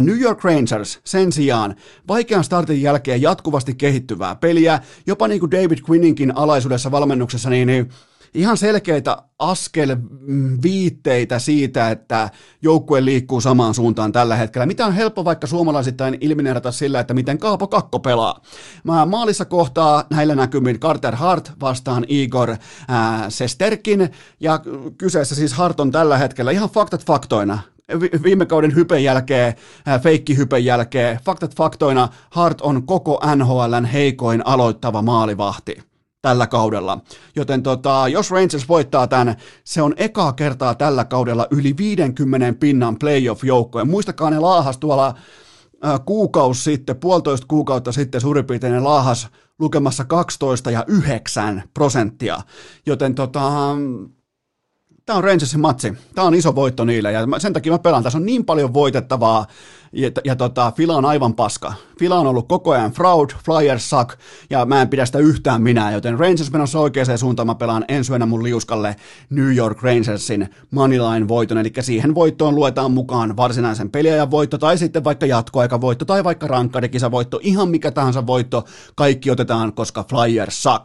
New 0.00 0.20
York 0.20 0.44
Rangers 0.44 1.00
sen 1.04 1.32
sijaan 1.32 1.74
vaikean 2.08 2.44
startin 2.44 2.82
jälkeen 2.82 3.22
jatkuvasti 3.22 3.74
kehittyvää 3.74 4.34
peliä, 4.34 4.80
jopa 5.06 5.28
niin 5.28 5.40
kuin 5.40 5.50
David 5.50 5.78
Quinninkin 5.90 6.36
alaisuudessa 6.36 6.90
valmennuksessa, 6.90 7.50
niin, 7.50 7.66
niin 7.66 7.90
ihan 8.34 8.56
selkeitä 8.56 9.16
askelviitteitä 9.38 11.38
siitä, 11.38 11.90
että 11.90 12.30
joukkue 12.62 13.04
liikkuu 13.04 13.40
samaan 13.40 13.74
suuntaan 13.74 14.12
tällä 14.12 14.36
hetkellä, 14.36 14.66
mitä 14.66 14.86
on 14.86 14.92
helppo 14.92 15.24
vaikka 15.24 15.46
suomalaisittain 15.46 16.18
ilmineerata 16.20 16.72
sillä, 16.72 17.00
että 17.00 17.14
miten 17.14 17.38
Kaapo 17.38 17.66
Kakko 17.66 17.98
pelaa. 17.98 18.40
Mä 18.84 19.06
maalissa 19.06 19.44
kohtaa 19.44 20.04
näillä 20.10 20.34
näkymin 20.34 20.80
Carter 20.80 21.16
Hart 21.16 21.52
vastaan 21.60 22.04
Igor 22.08 22.56
ää, 22.88 23.30
Sesterkin, 23.30 24.10
ja 24.40 24.60
kyseessä 24.98 25.34
siis 25.34 25.52
Hart 25.52 25.80
on 25.80 25.90
tällä 25.90 26.18
hetkellä 26.18 26.50
ihan 26.50 26.70
faktat 26.70 27.06
faktoina. 27.06 27.58
Viime 28.22 28.46
kauden 28.46 28.74
hypen 28.74 29.04
jälkeen, 29.04 29.54
feikki 30.02 30.36
hypen 30.36 30.64
jälkeen, 30.64 31.18
faktat 31.24 31.56
faktoina, 31.56 32.08
Hart 32.30 32.60
on 32.60 32.86
koko 32.86 33.20
NHLn 33.36 33.84
heikoin 33.84 34.46
aloittava 34.46 35.02
maalivahti 35.02 35.93
tällä 36.24 36.46
kaudella. 36.46 36.98
Joten 37.36 37.62
tota, 37.62 38.08
jos 38.08 38.30
Rangers 38.30 38.68
voittaa 38.68 39.06
tämän, 39.06 39.36
se 39.64 39.82
on 39.82 39.94
ekaa 39.96 40.32
kertaa 40.32 40.74
tällä 40.74 41.04
kaudella 41.04 41.46
yli 41.50 41.76
50 41.76 42.60
pinnan 42.60 42.96
playoff-joukkoja. 42.98 43.84
Muistakaa 43.84 44.30
ne 44.30 44.38
laahas 44.38 44.78
tuolla 44.78 45.14
kuukausi 46.04 46.62
sitten, 46.62 46.96
puolitoista 46.96 47.46
kuukautta 47.46 47.92
sitten 47.92 48.20
suurin 48.20 48.44
piirtein 48.44 48.84
laahas 48.84 49.28
lukemassa 49.58 50.04
12 50.04 50.70
ja 50.70 50.84
9 50.88 51.62
prosenttia. 51.74 52.40
Joten 52.86 53.14
tota, 53.14 53.50
tämä 55.06 55.16
on 55.16 55.24
Rangersin 55.24 55.60
matsi. 55.60 55.92
Tämä 56.14 56.26
on 56.26 56.34
iso 56.34 56.54
voitto 56.54 56.84
niille 56.84 57.12
ja 57.12 57.20
sen 57.38 57.52
takia 57.52 57.72
mä 57.72 57.78
pelaan. 57.78 58.02
Tässä 58.02 58.18
on 58.18 58.26
niin 58.26 58.44
paljon 58.44 58.74
voitettavaa 58.74 59.46
ja, 59.94 60.10
ja 60.24 60.36
tota, 60.36 60.72
Fila 60.76 60.96
on 60.96 61.04
aivan 61.04 61.34
paska. 61.34 61.72
Fila 61.98 62.18
on 62.18 62.26
ollut 62.26 62.48
koko 62.48 62.70
ajan 62.70 62.92
fraud, 62.92 63.30
Flyers 63.44 63.90
suck, 63.90 64.10
ja 64.50 64.66
mä 64.66 64.82
en 64.82 64.88
pidä 64.88 65.06
sitä 65.06 65.18
yhtään 65.18 65.62
minä, 65.62 65.92
joten 65.92 66.18
Rangers 66.18 66.52
menossa 66.52 66.80
oikeaan 66.80 67.18
suuntaan 67.18 67.46
mä 67.46 67.54
pelaan 67.54 67.84
ensi 67.88 68.12
yönä 68.12 68.26
mun 68.26 68.42
liuskalle 68.42 68.96
New 69.30 69.56
York 69.56 69.82
Rangersin 69.82 70.48
moneyline 70.70 71.28
voiton, 71.28 71.58
eli 71.58 71.72
siihen 71.80 72.14
voittoon 72.14 72.54
luetaan 72.54 72.92
mukaan 72.92 73.36
varsinaisen 73.36 73.90
peliajan 73.90 74.30
voitto, 74.30 74.58
tai 74.58 74.78
sitten 74.78 75.04
vaikka 75.04 75.26
jatkoaikavoitto, 75.26 76.04
tai 76.04 76.24
vaikka 76.24 76.46
voitto, 77.10 77.40
ihan 77.42 77.68
mikä 77.68 77.90
tahansa 77.90 78.26
voitto, 78.26 78.64
kaikki 78.94 79.30
otetaan, 79.30 79.72
koska 79.72 80.04
Flyers 80.04 80.62
suck. 80.62 80.84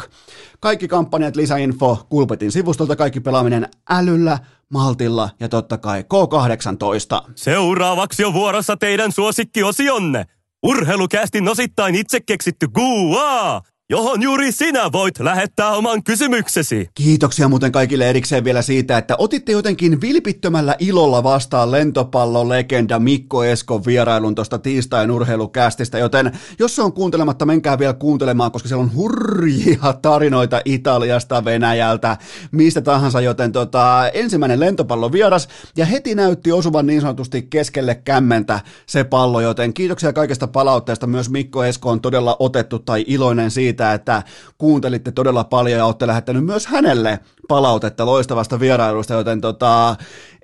Kaikki 0.60 0.88
kampanjat, 0.88 1.36
lisäinfo, 1.36 2.05
Kulpetin 2.10 2.51
sivustolta, 2.51 2.95
kaikki 2.95 3.20
pelaaminen 3.20 3.68
älyllä, 3.89 4.39
maltilla 4.70 5.30
ja 5.39 5.49
totta 5.49 5.78
kai 5.78 6.01
K18. 6.01 7.32
Seuraavaksi 7.36 8.26
on 8.26 8.34
vuorossa 8.34 8.78
teidän 8.78 9.12
suosikkiosionne. 9.12 10.26
Urheilukästin 10.64 11.47
osittain 11.47 11.95
itse 11.95 12.20
keksitty 12.20 12.68
Guaa! 12.68 13.62
Johon 13.91 14.21
juuri 14.21 14.51
sinä 14.51 14.91
voit 14.91 15.19
lähettää 15.19 15.71
oman 15.71 16.03
kysymyksesi. 16.03 16.89
Kiitoksia 16.95 17.47
muuten 17.47 17.71
kaikille 17.71 18.09
erikseen 18.09 18.43
vielä 18.43 18.61
siitä, 18.61 18.97
että 18.97 19.15
otitte 19.17 19.51
jotenkin 19.51 20.01
vilpittömällä 20.01 20.75
ilolla 20.79 21.23
vastaan 21.23 21.71
lentopallon 21.71 22.49
legenda 22.49 22.99
Mikko 22.99 23.43
Eskon 23.43 23.85
vierailun 23.85 24.35
tuosta 24.35 24.59
tiistain 24.59 25.11
urheilukästistä, 25.11 25.97
joten 25.99 26.31
jos 26.59 26.75
se 26.75 26.81
on 26.81 26.93
kuuntelematta, 26.93 27.45
menkää 27.45 27.79
vielä 27.79 27.93
kuuntelemaan, 27.93 28.51
koska 28.51 28.67
siellä 28.67 28.83
on 28.83 28.95
hurjia 28.95 29.93
tarinoita 30.01 30.61
Italiasta, 30.65 31.45
Venäjältä, 31.45 32.17
mistä 32.51 32.81
tahansa, 32.81 33.21
joten 33.21 33.51
tota, 33.51 34.09
ensimmäinen 34.13 34.59
lentopallon 34.59 35.11
vieras, 35.11 35.47
ja 35.77 35.85
heti 35.85 36.15
näytti 36.15 36.51
osuvan 36.51 36.87
niin 36.87 37.01
sanotusti 37.01 37.41
keskelle 37.41 37.95
kämmentä 37.95 38.59
se 38.85 39.03
pallo, 39.03 39.41
joten 39.41 39.73
kiitoksia 39.73 40.13
kaikesta 40.13 40.47
palautteesta, 40.47 41.07
myös 41.07 41.29
Mikko 41.29 41.63
Esko 41.63 41.89
on 41.89 42.01
todella 42.01 42.35
otettu 42.39 42.79
tai 42.79 43.03
iloinen 43.07 43.51
siitä, 43.51 43.78
siitä, 43.80 43.93
että 43.93 44.23
kuuntelitte 44.57 45.11
todella 45.11 45.43
paljon 45.43 45.77
ja 45.77 45.86
olette 45.86 46.07
lähettänyt 46.07 46.45
myös 46.45 46.67
hänelle 46.67 47.19
palautetta 47.47 48.05
loistavasta 48.05 48.59
vierailusta, 48.59 49.13
joten 49.13 49.41
tota, 49.41 49.95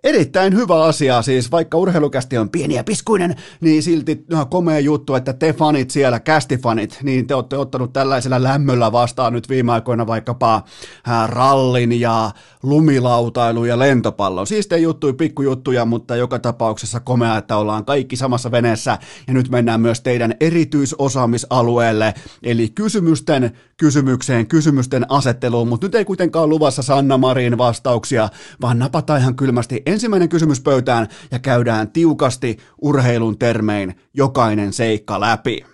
erittäin 0.06 0.56
hyvä 0.56 0.84
asia, 0.84 1.22
siis 1.22 1.51
vaikka 1.51 1.78
urheilukästi 1.78 2.38
on 2.38 2.49
pieni 2.49 2.76
ja 2.76 2.84
piskuinen, 2.84 3.36
niin 3.62 3.84
silti 3.84 4.26
no, 4.30 4.45
komea 4.45 4.80
juttu, 4.80 5.16
että 5.16 5.34
te 5.34 5.53
fanit 5.53 5.91
siellä, 5.91 6.20
kästifanit, 6.20 6.99
niin 7.03 7.28
te 7.28 7.36
olette 7.36 7.58
ottanut 7.58 7.93
tällaisella 7.93 8.43
lämmöllä 8.43 8.91
vastaan 8.91 9.34
nyt 9.34 9.49
viime 9.49 9.72
aikoina 9.72 10.08
vaikkapa 10.08 10.64
ää, 11.08 11.28
rallin 11.28 11.99
ja 11.99 12.32
lumilautailu 12.64 13.66
ja 13.66 13.80
lentopallon. 13.80 14.47
Siis 14.47 14.68
te 14.68 14.78
juttui 14.78 15.14
pikkujuttuja, 15.14 15.86
mutta 15.86 16.16
joka 16.16 16.39
tapauksessa 16.39 16.99
komea, 16.99 17.38
että 17.38 17.58
ollaan 17.58 17.86
kaikki 17.86 18.16
samassa 18.16 18.51
veneessä. 18.51 18.97
Ja 19.28 19.34
nyt 19.34 19.49
mennään 19.49 19.82
myös 19.82 20.01
teidän 20.01 20.34
erityisosaamisalueelle, 20.39 22.14
eli 22.43 22.70
kysymysten 22.70 23.51
kysymykseen, 23.78 24.47
kysymysten 24.47 25.06
asetteluun, 25.12 25.68
mutta 25.68 25.88
nyt 25.88 25.95
ei 25.95 26.06
kuitenkaan 26.06 26.49
luvassa 26.49 26.82
Sanna 26.82 27.18
Marin 27.18 27.58
vastauksia, 27.58 28.30
vaan 28.62 28.80
napataan 28.80 29.22
ihan 29.22 29.36
kylmästi 29.36 29.82
ensimmäinen 29.95 30.29
kysymys 30.29 30.61
pöytään 30.61 31.07
ja 31.31 31.39
käydään 31.39 31.91
tiukasti 31.91 32.57
urheilun 32.81 33.37
termein 33.37 33.95
jokainen 34.13 34.73
seikka 34.73 35.19
läpi. 35.19 35.65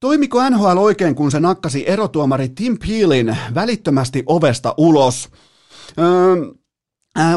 Toimiko 0.00 0.50
NHL 0.50 0.78
oikein, 0.78 1.14
kun 1.14 1.30
se 1.30 1.40
nakkasi 1.40 1.84
erotuomari 1.88 2.48
Tim 2.48 2.78
Peelin 2.78 3.36
välittömästi 3.54 4.22
ovesta 4.26 4.74
ulos? 4.76 5.28
Öö, 5.98 6.36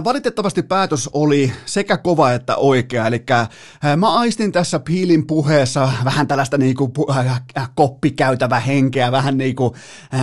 Valitettavasti 0.03 0.63
päätös 0.63 1.09
oli 1.13 1.51
sekä 1.65 1.97
kova 1.97 2.31
että 2.31 2.55
oikea, 2.55 3.07
eli 3.07 3.23
mä 3.97 4.13
aistin 4.13 4.51
tässä 4.51 4.79
Piilin 4.79 5.27
puheessa 5.27 5.91
vähän 6.05 6.27
tällaista 6.27 6.57
niinku 6.57 6.93
koppikäytävä 7.75 8.59
henkeä, 8.59 9.11
vähän 9.11 9.37
niin 9.37 9.55
kuin 9.55 9.73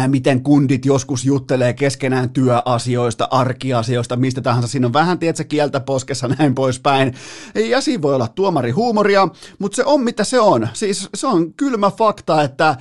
miten 0.06 0.42
kundit 0.42 0.86
joskus 0.86 1.24
juttelee 1.24 1.72
keskenään 1.72 2.30
työasioista, 2.30 3.28
arkiasioista, 3.30 4.16
mistä 4.16 4.40
tahansa. 4.40 4.68
Siinä 4.68 4.86
on 4.86 4.92
vähän, 4.92 5.18
tiedätkö, 5.18 5.44
kieltä 5.44 5.80
poskessa 5.80 6.28
näin 6.38 6.54
poispäin. 6.54 7.14
Ja 7.54 7.80
siinä 7.80 8.02
voi 8.02 8.14
olla 8.14 8.28
tuomari 8.28 8.70
huumoria, 8.70 9.28
mutta 9.58 9.76
se 9.76 9.84
on 9.84 10.04
mitä 10.04 10.24
se 10.24 10.40
on. 10.40 10.68
Siis 10.72 11.08
se 11.14 11.26
on 11.26 11.54
kylmä 11.54 11.90
fakta, 11.90 12.42
että 12.42 12.76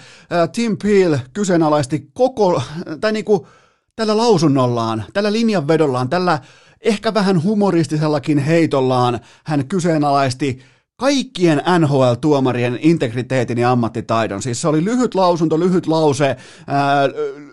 Tim 0.52 0.78
Peel 0.84 1.18
kyseenalaisti 1.34 2.10
koko, 2.14 2.62
tai 3.02 3.12
niinku 3.12 3.48
tällä 3.98 4.18
lausunnollaan, 4.18 5.04
tällä 5.14 5.32
linjanvedollaan, 5.32 6.10
tällä 6.10 6.40
ehkä 6.82 7.14
vähän 7.14 7.44
humoristisellakin 7.44 8.38
heitollaan 8.38 9.20
hän 9.46 9.68
kyseenalaisti 9.68 10.60
kaikkien 10.96 11.62
NHL-tuomarien 11.80 12.80
integriteetin 12.82 13.58
ja 13.58 13.72
ammattitaidon. 13.72 14.42
Siis 14.42 14.62
se 14.62 14.68
oli 14.68 14.86
lyhyt 14.86 15.16
lausunto, 15.16 15.60
lyhyt 15.60 15.88
lause, 15.88 16.36
ää, 16.68 17.02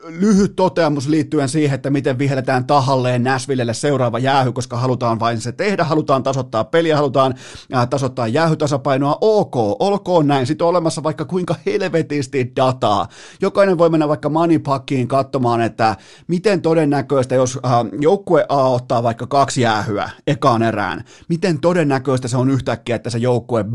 lyhyt 0.09 0.57
toteamus 0.57 1.09
liittyen 1.09 1.49
siihen, 1.49 1.75
että 1.75 1.91
miten 1.91 2.19
vihelletään 2.19 2.67
tahalleen 2.67 3.23
Näsvillelle 3.23 3.75
seuraava 3.75 4.19
jäähy, 4.19 4.53
koska 4.53 4.77
halutaan 4.77 5.21
vain 5.21 5.41
se 5.41 5.53
tehdä, 5.53 5.85
halutaan 5.85 6.23
tasoittaa 6.23 6.65
peliä, 6.65 6.97
halutaan 6.97 7.35
ää, 7.73 7.87
tasoittaa 7.87 8.29
jäähytasapainoa. 8.29 9.19
Ok, 9.21 9.57
olkoon 9.79 10.27
näin. 10.27 10.47
Sitten 10.47 10.65
on 10.65 10.69
olemassa 10.69 11.03
vaikka 11.03 11.25
kuinka 11.25 11.55
helvetisti 11.67 12.53
dataa. 12.57 13.09
Jokainen 13.41 13.79
voi 13.79 13.91
mennä 13.91 14.09
vaikka 14.09 14.29
Moneypackiin 14.29 15.09
katsomaan, 15.09 15.61
että 15.61 15.97
miten 16.27 16.63
todennäköistä, 16.63 17.35
jos 17.35 17.59
ää, 17.63 17.85
joukkue 18.01 18.47
A 18.49 18.69
ottaa 18.69 19.03
vaikka 19.03 19.27
kaksi 19.27 19.61
jäähyä 19.61 20.11
ekaan 20.27 20.63
erään, 20.63 21.05
miten 21.29 21.61
todennäköistä 21.61 22.29
se 22.29 22.37
on 22.37 22.51
yhtäkkiä, 22.51 22.97
että 22.97 23.11
se 23.11 23.19
joukkue 23.19 23.65
B 23.65 23.75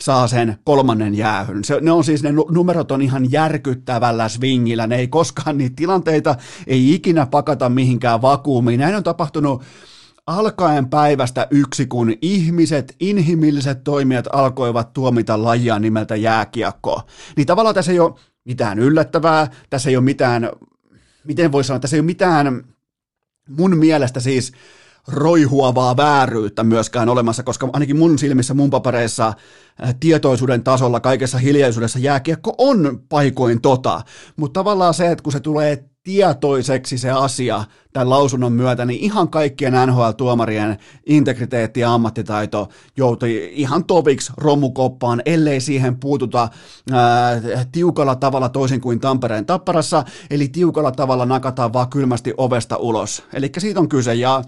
saa 0.00 0.26
sen 0.26 0.56
kolmannen 0.64 1.14
jäähyn. 1.14 1.64
Se, 1.64 1.78
ne 1.80 1.92
on 1.92 2.04
siis, 2.04 2.22
ne 2.22 2.30
numerot 2.50 2.90
on 2.90 3.02
ihan 3.02 3.32
järkyttävällä 3.32 4.28
swingillä, 4.28 4.86
ne 4.86 4.96
ei 4.96 5.08
koskaan 5.08 5.51
niitä 5.58 5.76
tilanteita, 5.76 6.34
ei 6.66 6.94
ikinä 6.94 7.26
pakata 7.26 7.68
mihinkään 7.68 8.22
vakuumiin. 8.22 8.80
Näin 8.80 8.96
on 8.96 9.02
tapahtunut 9.02 9.62
alkaen 10.26 10.88
päivästä 10.88 11.46
yksi, 11.50 11.86
kun 11.86 12.14
ihmiset, 12.22 12.96
inhimilliset 13.00 13.84
toimijat 13.84 14.26
alkoivat 14.32 14.92
tuomita 14.92 15.42
lajia 15.42 15.78
nimeltä 15.78 16.16
jääkiekko. 16.16 17.02
Niin 17.36 17.46
tavallaan 17.46 17.74
tässä 17.74 17.92
ei 17.92 18.00
ole 18.00 18.14
mitään 18.44 18.78
yllättävää, 18.78 19.50
tässä 19.70 19.90
ei 19.90 19.96
ole 19.96 20.04
mitään, 20.04 20.50
miten 21.24 21.52
voi 21.52 21.64
sanoa, 21.64 21.80
tässä 21.80 21.96
ei 21.96 22.00
ole 22.00 22.06
mitään 22.06 22.64
mun 23.48 23.76
mielestä 23.76 24.20
siis 24.20 24.52
roihuavaa 25.08 25.96
vääryyttä 25.96 26.64
myöskään 26.64 27.08
olemassa, 27.08 27.42
koska 27.42 27.68
ainakin 27.72 27.96
mun 27.96 28.18
silmissä, 28.18 28.54
mun 28.54 28.70
papereissa, 28.70 29.26
äh, 29.26 29.94
tietoisuuden 30.00 30.64
tasolla, 30.64 31.00
kaikessa 31.00 31.38
hiljaisuudessa 31.38 31.98
jääkiekko 31.98 32.54
on 32.58 33.00
paikoin 33.08 33.60
tota, 33.60 34.00
mutta 34.36 34.60
tavallaan 34.60 34.94
se, 34.94 35.10
että 35.10 35.22
kun 35.22 35.32
se 35.32 35.40
tulee 35.40 35.84
tietoiseksi 36.02 36.98
se 36.98 37.10
asia 37.10 37.64
tämän 37.92 38.10
lausunnon 38.10 38.52
myötä, 38.52 38.84
niin 38.84 39.00
ihan 39.00 39.28
kaikkien 39.28 39.72
NHL-tuomarien 39.72 40.78
integriteetti 41.06 41.80
ja 41.80 41.94
ammattitaito 41.94 42.68
joutui 42.96 43.50
ihan 43.52 43.84
toviksi 43.84 44.32
romukoppaan, 44.36 45.22
ellei 45.26 45.60
siihen 45.60 45.96
puututa 45.96 46.48
ää, 46.92 47.40
tiukalla 47.72 48.16
tavalla 48.16 48.48
toisin 48.48 48.80
kuin 48.80 49.00
Tampereen 49.00 49.46
tapparassa, 49.46 50.04
eli 50.30 50.48
tiukalla 50.48 50.92
tavalla 50.92 51.26
nakataan 51.26 51.72
vaan 51.72 51.90
kylmästi 51.90 52.34
ovesta 52.36 52.76
ulos. 52.76 53.22
Eli 53.32 53.50
siitä 53.58 53.80
on 53.80 53.88
kyse, 53.88 54.14
ja 54.14 54.42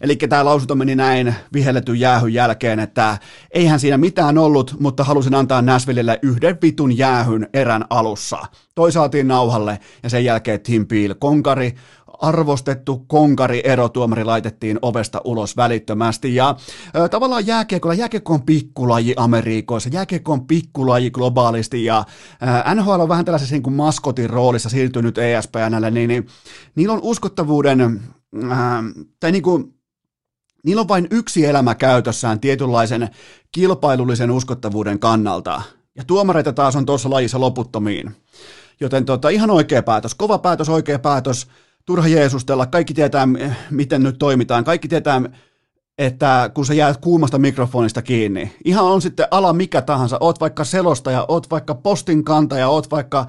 Eli 0.00 0.16
tämä 0.16 0.44
lausunto 0.44 0.74
meni 0.74 0.94
näin 0.94 1.34
vihelletyn 1.52 2.00
jäähyn 2.00 2.34
jälkeen, 2.34 2.78
että 2.78 3.18
eihän 3.50 3.80
siinä 3.80 3.98
mitään 3.98 4.38
ollut, 4.38 4.76
mutta 4.80 5.04
halusin 5.04 5.34
antaa 5.34 5.62
Näsvillille 5.62 6.18
yhden 6.22 6.58
vitun 6.62 6.98
jäähyn 6.98 7.48
erän 7.52 7.84
alussa. 7.90 8.38
Toisaaltiin 8.74 9.28
nauhalle 9.28 9.78
ja 10.02 10.10
sen 10.10 10.24
jälkeen 10.24 10.60
Tim 10.60 10.86
Peel, 10.86 11.14
konkari, 11.18 11.74
arvostettu 12.18 13.04
konkari 13.06 13.60
erotuomari 13.64 14.24
laitettiin 14.24 14.78
ovesta 14.82 15.20
ulos 15.24 15.56
välittömästi. 15.56 16.34
Ja 16.34 16.56
ö, 16.96 17.08
tavallaan 17.08 17.46
jääkiekko, 17.46 17.92
jääkiekko 17.92 18.34
on 18.34 18.42
pikkulaji 18.42 19.14
Amerikoissa, 19.16 19.90
jääkiekko 19.92 20.32
on 20.32 20.46
pikkulaji 20.46 21.10
globaalisti 21.10 21.84
ja 21.84 22.04
ö, 22.68 22.74
NHL 22.74 23.00
on 23.00 23.08
vähän 23.08 23.24
tällaisessa 23.24 23.54
niin 23.54 23.62
kuin 23.62 23.74
maskotin 23.74 24.30
roolissa 24.30 24.68
siirtynyt 24.68 25.18
ESPNlle, 25.18 25.90
niin, 25.90 26.08
niin 26.08 26.26
niillä 26.74 26.94
on 26.94 27.00
uskottavuuden, 27.02 27.80
ö, 27.80 27.98
tai 29.20 29.32
niin 29.32 29.42
kuin, 29.42 29.77
Niillä 30.64 30.80
on 30.80 30.88
vain 30.88 31.08
yksi 31.10 31.44
elämä 31.46 31.74
käytössään 31.74 32.40
tietynlaisen 32.40 33.08
kilpailullisen 33.52 34.30
uskottavuuden 34.30 34.98
kannalta. 34.98 35.62
Ja 35.96 36.04
tuomareita 36.04 36.52
taas 36.52 36.76
on 36.76 36.86
tuossa 36.86 37.10
lajissa 37.10 37.40
loputtomiin. 37.40 38.16
Joten 38.80 39.04
tota, 39.04 39.28
ihan 39.28 39.50
oikea 39.50 39.82
päätös, 39.82 40.14
kova 40.14 40.38
päätös, 40.38 40.68
oikea 40.68 40.98
päätös. 40.98 41.46
Turha 41.84 42.08
Jeesustella, 42.08 42.66
kaikki 42.66 42.94
tietää, 42.94 43.28
miten 43.70 44.02
nyt 44.02 44.18
toimitaan. 44.18 44.64
Kaikki 44.64 44.88
tietää, 44.88 45.22
että 45.98 46.50
kun 46.54 46.66
sä 46.66 46.74
jäät 46.74 46.96
kuumasta 46.96 47.38
mikrofonista 47.38 48.02
kiinni, 48.02 48.56
ihan 48.64 48.84
on 48.84 49.02
sitten 49.02 49.26
ala 49.30 49.52
mikä 49.52 49.82
tahansa, 49.82 50.16
oot 50.20 50.40
vaikka 50.40 50.64
selostaja, 50.64 51.24
oot 51.28 51.50
vaikka 51.50 51.74
postin 51.74 52.24
kantaja, 52.24 52.68
oot 52.68 52.90
vaikka 52.90 53.26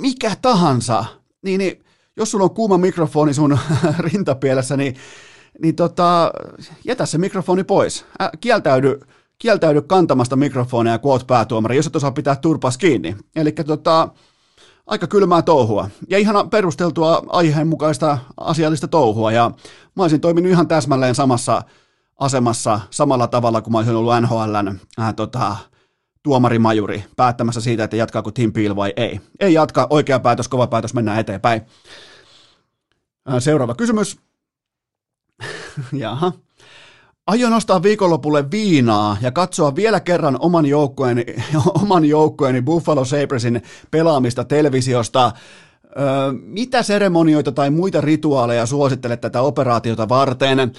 mikä 0.00 0.36
tahansa, 0.42 1.04
niin, 1.42 1.58
niin 1.58 1.84
jos 2.16 2.30
sulla 2.30 2.44
on 2.44 2.54
kuuma 2.54 2.78
mikrofoni 2.78 3.34
sun 3.34 3.58
rintapielessä, 3.98 4.76
niin 4.76 4.96
niin 5.62 5.76
tota, 5.76 6.32
jätä 6.84 7.06
se 7.06 7.18
mikrofoni 7.18 7.64
pois. 7.64 8.04
Ä, 8.22 8.30
kieltäydy, 8.40 9.00
kieltäydy 9.38 9.82
kantamasta 9.82 10.36
mikrofonia, 10.36 10.98
kun 10.98 11.12
oot 11.12 11.26
päätuomari, 11.26 11.76
jos 11.76 11.86
et 11.86 11.96
osaa 11.96 12.12
pitää 12.12 12.36
turpas 12.36 12.78
kiinni. 12.78 13.16
Eli 13.36 13.52
tota, 13.52 14.08
aika 14.86 15.06
kylmää 15.06 15.42
touhua 15.42 15.90
ja 16.08 16.18
ihan 16.18 16.50
perusteltua 16.50 17.22
aiheenmukaista 17.28 18.18
asiallista 18.36 18.88
touhua 18.88 19.32
ja 19.32 19.50
mä 19.96 20.02
olisin 20.02 20.20
toiminut 20.20 20.50
ihan 20.52 20.68
täsmälleen 20.68 21.14
samassa 21.14 21.62
asemassa 22.18 22.80
samalla 22.90 23.26
tavalla 23.26 23.62
kuin 23.62 23.72
mä 23.72 23.78
olisin 23.78 23.96
ollut 23.96 24.12
NHLn 24.20 24.78
äh, 25.00 25.14
tota, 25.14 25.56
tuomarimajuri 26.22 27.04
päättämässä 27.16 27.60
siitä, 27.60 27.84
että 27.84 27.96
jatkaako 27.96 28.30
Tim 28.30 28.52
Peel 28.52 28.76
vai 28.76 28.92
ei. 28.96 29.20
Ei 29.40 29.54
jatka, 29.54 29.86
oikea 29.90 30.20
päätös, 30.20 30.48
kova 30.48 30.66
päätös, 30.66 30.94
mennään 30.94 31.20
eteenpäin. 31.20 31.62
Seuraava 33.38 33.74
kysymys. 33.74 34.18
Jaha. 35.92 36.32
Aion 37.26 37.52
ostaa 37.52 37.82
viikonlopulle 37.82 38.50
viinaa 38.50 39.16
ja 39.20 39.32
katsoa 39.32 39.76
vielä 39.76 40.00
kerran 40.00 40.36
oman 40.40 40.66
joukkueeni, 40.66 41.24
oman 41.82 42.04
joukkueeni 42.04 42.62
Buffalo 42.62 43.04
Sabresin 43.04 43.62
pelaamista 43.90 44.44
televisiosta 44.44 45.32
Mitä 46.32 46.82
seremonioita 46.82 47.52
tai 47.52 47.70
muita 47.70 48.00
rituaaleja 48.00 48.66
suosittelet 48.66 49.20
tätä 49.20 49.40
operaatiota 49.40 50.08
varten? 50.08 50.72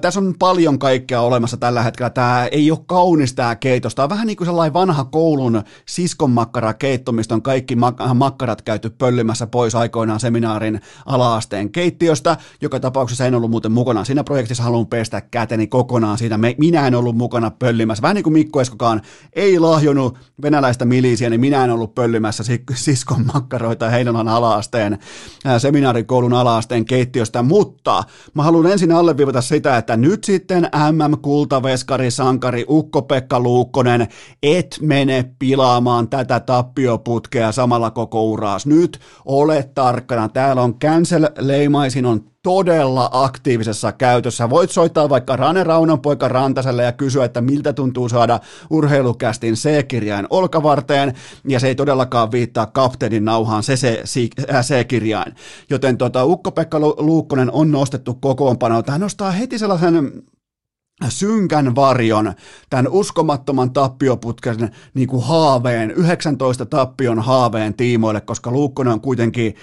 Tässä 0.00 0.20
on 0.20 0.34
paljon 0.38 0.78
kaikkea 0.78 1.20
olemassa 1.20 1.56
tällä 1.56 1.82
hetkellä. 1.82 2.10
Tämä 2.10 2.46
ei 2.46 2.70
ole 2.70 2.78
kaunis 2.86 3.34
tämä 3.34 3.56
keitos. 3.56 3.94
Tämä 3.94 4.04
on 4.04 4.10
vähän 4.10 4.26
niin 4.26 4.36
kuin 4.36 4.46
sellainen 4.46 4.72
vanha 4.72 5.04
koulun 5.04 5.62
siskonmakkara 5.86 6.74
keitto, 6.74 7.12
mistä 7.12 7.34
on 7.34 7.42
kaikki 7.42 7.74
mak- 7.74 8.14
makkarat 8.14 8.62
käyty 8.62 8.90
pöllimässä 8.90 9.46
pois 9.46 9.74
aikoinaan 9.74 10.20
seminaarin 10.20 10.80
alaasteen 11.06 11.70
keittiöstä. 11.70 12.36
Joka 12.60 12.80
tapauksessa 12.80 13.26
en 13.26 13.34
ollut 13.34 13.50
muuten 13.50 13.72
mukana. 13.72 14.04
Siinä 14.04 14.24
projektissa 14.24 14.62
haluan 14.62 14.86
pestä 14.86 15.20
käteni 15.20 15.66
kokonaan 15.66 16.18
siitä. 16.18 16.38
Minä 16.58 16.86
en 16.86 16.94
ollut 16.94 17.16
mukana 17.16 17.50
pöllimässä. 17.50 18.02
Vähän 18.02 18.14
niin 18.14 18.24
kuin 18.24 18.32
Mikko 18.32 18.60
Eskokaan 18.60 19.02
ei 19.32 19.58
lahjonut 19.58 20.18
venäläistä 20.42 20.84
milisiä, 20.84 21.30
niin 21.30 21.40
minä 21.40 21.64
en 21.64 21.70
ollut 21.70 21.94
pöllimässä 21.94 22.44
siskon 22.74 23.26
makkaroita 23.34 23.90
heidän 23.90 24.16
alaasteen, 24.36 24.98
seminaarikoulun 25.58 26.32
alaasteen 26.32 26.84
keittiöstä, 26.84 27.42
mutta 27.42 28.04
mä 28.34 28.42
haluan 28.42 28.66
ensin 28.66 28.92
alleviivata 28.92 29.40
sitä, 29.40 29.76
että 29.76 29.96
nyt 29.96 30.24
sitten 30.24 30.68
MM-kultaveskari, 30.92 32.10
sankari 32.10 32.64
Ukko-Pekka 32.68 33.40
Luukkonen, 33.40 34.08
et 34.42 34.78
mene 34.82 35.24
pilaamaan 35.38 36.08
tätä 36.08 36.40
tappioputkea 36.40 37.52
samalla 37.52 37.90
koko 37.90 38.24
uraas. 38.24 38.66
Nyt 38.66 39.00
ole 39.24 39.70
tarkkana, 39.74 40.28
täällä 40.28 40.62
on 40.62 40.74
cancel-leimaisin 40.74 42.06
on 42.06 42.24
todella 42.46 43.10
aktiivisessa 43.12 43.92
käytössä. 43.92 44.50
Voit 44.50 44.70
soittaa 44.70 45.08
vaikka 45.08 45.36
Rane 45.36 45.64
Raunon 45.64 46.00
poika 46.00 46.28
Rantaselle 46.28 46.82
ja 46.82 46.92
kysyä, 46.92 47.24
että 47.24 47.40
miltä 47.40 47.72
tuntuu 47.72 48.08
saada 48.08 48.40
urheilukästin 48.70 49.54
C-kirjain 49.54 50.26
olkavarteen, 50.30 51.14
ja 51.48 51.60
se 51.60 51.66
ei 51.66 51.74
todellakaan 51.74 52.32
viittaa 52.32 52.66
kapteenin 52.66 53.24
nauhaan 53.24 53.62
se, 53.62 53.76
se 53.76 54.02
C-kirjain. 54.62 55.34
Joten 55.70 55.98
tota, 55.98 56.24
Ukko-Pekka 56.24 56.80
Luukkonen 56.80 57.52
on 57.52 57.70
nostettu 57.70 58.14
kokoonpanoon. 58.14 58.84
Tämä 58.84 58.98
nostaa 58.98 59.30
heti 59.30 59.58
sellaisen 59.58 60.12
synkän 61.08 61.74
varjon, 61.74 62.32
tämän 62.70 62.88
uskomattoman 62.88 63.72
tappioputken 63.72 64.70
niin 64.94 65.08
kuin 65.08 65.24
haaveen, 65.24 65.90
19 65.90 66.66
tappion 66.66 67.18
haaveen 67.18 67.74
tiimoille, 67.74 68.20
koska 68.20 68.50
Luukkonen 68.50 68.92
on 68.92 69.00
kuitenkin 69.00 69.54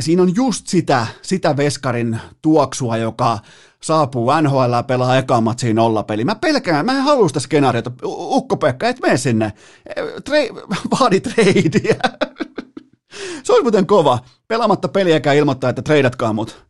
siinä 0.00 0.22
on 0.22 0.34
just 0.34 0.66
sitä, 0.66 1.06
sitä 1.22 1.56
veskarin 1.56 2.20
tuoksua, 2.42 2.96
joka 2.96 3.38
saapuu 3.82 4.30
NHL 4.42 4.72
ja 4.72 4.82
pelaa 4.82 5.16
ekan 5.16 5.42
matsiin 5.42 5.76
nollapeli. 5.76 6.24
Mä 6.24 6.34
pelkään, 6.34 6.86
mä 6.86 6.92
en 6.92 7.02
halua 7.02 7.28
sitä 7.28 7.40
skenaariota. 7.40 7.92
Ukko-Pekka, 8.04 8.88
et 8.88 9.00
mene 9.00 9.16
sinne. 9.16 9.52
Tre- 10.00 10.76
vaadi 11.00 11.20
treidiä. 11.20 11.96
Se 13.42 13.52
olisi 13.52 13.62
muuten 13.62 13.86
kova. 13.86 14.18
Pelaamatta 14.48 14.88
peliäkään 14.88 15.36
ilmoittaa, 15.36 15.70
että 15.70 15.82
treidatkaa 15.82 16.32
mut. 16.32 16.66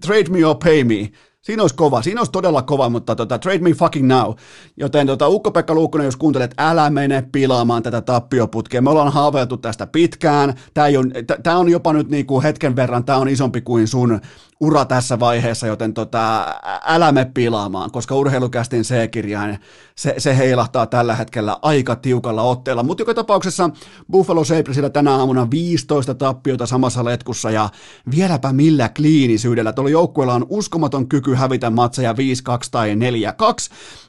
Trade 0.00 0.30
me 0.30 0.46
or 0.46 0.56
pay 0.64 0.84
me. 0.84 1.12
Siinä 1.42 1.62
olisi 1.62 1.76
kova, 1.76 2.02
siinä 2.02 2.20
olisi 2.20 2.32
todella 2.32 2.62
kova, 2.62 2.88
mutta 2.88 3.16
tota, 3.16 3.38
trade 3.38 3.58
me 3.58 3.70
fucking 3.70 4.08
now. 4.08 4.32
Joten 4.76 5.06
tota, 5.06 5.28
Ukko-Pekka 5.28 5.74
Luukkonen, 5.74 6.04
jos 6.04 6.16
kuuntelet, 6.16 6.54
älä 6.58 6.90
mene 6.90 7.24
pilaamaan 7.32 7.82
tätä 7.82 8.00
tappioputkea. 8.00 8.82
Me 8.82 8.90
ollaan 8.90 9.12
haaveiltu 9.12 9.56
tästä 9.56 9.86
pitkään. 9.86 10.54
Tämä, 10.74 10.86
on, 10.98 11.12
on 11.60 11.68
jopa 11.68 11.92
nyt 11.92 12.08
niin 12.08 12.26
kuin 12.26 12.42
hetken 12.42 12.76
verran, 12.76 13.04
tämä 13.04 13.18
on 13.18 13.28
isompi 13.28 13.60
kuin 13.60 13.88
sun 13.88 14.20
ura 14.62 14.84
tässä 14.84 15.20
vaiheessa, 15.20 15.66
joten 15.66 15.94
tota, 15.94 16.46
älä 16.86 17.12
me 17.12 17.30
pilaamaan, 17.34 17.90
koska 17.90 18.14
urheilukästin 18.14 18.82
C-kirjain, 18.82 19.58
se, 19.96 20.14
se 20.18 20.36
heilahtaa 20.36 20.86
tällä 20.86 21.14
hetkellä 21.14 21.56
aika 21.62 21.96
tiukalla 21.96 22.42
otteella. 22.42 22.82
Mutta 22.82 23.00
joka 23.00 23.14
tapauksessa 23.14 23.70
Buffalo 24.10 24.44
Sabresilla 24.44 24.90
tänä 24.90 25.10
aamuna 25.16 25.50
15 25.50 26.14
tappiota 26.14 26.66
samassa 26.66 27.04
letkussa 27.04 27.50
ja 27.50 27.68
vieläpä 28.16 28.52
millä 28.52 28.88
kliinisyydellä. 28.88 29.72
Tuolla 29.72 29.90
joukkueella 29.90 30.34
on 30.34 30.46
uskomaton 30.48 31.08
kyky 31.08 31.34
hävitä 31.34 31.70
matseja 31.70 32.12
5-2 32.12 32.14
tai 32.70 32.94
4-2 32.94 32.96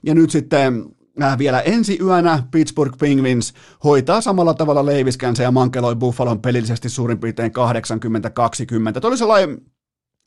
ja 0.04 0.16
nyt 0.16 0.32
sitten 0.32 0.86
äh, 1.22 1.38
vielä 1.38 1.62
ensi 1.62 1.98
yönä 2.02 2.44
Pittsburgh 2.52 2.98
Penguins 2.98 3.54
hoitaa 3.84 4.22
samalla 4.22 4.54
tavalla 4.54 4.86
leiviskänsä 4.86 5.44
ja 5.44 5.52
mankeloi 5.52 5.96
Buffalon 5.96 6.42
pelillisesti 6.42 6.90
suurin 6.90 7.20
piirtein 7.20 7.52
80-20. 8.96 9.00
Tuo 9.02 9.10
oli 9.10 9.18
sellainen 9.18 9.62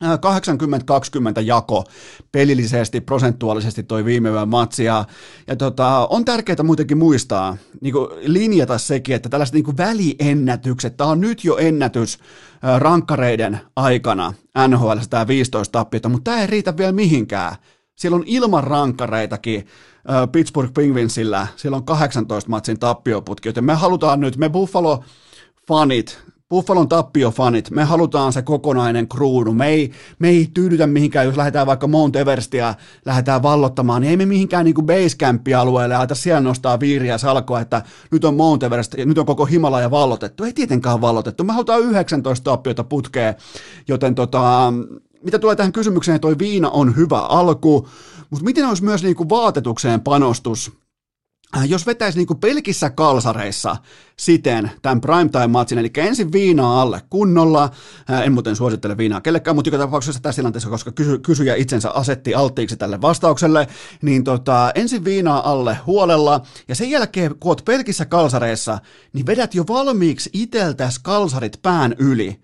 80-20 0.04 0.08
jako 1.44 1.84
pelillisesti, 2.32 3.00
prosentuaalisesti 3.00 3.82
toi 3.82 4.04
viime 4.04 4.28
yön 4.28 4.48
matsi. 4.48 4.84
Ja, 4.84 5.04
ja 5.46 5.56
tota, 5.56 6.06
on 6.10 6.24
tärkeää 6.24 6.62
muutenkin 6.62 6.98
muistaa, 6.98 7.56
niin 7.80 7.94
linjata 8.20 8.78
sekin, 8.78 9.16
että 9.16 9.28
tällaiset 9.28 9.54
niin 9.54 9.76
väliennätykset, 9.76 10.96
tämä 10.96 11.10
on 11.10 11.20
nyt 11.20 11.44
jo 11.44 11.56
ennätys 11.56 12.18
rankkareiden 12.78 13.60
aikana 13.76 14.34
NHL 14.68 14.98
tämä 15.10 15.26
15 15.26 15.72
tappiota, 15.72 16.08
mutta 16.08 16.30
tämä 16.30 16.40
ei 16.40 16.46
riitä 16.46 16.76
vielä 16.76 16.92
mihinkään. 16.92 17.56
Siellä 17.94 18.16
on 18.16 18.24
ilman 18.26 18.64
rankkareitakin 18.64 19.66
Pittsburgh 20.32 20.74
Penguinsillä, 20.74 21.46
siellä 21.56 21.76
on 21.76 21.84
18 21.84 22.50
matsin 22.50 22.78
tappioputki, 22.78 23.48
joten 23.48 23.64
me 23.64 23.74
halutaan 23.74 24.20
nyt, 24.20 24.36
me 24.36 24.48
Buffalo 24.48 25.04
fanit, 25.68 26.22
Buffalon 26.50 26.88
tappiofanit, 26.88 27.70
me 27.70 27.84
halutaan 27.84 28.32
se 28.32 28.42
kokonainen 28.42 29.08
kruunu. 29.08 29.52
Me 29.52 29.66
ei, 29.68 29.90
me 30.18 30.28
ei 30.28 30.50
tyydytä 30.54 30.86
mihinkään, 30.86 31.26
jos 31.26 31.36
lähdetään 31.36 31.66
vaikka 31.66 31.86
Mount 31.86 32.16
Everestia, 32.16 32.74
lähdetään 33.04 33.42
vallottamaan, 33.42 34.02
niin 34.02 34.10
ei 34.10 34.16
me 34.16 34.26
mihinkään 34.26 34.64
niin 34.64 34.74
kuin 34.74 34.86
basecamp-alueelle 34.86 35.94
ja 35.94 36.14
siellä 36.14 36.40
nostaa 36.40 36.80
viiriä 36.80 37.18
salkoa, 37.18 37.60
että 37.60 37.82
nyt 38.10 38.24
on 38.24 38.36
Mount 38.36 38.62
Everest, 38.62 38.94
nyt 38.94 39.18
on 39.18 39.26
koko 39.26 39.44
Himalaja 39.44 39.90
vallotettu. 39.90 40.44
Ei 40.44 40.52
tietenkään 40.52 41.00
vallotettu. 41.00 41.44
Me 41.44 41.52
halutaan 41.52 41.80
19 41.80 42.50
tappiota 42.50 42.84
putkeen, 42.84 43.34
joten 43.88 44.14
tota, 44.14 44.72
mitä 45.22 45.38
tulee 45.38 45.56
tähän 45.56 45.72
kysymykseen, 45.72 46.20
toi 46.20 46.38
viina 46.38 46.70
on 46.70 46.96
hyvä 46.96 47.18
alku, 47.18 47.88
mutta 48.30 48.44
miten 48.44 48.68
olisi 48.68 48.84
myös 48.84 49.02
niin 49.02 49.16
kuin 49.16 49.28
vaatetukseen 49.28 50.00
panostus? 50.00 50.72
Äh, 51.56 51.64
jos 51.68 51.86
vetäisi 51.86 52.18
niin 52.18 52.38
pelkissä 52.40 52.90
kalsareissa 52.90 53.76
siten 54.16 54.70
tämän 54.82 55.00
primetime-matsin, 55.00 55.78
eli 55.78 55.90
ensin 55.96 56.32
viinaa 56.32 56.82
alle 56.82 57.02
kunnolla, 57.10 57.70
äh, 58.10 58.22
en 58.22 58.32
muuten 58.32 58.56
suosittele 58.56 58.96
viinaa 58.96 59.20
kellekään, 59.20 59.54
mutta 59.54 59.68
joka 59.68 59.78
tapauksessa 59.78 60.22
tässä 60.22 60.42
tilanteessa, 60.42 60.70
koska 60.70 60.92
kysy, 60.92 61.18
kysyjä 61.18 61.54
itsensä 61.54 61.90
asetti 61.90 62.34
alttiiksi 62.34 62.76
tälle 62.76 63.00
vastaukselle, 63.00 63.66
niin 64.02 64.24
tota, 64.24 64.72
ensin 64.74 65.04
viinaa 65.04 65.50
alle 65.50 65.78
huolella, 65.86 66.40
ja 66.68 66.74
sen 66.74 66.90
jälkeen, 66.90 67.36
kun 67.40 67.50
oot 67.50 67.64
pelkissä 67.64 68.04
kalsareissa, 68.04 68.78
niin 69.12 69.26
vedät 69.26 69.54
jo 69.54 69.64
valmiiksi 69.68 70.30
iteltäs 70.32 70.98
kalsarit 70.98 71.58
pään 71.62 71.94
yli, 71.98 72.40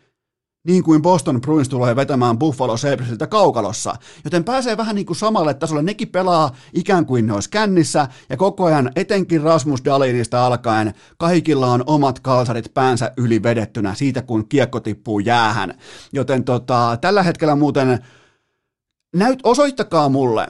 niin 0.64 0.82
kuin 0.82 1.02
Boston 1.02 1.40
Bruins 1.40 1.68
tulee 1.68 1.96
vetämään 1.96 2.38
Buffalo 2.38 2.76
Sabresilta 2.76 3.26
kaukalossa, 3.26 3.94
joten 4.24 4.44
pääsee 4.44 4.76
vähän 4.76 4.94
niin 4.94 5.06
kuin 5.06 5.16
samalle 5.16 5.54
tasolle. 5.54 5.82
Nekin 5.82 6.08
pelaa 6.08 6.50
ikään 6.72 7.06
kuin 7.06 7.26
ne 7.26 7.32
olisi 7.32 7.50
kännissä, 7.50 8.08
ja 8.30 8.36
koko 8.36 8.64
ajan 8.64 8.90
etenkin 8.96 9.42
Rasmus 9.42 9.84
Dalinista 9.84 10.46
alkaen 10.46 10.94
kaikilla 11.18 11.72
on 11.72 11.84
omat 11.86 12.20
kalsarit 12.20 12.74
päänsä 12.74 13.12
yli 13.16 13.42
vedettynä 13.42 13.94
siitä, 13.94 14.22
kun 14.22 14.48
kiekko 14.48 14.80
tippuu 14.80 15.18
jäähän. 15.18 15.74
Joten 16.12 16.44
tota, 16.44 16.98
tällä 17.00 17.22
hetkellä 17.22 17.56
muuten 17.56 17.98
näyt, 19.16 19.40
osoittakaa 19.42 20.08
mulle, 20.08 20.46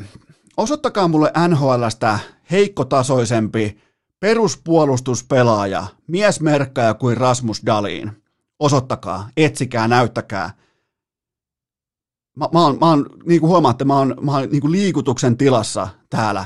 osoittakaa 0.57 1.09
mulle 1.09 1.33
NHLstä 1.49 2.19
heikkotasoisempi 2.51 3.79
peruspuolustuspelaaja, 4.21 5.87
miesmerkkaja 6.07 6.95
kuin 6.95 7.17
Rasmus 7.17 7.63
Dalin 7.67 8.22
osoittakaa, 8.63 9.29
etsikää, 9.37 9.89
näyttäkää. 9.89 10.51
Mä, 12.37 12.49
mä 12.53 12.65
oon, 12.65 12.79
mä 12.81 12.87
oon 12.87 13.07
niin 13.25 13.41
kuin 13.41 13.51
huomaatte, 13.51 13.85
mä 13.85 13.99
oon, 13.99 14.15
mä 14.21 14.33
oon 14.33 14.49
niin 14.49 14.61
kuin 14.61 14.73
liikutuksen 14.73 15.37
tilassa 15.37 15.89
täällä. 16.11 16.45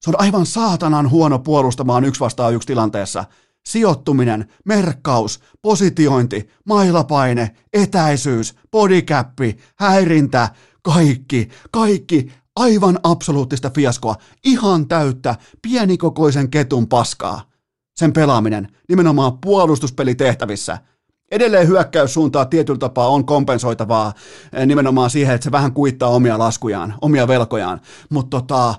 Se 0.00 0.10
on 0.10 0.20
aivan 0.20 0.46
saatanan 0.46 1.10
huono 1.10 1.38
puolustamaan 1.38 2.04
yksi 2.04 2.20
vastaan 2.20 2.54
yksi 2.54 2.66
tilanteessa. 2.66 3.24
Sijoittuminen, 3.68 4.48
merkkaus, 4.64 5.40
positiointi, 5.62 6.50
mailapaine, 6.64 7.56
etäisyys, 7.72 8.54
bodycappi, 8.70 9.56
häirintä, 9.78 10.48
kaikki, 10.82 11.48
kaikki 11.70 12.32
aivan 12.56 12.98
absoluuttista 13.02 13.70
fiaskoa, 13.70 14.16
ihan 14.44 14.88
täyttä, 14.88 15.36
pienikokoisen 15.62 16.50
ketun 16.50 16.88
paskaa. 16.88 17.50
Sen 17.96 18.12
pelaaminen, 18.12 18.68
nimenomaan 18.88 19.38
puolustuspelitehtävissä– 19.38 20.78
Edelleen 21.32 21.68
hyökkäyssuuntaa 21.68 22.44
tietyllä 22.44 22.78
tapaa 22.78 23.08
on 23.08 23.26
kompensoitavaa 23.26 24.12
eh, 24.52 24.66
nimenomaan 24.66 25.10
siihen, 25.10 25.34
että 25.34 25.44
se 25.44 25.52
vähän 25.52 25.72
kuittaa 25.72 26.08
omia 26.08 26.38
laskujaan, 26.38 26.94
omia 27.00 27.28
velkojaan. 27.28 27.80
Mutta 28.10 28.40
tota, 28.40 28.74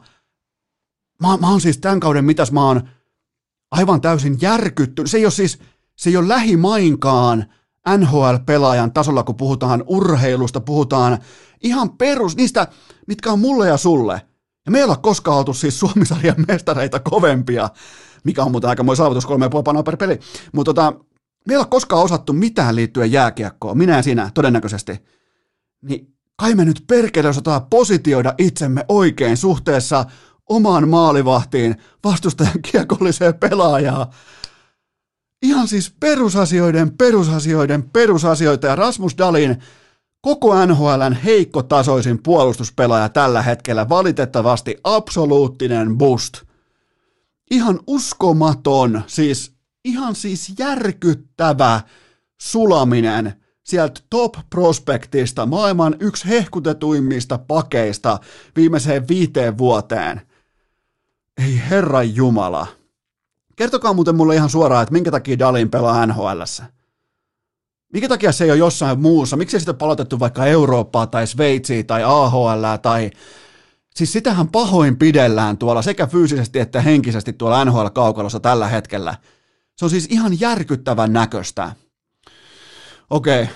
mä, 1.22 1.38
mä 1.38 1.50
oon 1.50 1.62
siis 1.62 1.78
tämän 1.78 2.00
kauden 2.00 2.26
mitäs 2.26 2.52
mä 2.52 2.66
oon 2.66 2.82
aivan 3.72 4.02
täysin 4.02 4.38
järkyttynyt. 4.42 5.12
Se 5.12 5.18
ei 5.18 5.26
ole 5.26 5.32
siis, 5.32 5.60
se 5.96 6.10
ei 6.10 6.18
ole 6.18 6.28
lähimainkaan 6.28 7.46
NHL-pelaajan 7.98 8.94
tasolla, 8.94 9.24
kun 9.24 9.38
puhutaan 9.38 9.84
urheilusta, 9.88 10.60
puhutaan 10.60 11.18
ihan 11.64 11.90
perus, 11.98 12.36
niistä, 12.36 12.68
mitkä 13.08 13.32
on 13.32 13.40
mulle 13.40 13.68
ja 13.68 13.78
sulle. 13.78 14.22
Ja 14.66 14.72
me 14.72 14.78
ei 14.78 14.84
olla 14.84 14.98
koskaan 14.98 15.38
oltu 15.38 15.54
siis 15.54 15.80
Suomisarjan 15.80 16.46
mestareita 16.48 17.00
kovempia, 17.00 17.70
mikä 18.24 18.44
on 18.44 18.52
muuten 18.52 18.70
aika 18.70 18.84
moi 18.84 18.96
saavutus 18.96 19.26
kolme 19.26 19.50
ja 19.78 19.84
per 19.84 19.98
peli. 19.98 20.20
Mutta 20.54 20.74
tota, 20.74 20.94
me 21.48 21.54
ei 21.54 21.58
ole 21.58 21.66
koskaan 21.66 22.04
osattu 22.04 22.34
mitään 22.34 22.76
liittyen 22.76 23.12
jääkiekkoon, 23.12 23.78
minä 23.78 23.96
ja 23.96 24.04
sinä 24.04 24.32
todennäköisesti. 24.34 25.00
Niin 25.82 26.14
kai 26.36 26.56
me 26.56 26.66
nyt 26.66 26.84
perkele 26.88 27.30
osataan 27.30 27.66
positioida 27.66 28.34
itsemme 28.38 28.86
oikein 28.88 29.38
suhteessa 29.38 30.06
omaan 30.50 30.90
maalivahtiin 30.90 31.76
vastustajan 32.04 32.62
kiekolliseen 32.72 33.34
pelaajaan. 33.34 34.08
Ihan 35.42 35.68
siis 35.68 35.94
perusasioiden, 36.00 36.98
perusasioiden, 36.98 37.84
perusasioita 37.84 38.68
ja 38.68 38.76
Rasmus 38.76 39.18
Dalin 39.18 39.58
koko 40.22 40.66
NHLn 40.66 41.14
heikkotasoisin 41.24 42.24
puolustuspelaaja 42.24 43.10
tällä 43.10 43.42
hetkellä 43.42 43.90
valitettavasti 43.90 44.78
absoluuttinen 44.84 45.98
boost. 45.98 46.34
Ihan 47.52 47.80
uskomaton, 47.88 49.02
siis 49.08 49.54
ihan 49.84 50.16
siis 50.16 50.54
järkyttävä 50.60 51.82
sulaminen 52.42 53.34
sieltä 53.64 54.02
top 54.10 54.36
prospektista, 54.50 55.46
maailman 55.46 55.96
yksi 56.00 56.30
hehkutetuimmista 56.30 57.38
pakeista 57.38 58.20
viimeiseen 58.56 59.08
viiteen 59.08 59.58
vuoteen. 59.58 60.22
Ei 61.46 61.62
herra 61.70 62.04
Jumala. 62.04 62.68
Kertokaa 63.56 63.94
muuten 63.94 64.16
mulle 64.16 64.36
ihan 64.36 64.50
suoraan, 64.50 64.84
että 64.84 64.94
minkä 64.94 65.12
takia 65.12 65.40
Dalin 65.40 65.70
pelaa 65.70 66.06
NHLssä. 66.06 66.64
Minkä 67.94 68.10
takia 68.10 68.32
se 68.32 68.44
ei 68.44 68.52
ole 68.52 68.60
jossain 68.60 69.02
muussa? 69.02 69.38
Miksi 69.38 69.60
sitä 69.60 69.74
palautettu 69.74 70.20
vaikka 70.20 70.46
Eurooppaa 70.46 71.08
tai 71.08 71.28
Sveitsiä 71.28 71.84
tai 71.84 72.04
AHL 72.04 72.66
tai... 72.82 73.12
Siis 73.96 74.14
sitähän 74.14 74.48
pahoin 74.48 74.98
pidellään 74.98 75.58
tuolla 75.58 75.82
sekä 75.82 76.08
fyysisesti 76.08 76.60
että 76.60 76.82
henkisesti 76.82 77.34
tuolla 77.34 77.66
NHL-kaukalossa 77.66 78.40
tällä 78.40 78.68
hetkellä. 78.68 79.16
Se 79.78 79.86
on 79.86 79.90
siis 79.90 80.08
ihan 80.10 80.40
järkyttävän 80.40 81.14
näköistä. 81.14 81.72
Okei, 83.10 83.48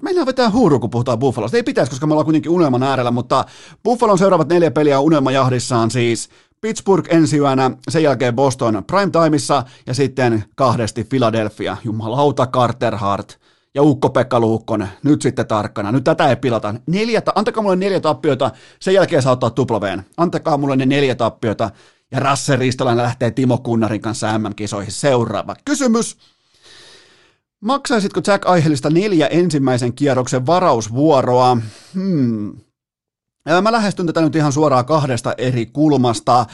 Meillä 0.00 0.26
vetää 0.26 0.50
huuru, 0.50 0.80
kun 0.80 0.90
puhutaan 0.90 1.18
Buffalosta. 1.18 1.56
Ei 1.56 1.62
pitäisi, 1.62 1.90
koska 1.90 2.06
me 2.06 2.12
ollaan 2.12 2.24
kuitenkin 2.24 2.52
unelman 2.52 2.82
äärellä, 2.82 3.10
mutta 3.10 3.44
Buffalon 3.84 4.18
seuraavat 4.18 4.48
neljä 4.48 4.70
peliä 4.70 5.00
unelmajahdissaan 5.00 5.90
siis 5.90 6.28
Pittsburgh 6.60 7.14
ensi 7.14 7.38
yönä, 7.38 7.70
sen 7.88 8.02
jälkeen 8.02 8.34
Boston 8.34 8.84
prime 8.86 9.10
timeissa 9.10 9.64
ja 9.86 9.94
sitten 9.94 10.44
kahdesti 10.56 11.04
Philadelphia. 11.04 11.76
Jumalauta 11.84 12.46
Carter 12.46 12.96
Hart 12.96 13.40
ja 13.74 13.82
Ukko-Pekka 13.82 14.40
Luukkonen, 14.40 14.88
nyt 15.04 15.22
sitten 15.22 15.46
tarkkana. 15.46 15.92
Nyt 15.92 16.04
tätä 16.04 16.28
ei 16.28 16.36
pilata. 16.36 16.74
Neljä, 16.86 17.22
antakaa 17.34 17.62
mulle 17.62 17.76
neljä 17.76 18.00
tappiota, 18.00 18.50
sen 18.80 18.94
jälkeen 18.94 19.22
saa 19.22 19.32
ottaa 19.32 19.50
tuplaveen. 19.50 20.04
Antakaa 20.16 20.56
mulle 20.56 20.76
ne 20.76 20.86
neljä 20.86 21.14
tappiota 21.14 21.70
ja 22.10 22.20
Rasse 22.20 22.56
Ristolainen 22.56 23.04
lähtee 23.04 23.30
Timo 23.30 23.58
Kunnarin 23.58 24.00
kanssa 24.00 24.38
MM-kisoihin. 24.38 24.92
Seuraava 24.92 25.56
kysymys. 25.64 26.16
Maksaisitko 27.60 28.20
Jack 28.26 28.46
Aihelista 28.46 28.90
neljä 28.90 29.26
ensimmäisen 29.26 29.92
kierroksen 29.92 30.46
varausvuoroa? 30.46 31.56
Hmm. 31.94 32.52
Mä 33.62 33.72
lähestyn 33.72 34.06
tätä 34.06 34.20
nyt 34.20 34.36
ihan 34.36 34.52
suoraan 34.52 34.84
kahdesta 34.84 35.34
eri 35.38 35.66
kulmasta. 35.66 36.46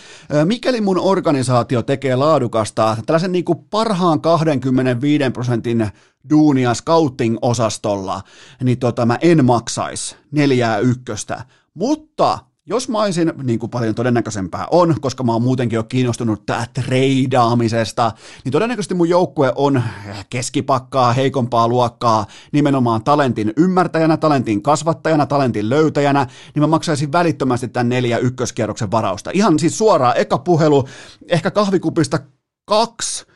Mikäli 0.45 0.81
mun 0.81 0.99
organisaatio 0.99 1.83
tekee 1.83 2.17
laadukasta, 2.17 2.97
tällaisen 3.07 3.33
niin 3.33 3.45
kuin 3.45 3.59
parhaan 3.71 4.21
25 4.21 5.31
prosentin 5.31 5.89
duunia 6.31 6.75
scouting-osastolla, 6.75 8.23
niin 8.63 8.79
tota, 8.79 9.07
mä 9.07 9.19
en 9.21 9.45
maksaisi 9.45 10.17
neljää 10.31 10.79
ykköstä. 10.79 11.45
Mutta 11.75 12.39
jos 12.69 12.89
mä 12.89 13.03
olisin, 13.03 13.33
niin 13.43 13.59
kuin 13.59 13.71
paljon 13.71 13.95
todennäköisempää 13.95 14.67
on, 14.71 14.95
koska 15.01 15.25
mä 15.25 15.33
oon 15.33 15.43
muutenkin 15.43 15.77
jo 15.77 15.83
kiinnostunut 15.83 16.47
tää 16.47 16.67
treidaamisesta, 16.75 18.13
niin 18.45 18.53
todennäköisesti 18.53 18.95
mun 18.95 19.09
joukkue 19.09 19.53
on 19.57 19.83
keskipakkaa, 20.31 21.13
heikompaa 21.13 21.69
luokkaa, 21.69 22.27
nimenomaan 22.53 23.05
talentin 23.05 23.53
ymmärtäjänä, 23.57 24.17
talentin 24.17 24.63
kasvattajana, 24.63 25.27
talentin 25.27 25.69
löytäjänä, 25.69 26.27
niin 26.55 26.63
mä 26.63 26.67
maksaisin 26.67 27.13
välittömästi 27.13 27.69
tämän 27.69 27.89
neljä 27.89 28.19
ykköskierroksen 28.19 28.91
varausta. 28.91 29.31
Ihan 29.35 29.59
siis 29.59 29.79
suoraan, 29.79 30.17
eka 30.17 30.39
puhelu, 30.39 30.89
ehkä 31.29 31.51
kahvikupista 31.51 32.19
kaksi, 32.65 33.27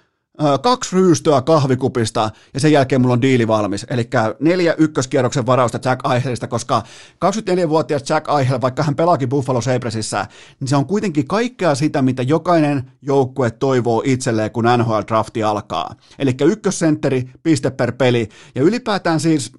kaksi 0.63 0.97
ryystöä 0.97 1.43
kahvikupista 1.43 2.31
ja 2.55 2.61
sen 2.61 2.73
jälkeen 2.73 3.01
mulla 3.01 3.13
on 3.13 3.23
diili 3.23 3.49
valmis. 3.49 3.87
Eli 3.91 4.09
neljä 4.41 4.75
ykköskierroksen 4.79 5.47
varausta 5.47 5.79
Jack 5.85 6.01
Eichelista, 6.15 6.49
koska 6.49 6.83
24-vuotias 7.25 8.11
Jack 8.11 8.27
Eichel, 8.39 8.61
vaikka 8.61 8.83
hän 8.83 8.97
pelaakin 8.97 9.29
Buffalo 9.29 9.61
Sabresissa, 9.61 10.27
niin 10.61 10.69
se 10.69 10.77
on 10.77 10.87
kuitenkin 10.87 11.29
kaikkea 11.29 11.75
sitä, 11.75 12.03
mitä 12.03 12.23
jokainen 12.23 12.93
joukkue 13.03 13.51
toivoo 13.51 14.03
itselleen, 14.05 14.51
kun 14.51 14.65
NHL-drafti 14.65 15.43
alkaa. 15.45 15.95
Eli 16.19 16.35
ykkössentteri, 16.45 17.31
piste 17.43 17.71
per 17.71 17.93
peli, 17.93 18.29
ja 18.55 18.63
ylipäätään 18.63 19.21
siis 19.21 19.53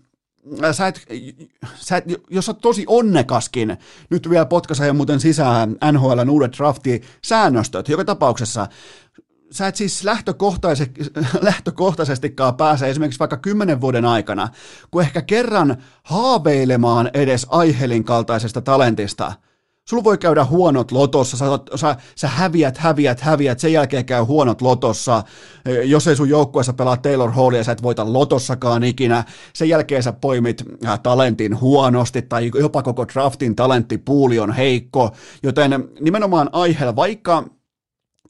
sä 0.71 0.87
et, 0.87 1.07
sä 1.75 1.97
et, 1.97 2.05
jos 2.29 2.45
sä 2.45 2.53
tosi 2.53 2.83
onnekaskin, 2.87 3.77
nyt 4.09 4.29
vielä 4.29 4.45
potkaisen 4.45 4.95
muuten 4.95 5.19
sisään 5.19 5.77
NHLn 5.91 6.29
uudet 6.29 6.57
drafti-säännöstöt, 6.57 7.89
joka 7.89 8.05
tapauksessa 8.05 8.67
sä 9.51 9.67
et 9.67 9.75
siis 9.75 10.03
lähtökohtaisesti, 10.03 11.01
lähtökohtaisestikaan 11.41 12.55
pääse 12.55 12.89
esimerkiksi 12.89 13.19
vaikka 13.19 13.37
kymmenen 13.37 13.81
vuoden 13.81 14.05
aikana, 14.05 14.49
kun 14.91 15.01
ehkä 15.01 15.21
kerran 15.21 15.77
haaveilemaan 16.03 17.09
edes 17.13 17.47
Aihelin 17.49 18.03
kaltaisesta 18.03 18.61
talentista. 18.61 19.33
Sulla 19.89 20.03
voi 20.03 20.17
käydä 20.17 20.45
huonot 20.45 20.91
lotossa, 20.91 21.37
sä, 21.37 21.45
sä, 21.75 21.95
sä 22.15 22.27
häviät, 22.27 22.77
häviät, 22.77 23.19
häviät, 23.19 23.59
sen 23.59 23.73
jälkeen 23.73 24.05
käy 24.05 24.23
huonot 24.23 24.61
lotossa, 24.61 25.23
jos 25.83 26.07
ei 26.07 26.15
sun 26.15 26.29
joukkueessa 26.29 26.73
pelaa 26.73 26.97
Taylor 26.97 27.31
Hallia, 27.31 27.63
sä 27.63 27.71
et 27.71 27.83
voita 27.83 28.13
lotossakaan 28.13 28.83
ikinä, 28.83 29.23
sen 29.53 29.69
jälkeen 29.69 30.03
sä 30.03 30.13
poimit 30.13 30.63
talentin 31.03 31.61
huonosti, 31.61 32.21
tai 32.21 32.51
jopa 32.59 32.83
koko 32.83 33.07
draftin 33.07 33.55
talenttipuuli 33.55 34.39
on 34.39 34.51
heikko, 34.51 35.11
joten 35.43 35.89
nimenomaan 35.99 36.49
Aihel, 36.51 36.95
vaikka 36.95 37.43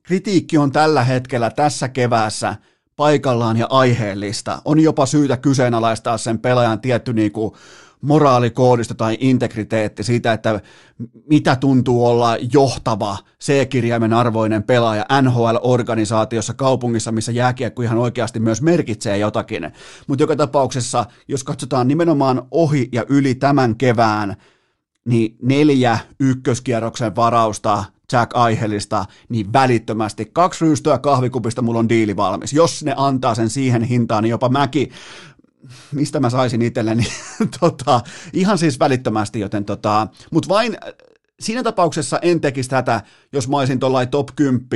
Kritiikki 0.04 0.58
on 0.58 0.72
tällä 0.72 1.04
hetkellä 1.04 1.50
tässä 1.50 1.90
keväässä 1.90 2.56
paikallaan 2.96 3.58
ja 3.58 3.68
aiheellista. 3.70 4.62
On 4.66 4.80
jopa 4.80 5.06
syytä 5.06 5.38
kyseenalaistaa 5.38 6.18
sen 6.18 6.40
pelaajan 6.40 6.82
tietty 6.82 7.14
niin 7.14 7.32
kuin 7.32 7.54
moraalikoodista 8.02 8.96
tai 8.96 9.18
integriteetti 9.20 10.04
siitä, 10.04 10.34
että 10.34 10.60
mitä 11.30 11.56
tuntuu 11.56 12.08
olla 12.08 12.38
johtava 12.54 13.18
C-kirjaimen 13.44 14.14
arvoinen 14.14 14.64
pelaaja 14.64 15.06
NHL-organisaatiossa 15.22 16.54
kaupungissa, 16.54 17.12
missä 17.12 17.32
jääkiekko 17.32 17.82
ihan 17.82 17.98
oikeasti 17.98 18.40
myös 18.40 18.62
merkitsee 18.62 19.18
jotakin. 19.18 19.72
Mutta 20.08 20.24
joka 20.24 20.36
tapauksessa, 20.36 21.06
jos 21.28 21.44
katsotaan 21.44 21.88
nimenomaan 21.88 22.42
ohi 22.52 22.90
ja 22.92 23.06
yli 23.10 23.36
tämän 23.36 23.76
kevään, 23.76 24.36
niin 25.06 25.36
neljä 25.42 26.00
ykköskierroksen 26.20 27.16
varausta 27.16 27.84
Jack 28.12 28.36
Aihelista, 28.36 29.06
niin 29.30 29.54
välittömästi 29.54 30.30
kaksi 30.34 30.66
ryystöä 30.66 30.98
kahvikupista 30.98 31.62
mulla 31.62 31.80
on 31.80 31.90
diili 31.90 32.16
valmis. 32.16 32.54
Jos 32.54 32.84
ne 32.84 32.94
antaa 32.98 33.36
sen 33.36 33.50
siihen 33.50 33.84
hintaan, 33.84 34.24
niin 34.24 34.30
jopa 34.32 34.50
mäkin 34.50 34.92
mistä 35.92 36.20
mä 36.20 36.30
saisin 36.30 36.62
itselleni, 36.62 37.04
tota, 37.60 38.02
ihan 38.34 38.58
siis 38.58 38.80
välittömästi, 38.80 39.40
joten 39.40 39.66
tota, 39.66 40.08
mutta 40.32 40.50
vain 40.50 40.78
siinä 41.40 41.64
tapauksessa 41.64 42.20
en 42.22 42.42
tekisi 42.42 42.70
tätä, 42.70 43.02
jos 43.34 43.48
mä 43.48 43.58
olisin 43.58 43.80
top 44.12 44.30
10 44.36 44.68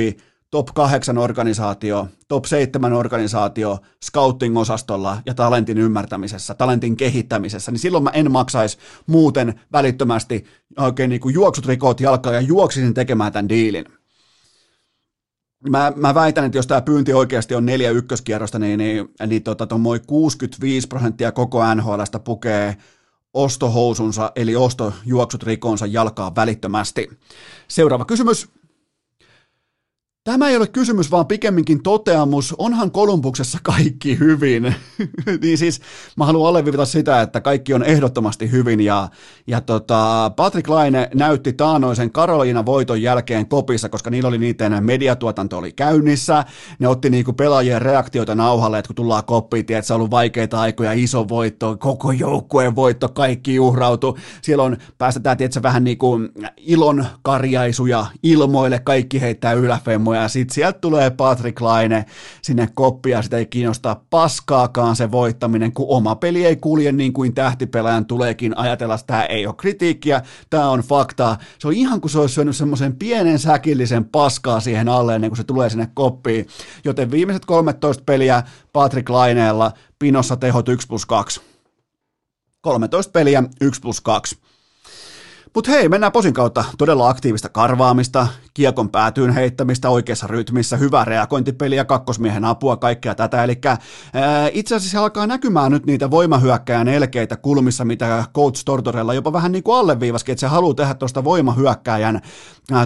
top 0.50 0.68
8 0.74 1.18
organisaatio, 1.18 2.08
top 2.28 2.44
7 2.44 2.92
organisaatio 2.92 3.78
scouting-osastolla 4.04 5.16
ja 5.26 5.34
talentin 5.34 5.78
ymmärtämisessä, 5.78 6.54
talentin 6.54 6.96
kehittämisessä, 6.96 7.72
niin 7.72 7.78
silloin 7.78 8.04
mä 8.04 8.10
en 8.10 8.32
maksaisi 8.32 8.78
muuten 9.06 9.60
välittömästi 9.72 10.44
oikein 10.78 11.10
niin 11.10 11.20
kuin 11.20 11.34
juoksut 11.34 11.66
rikot 11.66 12.00
jalkaa 12.00 12.32
ja 12.32 12.40
juoksisin 12.40 12.94
tekemään 12.94 13.32
tämän 13.32 13.48
diilin. 13.48 13.84
Mä, 15.70 15.92
mä 15.96 16.14
väitän, 16.14 16.44
että 16.44 16.58
jos 16.58 16.66
tämä 16.66 16.80
pyynti 16.80 17.12
oikeasti 17.12 17.54
on 17.54 17.66
neljä 17.66 17.90
ykköskierrosta, 17.90 18.58
niin, 18.58 18.78
niin, 18.78 19.08
niin 19.26 19.42
tota, 19.42 19.68
65 20.06 20.88
prosenttia 20.88 21.32
koko 21.32 21.74
NHLstä 21.74 22.18
pukee 22.18 22.76
ostohousunsa, 23.34 24.32
eli 24.36 24.56
ostojuoksut 24.56 25.42
rikonsa 25.42 25.86
jalkaa 25.86 26.34
välittömästi. 26.34 27.10
Seuraava 27.68 28.04
kysymys. 28.04 28.48
Tämä 30.26 30.48
ei 30.48 30.56
ole 30.56 30.66
kysymys, 30.66 31.10
vaan 31.10 31.26
pikemminkin 31.26 31.82
toteamus. 31.82 32.54
Onhan 32.58 32.90
Kolumbuksessa 32.90 33.58
kaikki 33.62 34.18
hyvin? 34.18 34.74
niin 35.42 35.58
siis 35.58 35.80
mä 36.16 36.26
haluan 36.26 36.48
alleviivata 36.48 36.84
sitä, 36.84 37.20
että 37.20 37.40
kaikki 37.40 37.74
on 37.74 37.82
ehdottomasti 37.82 38.50
hyvin. 38.50 38.80
Ja, 38.80 39.08
ja 39.46 39.60
tota, 39.60 40.30
Patrick 40.36 40.68
Laine 40.68 41.08
näytti 41.14 41.52
taanoisen 41.52 42.12
Karoliina 42.12 42.66
voiton 42.66 43.02
jälkeen 43.02 43.48
kopissa, 43.48 43.88
koska 43.88 44.10
niillä 44.10 44.28
oli 44.28 44.38
niiden 44.38 44.84
mediatuotanto 44.84 45.58
oli 45.58 45.72
käynnissä. 45.72 46.44
Ne 46.78 46.88
otti 46.88 47.10
niinku 47.10 47.32
pelaajien 47.32 47.82
reaktioita 47.82 48.34
nauhalle, 48.34 48.78
että 48.78 48.86
kun 48.86 48.96
tullaan 48.96 49.24
koppiin, 49.24 49.60
että 49.60 49.82
se 49.82 49.94
on 49.94 49.96
ollut 49.96 50.10
vaikeita 50.10 50.60
aikoja, 50.60 50.92
iso 50.92 51.28
voitto, 51.28 51.76
koko 51.76 52.12
joukkueen 52.12 52.76
voitto, 52.76 53.08
kaikki 53.08 53.60
uhrautu. 53.60 54.18
Siellä 54.42 54.64
on, 54.64 54.76
päästetään 54.98 55.36
tietysti 55.36 55.62
vähän 55.62 55.84
niin 55.84 55.98
kuin 55.98 56.28
ilon 56.56 57.06
karjaisuja 57.22 58.06
ilmoille, 58.22 58.78
kaikki 58.78 59.20
heittää 59.20 59.52
yläfemmoja 59.52 60.15
ja 60.22 60.28
sitten 60.28 60.54
sieltä 60.54 60.78
tulee 60.78 61.10
Patrick 61.10 61.60
Laine 61.60 62.04
sinne 62.42 62.68
koppia, 62.74 63.22
sitä 63.22 63.36
ei 63.36 63.46
kiinnosta 63.46 63.96
paskaakaan 64.10 64.96
se 64.96 65.10
voittaminen, 65.10 65.72
kun 65.72 65.86
oma 65.88 66.16
peli 66.16 66.46
ei 66.46 66.56
kulje 66.56 66.92
niin 66.92 67.12
kuin 67.12 67.34
tähtipelaajan 67.34 68.06
tuleekin 68.06 68.58
ajatella, 68.58 68.94
että 68.94 69.06
tämä 69.06 69.24
ei 69.24 69.46
ole 69.46 69.54
kritiikkiä, 69.58 70.22
tämä 70.50 70.70
on 70.70 70.80
faktaa. 70.80 71.38
Se 71.58 71.68
on 71.68 71.74
ihan 71.74 72.00
kuin 72.00 72.10
se 72.10 72.18
olisi 72.18 72.34
syönyt 72.34 72.56
semmoisen 72.56 72.96
pienen 72.96 73.38
säkillisen 73.38 74.04
paskaa 74.04 74.60
siihen 74.60 74.88
alle 74.88 75.14
ennen 75.14 75.30
kuin 75.30 75.36
se 75.38 75.44
tulee 75.44 75.70
sinne 75.70 75.88
koppiin. 75.94 76.46
Joten 76.84 77.10
viimeiset 77.10 77.44
13 77.44 78.02
peliä 78.06 78.42
Patrick 78.72 79.08
Laineella, 79.08 79.72
pinossa 79.98 80.36
tehot 80.36 80.68
1 80.68 80.86
plus 80.86 81.06
2. 81.06 81.40
13 82.60 83.12
peliä 83.12 83.42
1 83.60 83.80
plus 83.80 84.00
2. 84.00 84.38
Mutta 85.56 85.70
hei, 85.70 85.88
mennään 85.88 86.12
posin 86.12 86.32
kautta. 86.32 86.64
Todella 86.78 87.08
aktiivista 87.08 87.48
karvaamista, 87.48 88.26
kiekon 88.54 88.90
päätyyn 88.90 89.30
heittämistä 89.30 89.90
oikeassa 89.90 90.26
rytmissä, 90.26 90.76
hyvää 90.76 91.04
reagointipeliä, 91.04 91.84
kakkosmiehen 91.84 92.44
apua, 92.44 92.76
kaikkea 92.76 93.14
tätä. 93.14 93.44
Eli 93.44 93.60
itse 94.52 94.74
asiassa 94.74 95.00
alkaa 95.00 95.26
näkymään 95.26 95.72
nyt 95.72 95.86
niitä 95.86 96.10
voimahyökkäjän 96.10 96.88
elkeitä 96.88 97.36
kulmissa, 97.36 97.84
mitä 97.84 98.24
Coach 98.34 98.62
Tortorella 98.64 99.14
jopa 99.14 99.32
vähän 99.32 99.52
niin 99.52 99.62
kuin 99.62 99.78
alleviivaskin, 99.78 100.32
että 100.32 100.40
se 100.40 100.46
haluaa 100.46 100.74
tehdä 100.74 100.94
tuosta 100.94 101.24
voimahyökkäjän, 101.24 102.20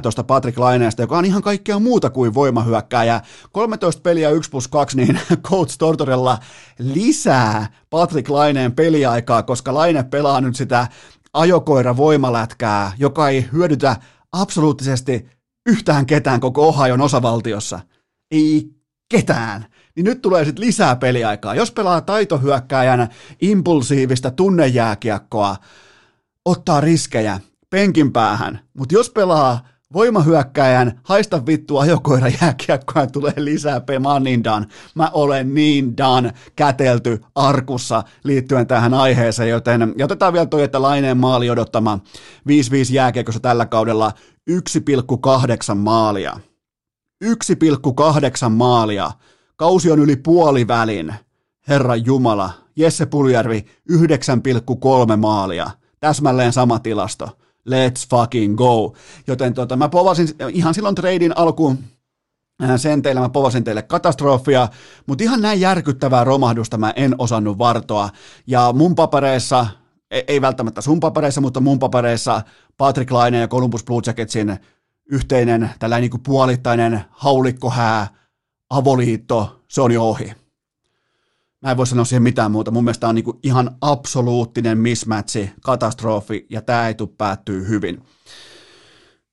tuosta 0.03 0.25
Patrick 0.25 0.59
Laineesta, 0.59 1.03
joka 1.03 1.18
on 1.18 1.25
ihan 1.25 1.43
kaikkea 1.43 1.79
muuta 1.79 2.11
kuin 2.11 2.35
voimahyökkäjä. 2.35 3.21
13 3.53 4.03
peliä 4.03 4.31
1 4.31 4.51
plus 4.51 4.68
2, 4.68 4.97
niin 4.97 5.21
Coach 5.49 5.79
Tortorella 5.79 6.39
lisää 6.79 7.66
Patrick 7.91 8.29
Laineen 8.29 8.73
peliaikaa, 8.73 9.43
koska 9.43 9.75
Laine 9.75 10.03
pelaa 10.03 10.41
nyt 10.41 10.57
sitä 10.57 10.87
ajokoira 11.33 11.97
voimalätkää, 11.97 12.93
joka 12.99 13.28
ei 13.28 13.49
hyödytä 13.53 13.97
absoluuttisesti 14.33 15.28
yhtään 15.66 16.07
ketään 16.07 16.41
koko 16.41 16.68
Ohion 16.68 17.01
osavaltiossa. 17.01 17.81
Ei 18.31 18.70
ketään. 19.11 19.66
Niin 19.97 20.05
nyt 20.05 20.22
tulee 20.22 20.45
sitten 20.45 20.64
lisää 20.64 20.97
peliaikaa. 20.97 21.55
Jos 21.55 21.70
pelaa 21.70 22.01
taitohyökkääjän 22.01 23.09
impulsiivista 23.41 24.31
tunnejääkiekkoa, 24.31 25.57
ottaa 26.45 26.81
riskejä 26.81 27.41
penkin 27.70 28.12
päähän, 28.12 28.61
mutta 28.74 28.95
jos 28.95 29.11
pelaa 29.11 29.68
voimahyökkäjän, 29.93 31.01
haista 31.03 31.47
vittu 31.47 31.78
ajokoira 31.78 32.28
jääkiekkoa 32.43 33.07
tulee 33.07 33.34
lisää 33.36 33.80
pe, 33.80 33.99
mä 33.99 34.20
niin 34.20 34.45
done. 34.45 34.66
Mä 34.95 35.11
olen 35.12 35.55
niin 35.55 35.97
done 35.97 36.32
kätelty 36.57 37.20
arkussa 37.34 38.03
liittyen 38.24 38.66
tähän 38.66 38.95
aiheeseen, 38.95 39.49
joten 39.49 39.95
ja 39.99 40.05
otetaan 40.05 40.32
vielä 40.32 40.47
toi, 40.47 40.62
että 40.62 40.82
Laineen 40.82 41.16
maali 41.16 41.51
odottama 41.51 41.99
5-5 42.49 42.51
jääkiekossa 42.91 43.41
tällä 43.41 43.66
kaudella 43.66 44.12
1,8 44.51 45.74
maalia. 45.74 46.41
1,8 47.24 48.49
maalia. 48.49 49.11
Kausi 49.57 49.91
on 49.91 49.99
yli 49.99 50.16
puolivälin. 50.16 51.14
Herra 51.68 51.97
Jumala. 51.97 52.51
Jesse 52.76 53.07
Puljärvi 53.07 53.64
9,3 53.93 55.16
maalia. 55.16 55.70
Täsmälleen 56.01 56.53
sama 56.53 56.78
tilasto 56.78 57.39
let's 57.69 58.09
fucking 58.11 58.57
go. 58.57 58.95
Joten 59.27 59.55
tota, 59.55 59.77
mä 59.77 59.89
povasin 59.89 60.29
ihan 60.53 60.75
silloin 60.75 60.95
treidin 60.95 61.37
alkuun 61.37 61.79
äh, 62.63 62.81
sen 62.81 63.03
teille, 63.03 63.21
mä 63.21 63.29
povasin 63.29 63.65
teille 63.65 63.83
katastrofia, 63.83 64.69
mutta 65.07 65.25
ihan 65.25 65.43
näin 65.43 65.61
järkyttävää 65.61 66.25
romahdusta 66.25 66.79
mä 66.79 66.93
en 66.97 67.15
osannut 67.19 67.59
vartoa. 67.59 68.11
Ja 68.47 68.73
mun 68.73 68.95
papereissa, 68.95 69.67
e, 70.11 70.21
ei 70.29 70.41
välttämättä 70.41 70.81
sun 70.81 71.01
papereissa, 71.01 71.41
mutta 71.41 71.61
mun 71.61 71.79
papereissa 71.79 72.43
Patrick 72.77 73.11
Laine 73.11 73.41
ja 73.41 73.49
Columbus 73.49 73.85
Blue 73.85 74.03
Jacketsin 74.07 74.57
yhteinen 75.11 75.71
tällainen 75.79 76.11
niin 76.11 76.23
puolittainen 76.23 77.05
haulikkohää, 77.11 78.07
avoliitto, 78.71 79.63
se 79.69 79.81
on 79.81 79.93
jo 79.93 80.09
ohi. 80.09 80.33
Mä 81.63 81.71
en 81.71 81.77
voi 81.77 81.87
sanoa 81.87 82.05
siihen 82.05 82.23
mitään 82.23 82.51
muuta. 82.51 82.71
Mun 82.71 82.85
mielestä 82.85 83.09
on 83.09 83.15
niin 83.15 83.25
ihan 83.43 83.77
absoluuttinen 83.81 84.79
mismatchi, 84.79 85.51
katastrofi, 85.63 86.47
ja 86.51 86.63
tämä 86.63 86.89
ei 86.89 86.95
tule 86.95 87.09
päättyy 87.19 87.69
hyvin. 87.69 88.03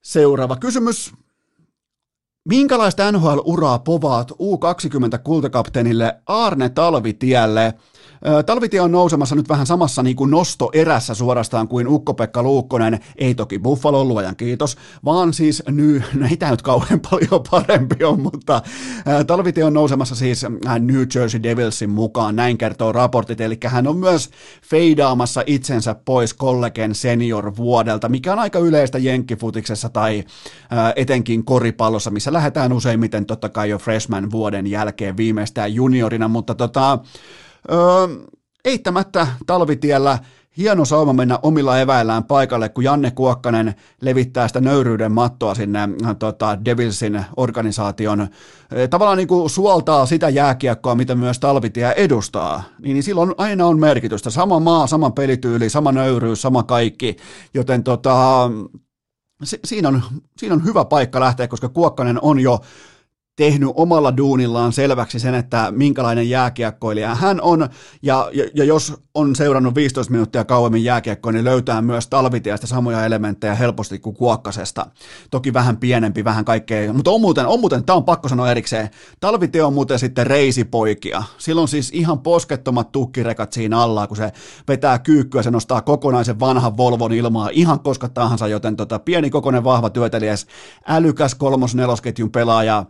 Seuraava 0.04 0.56
kysymys. 0.56 1.14
Minkälaista 2.50 3.12
NHL-uraa 3.12 3.80
povaat 3.80 4.32
U20-kultakapteenille 4.32 6.22
Arne 6.26 6.70
Talvitielle– 6.70 7.74
Talvitie 8.46 8.82
on 8.82 8.92
nousemassa 8.92 9.36
nyt 9.36 9.50
vähän 9.50 9.66
samassa 9.66 10.04
niin 10.04 10.16
kuin 10.16 10.32
nostoerässä 10.32 11.14
suorastaan 11.14 11.68
kuin 11.68 11.88
Ukko-Pekka 11.88 12.44
Luukkonen, 12.44 13.00
ei 13.18 13.36
toki 13.36 13.60
Buffalo 13.60 14.06
luojan 14.06 14.36
kiitos, 14.36 14.78
vaan 15.06 15.34
siis 15.34 15.64
ny, 15.70 16.02
no 16.20 16.28
ei 16.32 16.38
tämä 16.38 16.52
nyt 16.52 16.62
kauhean 16.62 17.00
paljon 17.00 17.44
parempi 17.52 18.04
on, 18.04 18.20
mutta 18.22 18.62
Talvitie 19.28 19.64
on 19.64 19.74
nousemassa 19.74 20.16
siis 20.16 20.46
New 20.80 21.04
Jersey 21.16 21.44
Devilsin 21.44 21.90
mukaan, 21.90 22.36
näin 22.36 22.58
kertoo 22.58 22.92
raportit, 22.92 23.42
eli 23.42 23.58
hän 23.66 23.88
on 23.88 23.98
myös 23.98 24.30
feidaamassa 24.70 25.44
itsensä 25.46 25.96
pois 26.06 26.34
kollegen 26.34 26.96
senior 26.96 27.56
vuodelta, 27.56 28.10
mikä 28.10 28.34
on 28.34 28.40
aika 28.40 28.60
yleistä 28.60 28.98
jenkkifutiksessa 28.98 29.90
tai 29.90 30.24
etenkin 30.96 31.46
koripallossa, 31.46 32.12
missä 32.12 32.34
lähdetään 32.34 32.74
useimmiten 32.74 33.26
totta 33.26 33.50
kai 33.50 33.70
jo 33.70 33.78
freshman 33.78 34.32
vuoden 34.32 34.68
jälkeen 34.68 35.18
viimeistään 35.18 35.74
juniorina, 35.74 36.28
mutta 36.28 36.56
tota, 36.56 37.00
Öö, 37.72 38.26
eittämättä 38.66 39.28
talvitiellä 39.46 40.20
hieno 40.58 40.86
sauma 40.86 41.14
mennä 41.14 41.40
omilla 41.44 41.80
eväillään 41.80 42.24
paikalle, 42.24 42.70
kun 42.70 42.84
Janne 42.84 43.12
Kuokkanen 43.12 43.76
levittää 44.02 44.48
sitä 44.48 44.62
nöyryyden 44.62 45.12
mattoa 45.12 45.56
sinne 45.56 45.80
äh, 46.06 46.16
tota, 46.20 46.66
Devilsin 46.66 47.26
organisaation. 47.38 48.28
Tavallaan 48.90 49.18
niin 49.18 49.28
kuin 49.28 49.50
suoltaa 49.50 50.06
sitä 50.06 50.30
jääkiekkoa, 50.30 50.96
mitä 50.96 51.16
myös 51.16 51.40
talvitie 51.40 51.94
edustaa. 51.98 52.64
Niin, 52.82 52.94
niin 52.94 53.04
silloin 53.04 53.34
aina 53.38 53.66
on 53.66 53.80
merkitystä. 53.80 54.30
Sama 54.30 54.60
maa, 54.60 54.88
sama 54.88 55.12
pelityyli, 55.12 55.70
sama 55.70 55.92
nöyryys, 55.92 56.42
sama 56.42 56.64
kaikki. 56.64 57.16
Joten 57.54 57.84
tota, 57.84 58.50
si- 59.44 59.60
siinä, 59.66 59.88
on, 59.88 60.04
siinä 60.38 60.56
on 60.56 60.66
hyvä 60.66 60.86
paikka 60.86 61.20
lähteä, 61.20 61.48
koska 61.48 61.70
Kuokkanen 61.70 62.20
on 62.22 62.40
jo 62.40 62.60
tehnyt 63.38 63.70
omalla 63.76 64.18
duunillaan 64.18 64.74
selväksi 64.74 65.20
sen, 65.20 65.36
että 65.36 65.72
minkälainen 65.72 66.30
jääkiekkoilija 66.30 67.16
hän 67.16 67.42
on, 67.42 67.70
ja, 68.02 68.30
ja, 68.34 68.44
ja 68.54 68.64
jos 68.64 68.94
on 69.14 69.36
seurannut 69.36 69.76
15 69.76 70.12
minuuttia 70.12 70.44
kauemmin 70.44 70.84
jääkiekkoa, 70.84 71.32
niin 71.32 71.46
löytää 71.46 71.82
myös 71.82 72.08
talvitiesta 72.08 72.68
samoja 72.68 73.06
elementtejä 73.06 73.56
helposti 73.56 74.00
kuin 74.00 74.16
kuokkasesta. 74.16 74.86
Toki 75.32 75.54
vähän 75.54 75.78
pienempi, 75.78 76.24
vähän 76.24 76.46
kaikkea, 76.46 76.94
mutta 76.94 77.12
on 77.12 77.22
muuten, 77.22 77.48
on 77.48 77.60
muuten 77.60 77.84
tämä 77.84 77.98
on 77.98 78.04
pakko 78.04 78.30
sanoa 78.30 78.52
erikseen, 78.52 78.90
talvitie 79.20 79.64
on 79.64 79.74
muuten 79.74 80.00
sitten 80.00 80.28
reisipoikia. 80.28 81.24
Silloin 81.38 81.68
siis 81.68 81.92
ihan 81.94 82.20
poskettomat 82.20 82.92
tukkirekat 82.92 83.54
siinä 83.54 83.80
alla, 83.80 84.08
kun 84.08 84.18
se 84.18 84.32
vetää 84.68 85.00
kyykkyä, 85.00 85.44
se 85.44 85.52
nostaa 85.52 85.82
kokonaisen 85.82 86.40
vanhan 86.40 86.78
Volvon 86.78 87.14
ilmaa 87.14 87.50
ihan 87.52 87.80
koska 87.80 88.10
tahansa, 88.10 88.48
joten 88.48 88.76
tota, 88.76 89.00
pieni 89.00 89.30
kokoinen 89.30 89.64
vahva 89.64 89.90
työtelijäs, 89.90 90.48
älykäs 90.88 91.36
kolmos-nelosketjun 91.36 92.32
pelaaja, 92.32 92.86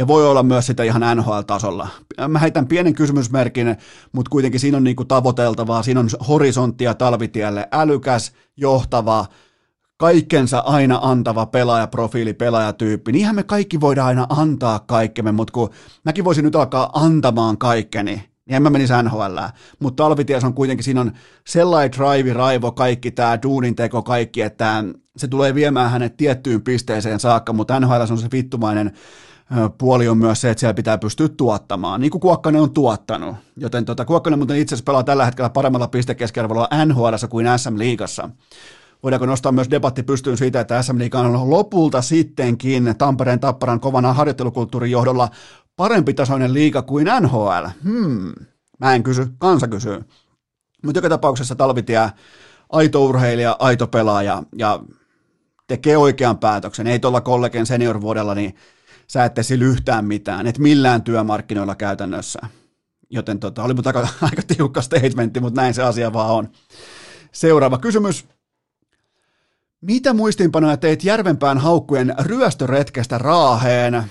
ja 0.00 0.06
voi 0.06 0.30
olla 0.30 0.42
myös 0.42 0.66
sitä 0.66 0.82
ihan 0.82 1.02
NHL-tasolla. 1.16 1.88
Mä 2.28 2.38
heitän 2.38 2.66
pienen 2.66 2.94
kysymysmerkin, 2.94 3.76
mutta 4.12 4.30
kuitenkin 4.30 4.60
siinä 4.60 4.76
on 4.76 4.84
niinku 4.84 5.04
tavoiteltavaa, 5.04 5.82
siinä 5.82 6.00
on 6.00 6.08
horisonttia 6.28 6.94
talvitielle, 6.94 7.68
älykäs, 7.72 8.32
johtava, 8.56 9.26
kaikkensa 9.96 10.58
aina 10.58 10.98
antava 11.02 11.46
pelaajaprofiili, 11.46 12.34
pelaajatyyppi. 12.34 13.12
Niinhän 13.12 13.34
me 13.34 13.42
kaikki 13.42 13.80
voidaan 13.80 14.08
aina 14.08 14.26
antaa 14.28 14.78
kaikkemme, 14.78 15.32
mutta 15.32 15.52
kun 15.52 15.70
mäkin 16.04 16.24
voisin 16.24 16.44
nyt 16.44 16.56
alkaa 16.56 16.90
antamaan 16.92 17.58
kaikkeni, 17.58 18.12
niin 18.12 18.56
en 18.56 18.62
mä 18.62 18.70
menisi 18.70 18.92
NHL. 19.02 19.38
Mutta 19.78 20.02
talvities 20.02 20.44
on 20.44 20.54
kuitenkin, 20.54 20.84
siinä 20.84 21.00
on 21.00 21.12
sellainen 21.46 21.92
drive, 21.92 22.32
raivo, 22.32 22.72
kaikki 22.72 23.10
tämä 23.10 23.38
duunin 23.42 23.76
teko, 23.76 24.02
kaikki, 24.02 24.42
että 24.42 24.84
se 25.16 25.28
tulee 25.28 25.54
viemään 25.54 25.90
hänet 25.90 26.16
tiettyyn 26.16 26.62
pisteeseen 26.62 27.20
saakka, 27.20 27.52
mutta 27.52 27.80
NHL 27.80 28.00
on 28.10 28.18
se 28.18 28.28
vittumainen 28.32 28.92
puoli 29.78 30.08
on 30.08 30.18
myös 30.18 30.40
se, 30.40 30.50
että 30.50 30.60
siellä 30.60 30.74
pitää 30.74 30.98
pystyä 30.98 31.28
tuottamaan, 31.28 32.00
niin 32.00 32.10
kuin 32.10 32.20
Kuokkanen 32.20 32.62
on 32.62 32.70
tuottanut. 32.70 33.36
Joten 33.56 33.84
tota, 33.84 34.04
Kuokkanen 34.04 34.38
muuten 34.38 34.56
itse 34.56 34.74
asiassa 34.74 34.84
pelaa 34.84 35.04
tällä 35.04 35.24
hetkellä 35.24 35.50
paremmalla 35.50 35.88
pistekeskiarvolla 35.88 36.68
NHL 36.86 37.14
kuin 37.30 37.46
SM-liigassa. 37.56 38.30
Voidaanko 39.02 39.26
nostaa 39.26 39.52
myös 39.52 39.70
debatti 39.70 40.02
pystyyn 40.02 40.36
siitä, 40.36 40.60
että 40.60 40.82
SM 40.82 40.98
Liiga 40.98 41.20
on 41.20 41.50
lopulta 41.50 42.02
sittenkin 42.02 42.94
Tampereen 42.98 43.40
Tapparan 43.40 43.80
kovana 43.80 44.12
harjoittelukulttuurin 44.12 44.90
johdolla 44.90 45.28
parempi 45.76 46.14
tasoinen 46.14 46.54
liiga 46.54 46.82
kuin 46.82 47.06
NHL? 47.20 47.66
Hmm. 47.84 48.32
Mä 48.78 48.94
en 48.94 49.02
kysy, 49.02 49.26
kansa 49.38 49.68
kysyy. 49.68 50.04
Mutta 50.84 50.98
joka 50.98 51.08
tapauksessa 51.08 51.54
Talvitie, 51.54 52.10
aito 52.68 53.04
urheilija, 53.04 53.56
aito 53.58 53.86
pelaaja 53.86 54.42
ja 54.58 54.80
tekee 55.66 55.96
oikean 55.96 56.38
päätöksen. 56.38 56.86
Ei 56.86 56.98
tuolla 56.98 57.20
kollegen 57.20 57.66
senior-vuodella, 57.66 58.34
niin 58.34 58.54
sä 59.10 59.24
et 59.24 59.38
esillä 59.38 59.64
yhtään 59.64 60.04
mitään, 60.04 60.46
et 60.46 60.58
millään 60.58 61.02
työmarkkinoilla 61.02 61.74
käytännössä. 61.74 62.40
Joten 63.10 63.40
tota, 63.40 63.62
oli 63.62 63.74
aika, 63.86 64.00
aika 64.22 64.42
tiukka 64.56 64.82
statementti, 64.82 65.40
mutta 65.40 65.60
näin 65.60 65.74
se 65.74 65.82
asia 65.82 66.12
vaan 66.12 66.30
on. 66.30 66.48
Seuraava 67.32 67.78
kysymys. 67.78 68.26
Mitä 69.80 70.12
muistiinpanoja 70.12 70.76
teit 70.76 71.04
Järvenpään 71.04 71.58
haukkujen 71.58 72.14
ryöstöretkestä 72.18 73.18
Raaheen? 73.18 74.04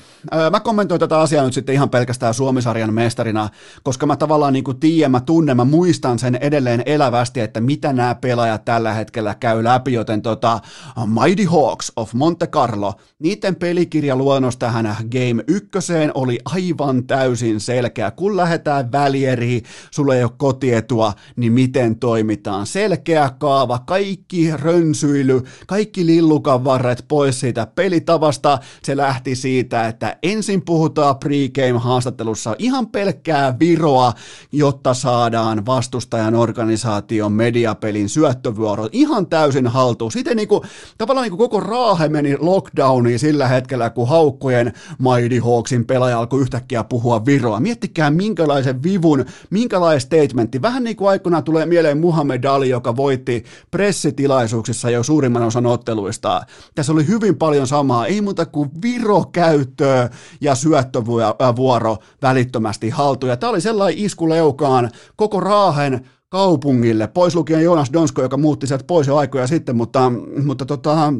Mä 0.51 0.59
kommentoin 0.59 0.99
tätä 0.99 1.19
asiaa 1.19 1.45
nyt 1.45 1.53
sitten 1.53 1.75
ihan 1.75 1.89
pelkästään 1.89 2.33
Suomisarjan 2.33 2.93
mestarina, 2.93 3.49
koska 3.83 4.05
mä 4.05 4.15
tavallaan 4.15 4.53
niin 4.53 4.63
kuin 4.63 4.79
tiedän, 4.79 5.11
mä 5.11 5.19
tunnen, 5.19 5.57
mä 5.57 5.65
muistan 5.65 6.19
sen 6.19 6.35
edelleen 6.35 6.83
elävästi, 6.85 7.39
että 7.39 7.61
mitä 7.61 7.93
nämä 7.93 8.15
pelaajat 8.15 8.65
tällä 8.65 8.93
hetkellä 8.93 9.35
käy 9.35 9.63
läpi, 9.63 9.93
joten 9.93 10.21
tota, 10.21 10.59
Mighty 11.05 11.45
Hawks 11.45 11.91
of 11.95 12.13
Monte 12.13 12.47
Carlo, 12.47 12.93
niiden 13.19 13.55
pelikirja 13.55 14.15
luonnos 14.15 14.57
tähän 14.57 14.95
Game 15.11 15.43
1 15.47 15.69
oli 16.13 16.39
aivan 16.45 17.03
täysin 17.07 17.59
selkeä. 17.59 18.11
Kun 18.11 18.37
lähdetään 18.37 18.91
välieriin, 18.91 19.63
sulla 19.91 20.15
ei 20.15 20.23
ole 20.23 20.31
kotietua, 20.37 21.13
niin 21.35 21.51
miten 21.51 21.99
toimitaan? 21.99 22.65
Selkeä 22.67 23.31
kaava, 23.39 23.79
kaikki 23.79 24.51
rönsyily, 24.57 25.43
kaikki 25.67 26.05
lillukan 26.05 26.63
varret 26.63 27.05
pois 27.07 27.39
siitä 27.39 27.67
pelitavasta. 27.75 28.59
Se 28.83 28.97
lähti 28.97 29.35
siitä, 29.35 29.87
että 29.87 30.08
ensin 30.23 30.61
puhutaan 30.61 31.15
pregame-haastattelussa 31.17 32.55
ihan 32.59 32.87
pelkkää 32.87 33.59
viroa, 33.59 34.13
jotta 34.51 34.93
saadaan 34.93 35.65
vastustajan 35.65 36.35
organisaation 36.35 37.31
mediapelin 37.31 38.09
syöttövuoro 38.09 38.89
ihan 38.91 39.27
täysin 39.27 39.67
haltuun. 39.67 40.11
Sitten 40.11 40.37
niin 40.37 40.47
kuin, 40.47 40.61
tavallaan 40.97 41.23
niin 41.23 41.37
kuin 41.37 41.49
koko 41.49 41.59
raahe 41.59 42.09
meni 42.09 42.37
lockdowniin 42.39 43.19
sillä 43.19 43.47
hetkellä, 43.47 43.89
kun 43.89 44.07
haukkojen 44.07 44.73
Mighty 44.99 45.39
Hawksin 45.39 45.85
pelaaja 45.85 46.19
alkoi 46.19 46.41
yhtäkkiä 46.41 46.83
puhua 46.83 47.25
viroa. 47.25 47.59
Miettikää 47.59 48.11
minkälaisen 48.11 48.83
vivun, 48.83 49.25
minkälainen 49.49 50.01
statementti. 50.01 50.61
Vähän 50.61 50.83
niin 50.83 50.95
kuin 50.95 51.09
aikoinaan 51.09 51.43
tulee 51.43 51.65
mieleen 51.65 51.97
Muhammed 51.97 52.43
Ali, 52.43 52.69
joka 52.69 52.95
voitti 52.95 53.43
pressitilaisuuksissa 53.71 54.89
jo 54.89 55.03
suurimman 55.03 55.43
osan 55.43 55.65
otteluista. 55.65 56.41
Tässä 56.75 56.93
oli 56.93 57.07
hyvin 57.07 57.35
paljon 57.37 57.67
samaa, 57.67 58.05
ei 58.05 58.21
muuta 58.21 58.45
kuin 58.45 58.69
viro 58.81 59.23
käyttöä 59.31 59.98
ja 60.41 60.55
syöttövuoro 60.55 61.97
välittömästi 62.21 62.89
haltuun. 62.89 63.29
Ja 63.29 63.37
tämä 63.37 63.49
oli 63.49 63.61
sellainen 63.61 63.99
isku 63.99 64.29
leukaan 64.29 64.89
koko 65.15 65.39
Raahen 65.39 66.09
kaupungille, 66.29 67.07
pois 67.07 67.35
lukien 67.35 67.63
Jonas 67.63 67.93
Donsko, 67.93 68.21
joka 68.21 68.37
muutti 68.37 68.67
sieltä 68.67 68.83
pois 68.83 69.07
jo 69.07 69.17
aikoja 69.17 69.47
sitten, 69.47 69.75
mutta, 69.75 70.11
mutta 70.43 70.65
tota, 70.65 71.13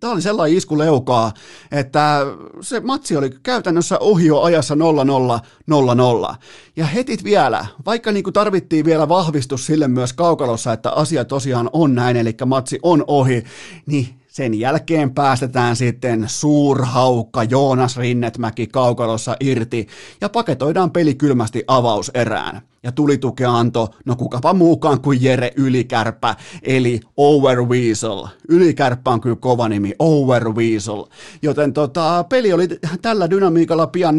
Tämä 0.00 0.12
oli 0.12 0.22
sellainen 0.22 0.56
isku 0.56 0.78
leukaa, 0.78 1.32
että 1.72 2.26
se 2.60 2.80
matsi 2.80 3.16
oli 3.16 3.30
käytännössä 3.42 3.98
ohi 3.98 4.26
jo 4.26 4.40
ajassa 4.40 4.74
0-0-0-0. 4.74 6.34
Ja 6.76 6.86
heti 6.86 7.18
vielä, 7.24 7.66
vaikka 7.86 8.12
niin 8.12 8.24
kuin 8.24 8.34
tarvittiin 8.34 8.84
vielä 8.84 9.08
vahvistus 9.08 9.66
sille 9.66 9.88
myös 9.88 10.12
kaukalossa, 10.12 10.72
että 10.72 10.90
asia 10.90 11.24
tosiaan 11.24 11.70
on 11.72 11.94
näin, 11.94 12.16
eli 12.16 12.36
matsi 12.46 12.78
on 12.82 13.04
ohi, 13.06 13.44
niin 13.86 14.19
sen 14.30 14.60
jälkeen 14.60 15.14
päästetään 15.14 15.76
sitten 15.76 16.24
suurhaukka 16.26 17.44
Joonas 17.44 17.96
Rinnetmäki 17.96 18.66
kaukalossa 18.66 19.36
irti 19.40 19.86
ja 20.20 20.28
paketoidaan 20.28 20.90
peli 20.90 21.14
kylmästi 21.14 21.64
avauserään. 21.66 22.60
Ja 22.82 22.92
tulitukea 22.92 23.56
antoi, 23.56 23.88
no 24.04 24.16
kukapa 24.16 24.54
muukaan 24.54 25.00
kuin 25.00 25.22
Jere 25.22 25.52
Ylikärpä, 25.56 26.36
eli 26.62 27.00
Overweasel. 27.16 28.26
Ylikärpä 28.48 29.10
on 29.10 29.20
kyllä 29.20 29.36
kova 29.36 29.68
nimi, 29.68 29.94
Overweasel. 29.98 31.04
Joten 31.42 31.72
tota, 31.72 32.24
peli 32.28 32.52
oli 32.52 32.68
tällä 33.02 33.30
dynamiikalla 33.30 33.86
pian 33.86 34.14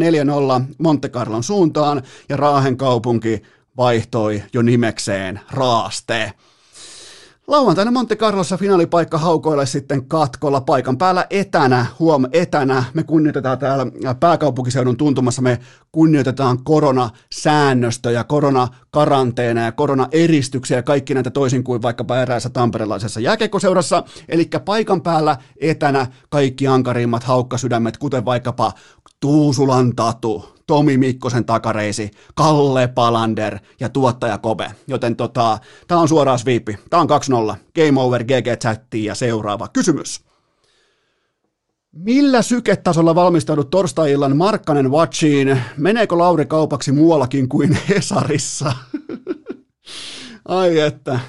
4-0 0.60 0.64
Monte 0.78 1.08
Carlon 1.08 1.42
suuntaan, 1.42 2.02
ja 2.28 2.36
Raahen 2.36 2.76
kaupunki 2.76 3.42
vaihtoi 3.76 4.42
jo 4.52 4.62
nimekseen 4.62 5.40
Raaste. 5.50 6.32
Lauantaina 7.46 7.90
Monte 7.90 8.16
Carlossa 8.16 8.56
finaalipaikka 8.56 9.18
haukoille 9.18 9.66
sitten 9.66 10.08
katkolla 10.08 10.60
paikan 10.60 10.98
päällä 10.98 11.26
etänä, 11.30 11.86
huom 11.98 12.24
etänä. 12.32 12.84
Me 12.94 13.02
kunnioitetaan 13.02 13.58
täällä 13.58 13.86
pääkaupunkiseudun 14.20 14.96
tuntumassa, 14.96 15.42
me 15.42 15.58
kunnioitetaan 15.92 16.64
koronasäännöstöjä, 16.64 18.24
koronakaranteena 18.24 19.60
ja 19.60 19.72
koronaeristyksiä 19.72 20.76
ja 20.76 20.82
kaikki 20.82 21.14
näitä 21.14 21.30
toisin 21.30 21.64
kuin 21.64 21.82
vaikkapa 21.82 22.18
eräässä 22.18 22.50
tamperelaisessa 22.50 23.20
jääkekoseurassa. 23.20 24.04
Eli 24.28 24.50
paikan 24.64 25.02
päällä 25.02 25.36
etänä 25.60 26.06
kaikki 26.30 26.66
ankarimmat 26.66 27.24
haukkasydämet, 27.24 27.98
kuten 27.98 28.24
vaikkapa 28.24 28.72
Tuusulan 29.20 29.96
Tatu, 29.96 30.51
Tomi 30.66 30.98
Mikkosen 30.98 31.44
takareisi, 31.44 32.10
Kalle 32.34 32.86
Palander 32.86 33.58
ja 33.80 33.88
tuottaja 33.88 34.38
Kobe. 34.38 34.70
Joten 34.86 35.16
tota, 35.16 35.58
tämä 35.88 36.00
on 36.00 36.08
suoraan 36.08 36.38
sviippi. 36.38 36.78
Tämä 36.90 37.00
on 37.00 37.08
2-0. 37.54 37.56
Game 37.74 38.00
over 38.00 38.24
GG 38.24 38.60
Chattiin 38.60 39.04
ja 39.04 39.14
seuraava 39.14 39.68
kysymys. 39.68 40.20
Millä 41.92 42.42
syketasolla 42.42 43.14
valmistaudut 43.14 43.70
torstai-illan 43.70 44.36
Markkanen 44.36 44.90
Watchiin? 44.90 45.60
Meneekö 45.76 46.18
Lauri 46.18 46.46
kaupaksi 46.46 46.92
muuallakin 46.92 47.48
kuin 47.48 47.78
Hesarissa? 47.88 48.72
Ai 50.48 50.80
että, 50.80 51.20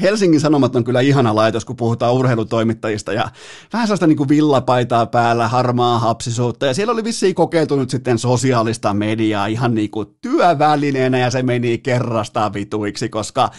Helsingin 0.00 0.40
Sanomat 0.40 0.76
on 0.76 0.84
kyllä 0.84 1.00
ihana 1.00 1.34
laitos, 1.34 1.64
kun 1.64 1.76
puhutaan 1.76 2.14
urheilutoimittajista 2.14 3.12
ja 3.12 3.28
vähän 3.72 3.86
sellaista 3.86 4.06
niin 4.06 4.16
kuin 4.16 4.28
villapaitaa 4.28 5.06
päällä, 5.06 5.48
harmaa 5.48 5.98
hapsisuutta. 5.98 6.66
Ja 6.66 6.74
siellä 6.74 6.92
oli 6.92 7.04
vissiin 7.04 7.34
kokeiltu 7.34 7.76
nyt 7.76 7.90
sitten 7.90 8.18
sosiaalista 8.18 8.94
mediaa 8.94 9.46
ihan 9.46 9.74
niin 9.74 9.90
kuin 9.90 10.08
työvälineenä 10.20 11.18
ja 11.18 11.30
se 11.30 11.42
meni 11.42 11.78
kerrasta 11.78 12.52
vituiksi, 12.54 13.08
koska 13.08 13.50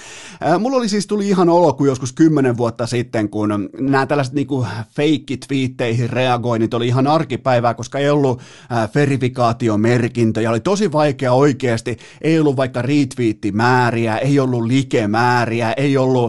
ää, 0.41 0.57
mulla 0.57 0.77
oli 0.77 0.89
siis 0.89 1.07
tuli 1.07 1.29
ihan 1.29 1.49
olo 1.49 1.73
kuin 1.73 1.87
joskus 1.87 2.13
kymmenen 2.13 2.57
vuotta 2.57 2.87
sitten, 2.87 3.29
kun 3.29 3.69
nämä 3.79 4.05
tällaiset 4.05 4.33
niin 4.33 4.47
kuin 4.47 4.67
fake-twiitteihin 4.95 6.09
reagoinnit 6.09 6.73
oli 6.73 6.87
ihan 6.87 7.07
arkipäivää, 7.07 7.73
koska 7.73 7.99
ei 7.99 8.09
ollut 8.09 8.41
ää, 8.69 8.89
verifikaatiomerkintöjä, 8.95 10.49
oli 10.49 10.59
tosi 10.59 10.91
vaikea 10.91 11.33
oikeasti, 11.33 11.97
ei 12.21 12.39
ollut 12.39 12.57
vaikka 12.57 12.81
retweettimääriä, 12.81 14.17
ei 14.17 14.39
ollut 14.39 14.63
likemääriä, 14.63 15.73
ei 15.73 15.97
ollut 15.97 16.28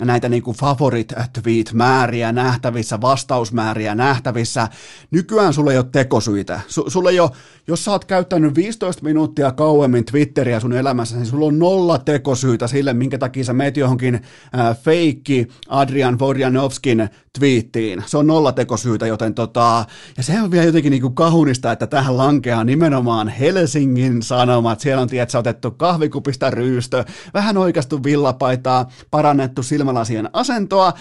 näitä 0.00 0.28
niin 0.28 0.42
kuin 0.42 0.56
favorit 0.56 1.12
tweet-määriä 1.32 2.32
nähtävissä, 2.32 3.00
vastausmääriä 3.00 3.94
nähtävissä. 3.94 4.68
Nykyään 5.10 5.54
sulla 5.54 5.72
ei 5.72 5.78
ole 5.78 5.86
tekosyitä. 5.92 6.60
Su- 6.66 6.90
sulla 6.90 7.10
ei 7.10 7.20
ole, 7.20 7.30
jos 7.66 7.84
sä 7.84 7.90
oot 7.90 8.04
käyttänyt 8.04 8.54
15 8.54 9.02
minuuttia 9.02 9.52
kauemmin 9.52 10.04
Twitteriä 10.04 10.60
sun 10.60 10.72
elämässä, 10.72 11.16
niin 11.16 11.26
sulla 11.26 11.46
on 11.46 11.58
nolla 11.58 11.98
tekosyitä 11.98 12.66
sille, 12.66 12.92
minkä 12.92 13.18
takia 13.18 13.44
sä 13.44 13.52
meet 13.52 13.76
johonkin 13.76 14.14
äh, 14.14 14.78
feikki 14.82 15.48
Adrian 15.68 16.18
Vorjanovskin 16.18 17.08
twiittiin. 17.38 18.02
Se 18.06 18.18
on 18.18 18.26
nolla 18.26 18.52
tekosyytä, 18.52 19.06
joten 19.06 19.34
tota, 19.34 19.84
ja 20.16 20.22
se 20.22 20.42
on 20.42 20.50
vielä 20.50 20.66
jotenkin 20.66 20.90
niin 20.90 21.02
kuin 21.02 21.14
kahunista, 21.14 21.72
että 21.72 21.86
tähän 21.86 22.16
lankeaa 22.16 22.64
nimenomaan 22.64 23.28
Helsingin 23.28 24.22
Sanomat. 24.22 24.80
Siellä 24.80 25.02
on, 25.02 25.08
tiedätkö, 25.08 25.38
otettu 25.38 25.70
kahvikupista 25.70 26.50
ryystö, 26.50 27.04
vähän 27.34 27.56
oikastu 27.56 28.04
villapaitaa, 28.04 28.90
parannettu 29.10 29.62
silmälasien 29.84 30.30
asentoa, 30.32 30.92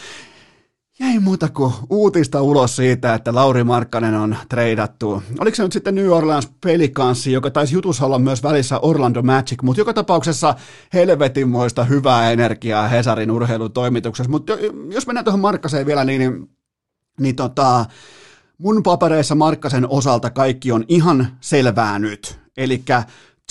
Jäi 0.99 1.19
muuta 1.19 1.49
kuin 1.49 1.73
uutista 1.89 2.41
ulos 2.41 2.75
siitä, 2.75 3.13
että 3.13 3.35
Lauri 3.35 3.63
Markkanen 3.63 4.13
on 4.13 4.35
treidattu. 4.49 5.23
Oliko 5.39 5.55
se 5.55 5.63
nyt 5.63 5.71
sitten 5.71 5.95
New 5.95 6.09
Orleans 6.09 6.51
pelikanssi, 6.63 7.31
joka 7.31 7.51
taisi 7.51 7.75
jutussa 7.75 8.05
olla 8.05 8.19
myös 8.19 8.43
välissä 8.43 8.79
Orlando 8.79 9.21
Magic, 9.21 9.61
mutta 9.63 9.81
joka 9.81 9.93
tapauksessa 9.93 10.55
helvetinmoista 10.93 11.83
hyvää 11.83 12.31
energiaa 12.31 12.87
Hesarin 12.87 13.31
urheilutoimituksessa. 13.31 14.31
Mutta 14.31 14.53
jos 14.89 15.07
mennään 15.07 15.25
tuohon 15.25 15.39
Markkaseen 15.39 15.85
vielä, 15.85 16.03
niin, 16.03 16.19
niin, 16.19 16.49
niin 17.19 17.35
tota, 17.35 17.85
mun 18.57 18.83
papereissa 18.83 19.35
Markkasen 19.35 19.89
osalta 19.89 20.29
kaikki 20.29 20.71
on 20.71 20.85
ihan 20.87 21.27
selvää 21.41 21.99
nyt. 21.99 22.39
Eli 22.57 22.83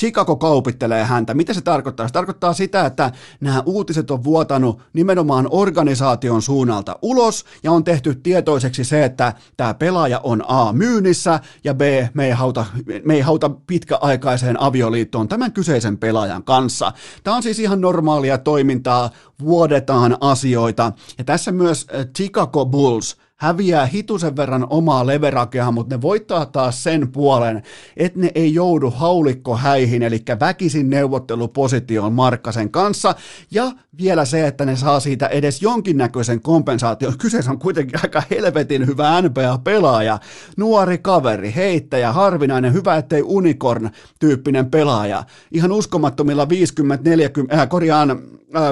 Chicago 0.01 0.37
kaupittelee 0.37 1.05
häntä. 1.05 1.35
Mitä 1.35 1.55
se 1.55 1.61
tarkoittaa? 1.61 2.09
Se 2.09 2.13
tarkoittaa 2.13 2.53
sitä, 2.53 2.87
että 2.87 3.13
nämä 3.41 3.63
uutiset 3.67 4.11
on 4.11 4.25
vuotanut 4.25 4.81
nimenomaan 4.93 5.49
organisaation 5.51 6.43
suunnalta 6.43 6.99
ulos 7.03 7.45
ja 7.63 7.73
on 7.73 7.85
tehty 7.85 8.15
tietoiseksi 8.15 8.85
se, 8.85 9.05
että 9.05 9.33
tämä 9.57 9.75
pelaaja 9.75 10.21
on 10.23 10.45
A 10.49 10.73
myynnissä 10.73 11.41
ja 11.65 11.75
B 11.75 11.81
me 12.15 12.27
ei 12.27 12.31
hauta, 12.31 12.67
me 13.05 13.15
ei 13.15 13.21
hauta 13.21 13.51
pitkäaikaiseen 13.67 14.61
avioliittoon 14.61 15.29
tämän 15.29 15.53
kyseisen 15.53 15.99
pelaajan 15.99 16.45
kanssa. 16.45 16.93
Tämä 17.25 17.37
on 17.37 17.43
siis 17.43 17.59
ihan 17.59 17.81
normaalia 17.81 18.39
toimintaa, 18.39 19.11
vuodetaan 19.41 20.17
asioita 20.21 20.93
ja 21.19 21.25
tässä 21.25 21.53
myös 21.53 21.87
Chicago 22.17 22.67
Bulls 22.67 23.17
häviää 23.43 23.87
hitusen 23.87 24.37
verran 24.37 24.67
omaa 24.71 25.07
leverakea, 25.07 25.71
mutta 25.71 25.97
ne 25.97 26.03
voittaa 26.03 26.47
taas 26.47 26.83
sen 26.83 27.13
puolen, 27.13 27.63
että 27.97 28.19
ne 28.19 28.31
ei 28.35 28.55
joudu 28.55 28.91
haulikko 28.91 29.57
häihin, 29.57 30.03
eli 30.03 30.23
väkisin 30.41 30.91
neuvottelupositioon 30.91 32.13
Markkasen 32.13 32.71
kanssa, 32.71 33.15
ja 33.51 33.73
vielä 33.99 34.25
se, 34.25 34.47
että 34.47 34.65
ne 34.65 34.77
saa 34.77 35.01
siitä 35.01 35.27
edes 35.27 35.63
jonkinnäköisen 35.63 36.41
kompensaation. 36.41 37.19
Kyseessä 37.19 37.51
on 37.51 37.59
kuitenkin 37.59 38.01
aika 38.03 38.23
helvetin 38.31 38.87
hyvä 38.87 39.23
NBA-pelaaja, 39.23 40.19
nuori 40.57 40.99
kaveri, 40.99 41.53
heittäjä, 41.57 42.13
harvinainen, 42.13 42.73
hyvä 42.73 42.97
ettei 42.97 43.23
unicorn-tyyppinen 43.23 44.71
pelaaja. 44.71 45.25
Ihan 45.53 45.73
uskomattomilla 45.73 46.45
50-40, 46.45 47.59
äh, 47.59 47.69
korjaan 47.69 48.23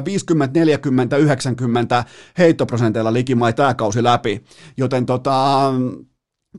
50, 0.04 0.58
40, 0.58 1.16
90 1.16 2.04
heittoprosenteilla 2.38 3.12
likimain 3.12 3.54
tämä 3.54 3.74
kausi 3.74 4.02
läpi. 4.02 4.44
Joten 4.76 5.06
tota, 5.06 5.72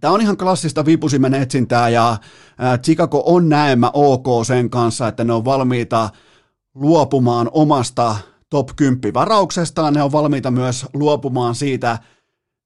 Tämä 0.02 0.14
on 0.14 0.22
ihan 0.22 0.38
klassista 0.38 0.86
vipusimen 0.86 1.34
etsintää 1.34 1.90
ja 1.90 2.18
Chicago 2.84 3.24
on 3.26 3.50
näemmä 3.50 3.92
ok 3.94 4.26
sen 4.46 4.70
kanssa, 4.70 5.08
että 5.08 5.24
ne 5.24 5.34
on 5.34 5.46
valmiita 5.46 6.10
luopumaan 6.76 7.50
omasta 7.52 8.16
top 8.50 8.70
10 8.76 9.14
varauksestaan, 9.14 9.94
ne 9.94 10.04
on 10.04 10.12
valmiita 10.12 10.52
myös 10.52 10.86
luopumaan 10.94 11.56
siitä 11.56 12.00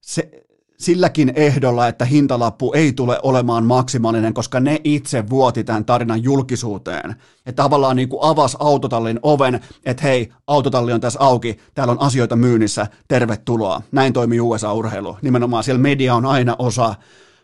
se, 0.00 0.45
silläkin 0.78 1.32
ehdolla, 1.36 1.88
että 1.88 2.04
hintalappu 2.04 2.72
ei 2.72 2.92
tule 2.92 3.20
olemaan 3.22 3.64
maksimaalinen, 3.64 4.34
koska 4.34 4.60
ne 4.60 4.80
itse 4.84 5.28
vuoti 5.30 5.64
tämän 5.64 5.84
tarinan 5.84 6.22
julkisuuteen. 6.22 7.10
Että 7.46 7.62
tavallaan 7.62 7.96
niin 7.96 8.08
kuin 8.08 8.20
avas 8.22 8.56
autotallin 8.60 9.20
oven, 9.22 9.60
että 9.84 10.02
hei, 10.02 10.32
autotalli 10.46 10.92
on 10.92 11.00
tässä 11.00 11.20
auki, 11.20 11.58
täällä 11.74 11.92
on 11.92 12.00
asioita 12.00 12.36
myynnissä, 12.36 12.86
tervetuloa. 13.08 13.82
Näin 13.92 14.12
toimii 14.12 14.40
USA-urheilu. 14.40 15.16
Nimenomaan 15.22 15.64
siellä 15.64 15.82
media 15.82 16.14
on 16.14 16.26
aina 16.26 16.56
osa 16.58 16.94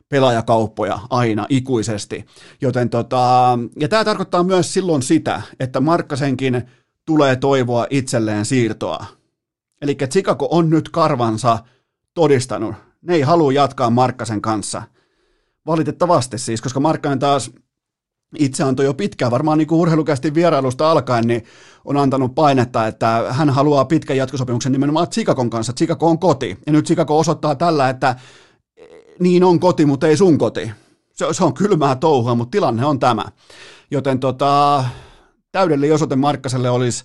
pelaajakauppoja 0.08 0.98
aina 1.10 1.46
ikuisesti. 1.48 2.26
Joten 2.60 2.90
tota, 2.90 3.58
ja 3.80 3.88
tämä 3.88 4.04
tarkoittaa 4.04 4.42
myös 4.42 4.72
silloin 4.72 5.02
sitä, 5.02 5.42
että 5.60 5.80
Markkasenkin 5.80 6.62
tulee 7.06 7.36
toivoa 7.36 7.86
itselleen 7.90 8.44
siirtoa. 8.44 9.06
Eli 9.82 9.94
Chicago 9.94 10.48
on 10.50 10.70
nyt 10.70 10.88
karvansa 10.88 11.58
todistanut. 12.14 12.74
Ne 13.02 13.14
ei 13.14 13.22
halua 13.22 13.52
jatkaa 13.52 13.90
Markkasen 13.90 14.42
kanssa. 14.42 14.82
Valitettavasti 15.66 16.38
siis, 16.38 16.62
koska 16.62 16.80
Markkanen 16.80 17.18
taas 17.18 17.50
itse 18.38 18.62
antoi 18.62 18.84
jo 18.84 18.94
pitkään, 18.94 19.30
varmaan 19.30 19.58
niin 19.58 19.72
urheilukästi 19.72 20.34
vierailusta 20.34 20.90
alkaen, 20.90 21.26
niin 21.26 21.44
on 21.84 21.96
antanut 21.96 22.34
painetta, 22.34 22.86
että 22.86 23.24
hän 23.30 23.50
haluaa 23.50 23.84
pitkän 23.84 24.16
jatkosopimuksen 24.16 24.72
nimenomaan 24.72 25.10
Chicagon 25.10 25.50
kanssa. 25.50 25.72
Chicago 25.72 26.06
on 26.06 26.18
koti. 26.18 26.58
Ja 26.66 26.72
nyt 26.72 26.86
Chicago 26.86 27.18
osoittaa 27.18 27.54
tällä, 27.54 27.88
että 27.88 28.16
niin 29.20 29.44
on 29.44 29.60
koti, 29.60 29.86
mutta 29.86 30.08
ei 30.08 30.16
sun 30.16 30.38
koti. 30.38 30.70
Se, 31.12 31.26
se 31.32 31.44
on 31.44 31.54
kylmää 31.54 31.96
touhua, 31.96 32.34
mutta 32.34 32.50
tilanne 32.50 32.84
on 32.84 32.98
tämä. 32.98 33.24
Joten 33.90 34.20
tota, 34.20 34.84
täydellinen 35.52 35.94
osoite 35.94 36.16
Markkaselle 36.16 36.70
olisi 36.70 37.04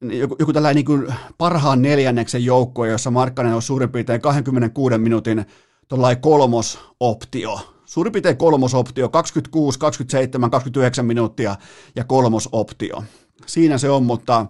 joku, 0.00 0.36
joku 0.38 0.52
tällainen 0.52 0.74
niin 0.74 0.84
kuin 0.84 1.14
parhaan 1.38 1.82
neljänneksen 1.82 2.44
joukkue, 2.44 2.88
jossa 2.88 3.10
Markkanen 3.10 3.54
on 3.54 3.62
suurin 3.62 3.90
piirtein 3.90 4.20
26 4.20 4.98
minuutin 4.98 5.46
kolmosoptio. 6.20 7.60
Suurin 7.84 8.12
piirtein 8.12 8.36
kolmosoptio, 8.36 9.08
26, 9.08 9.78
27, 9.78 10.50
29 10.50 11.06
minuuttia 11.06 11.56
ja 11.96 12.04
kolmosoptio. 12.04 13.04
Siinä 13.46 13.78
se 13.78 13.90
on, 13.90 14.02
mutta 14.02 14.46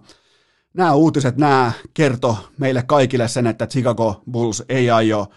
nämä 0.73 0.93
uutiset, 0.93 1.37
nämä 1.37 1.71
kerto 1.93 2.37
meille 2.57 2.83
kaikille 2.83 3.27
sen, 3.27 3.47
että 3.47 3.67
Chicago 3.67 4.21
Bulls 4.31 4.63
ei 4.69 4.89
aio 4.89 5.27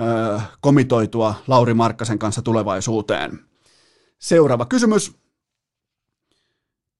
ö, 0.00 0.40
komitoitua 0.60 1.34
Lauri 1.46 1.74
Markkasen 1.74 2.18
kanssa 2.18 2.42
tulevaisuuteen. 2.42 3.38
Seuraava 4.18 4.66
kysymys. 4.66 5.20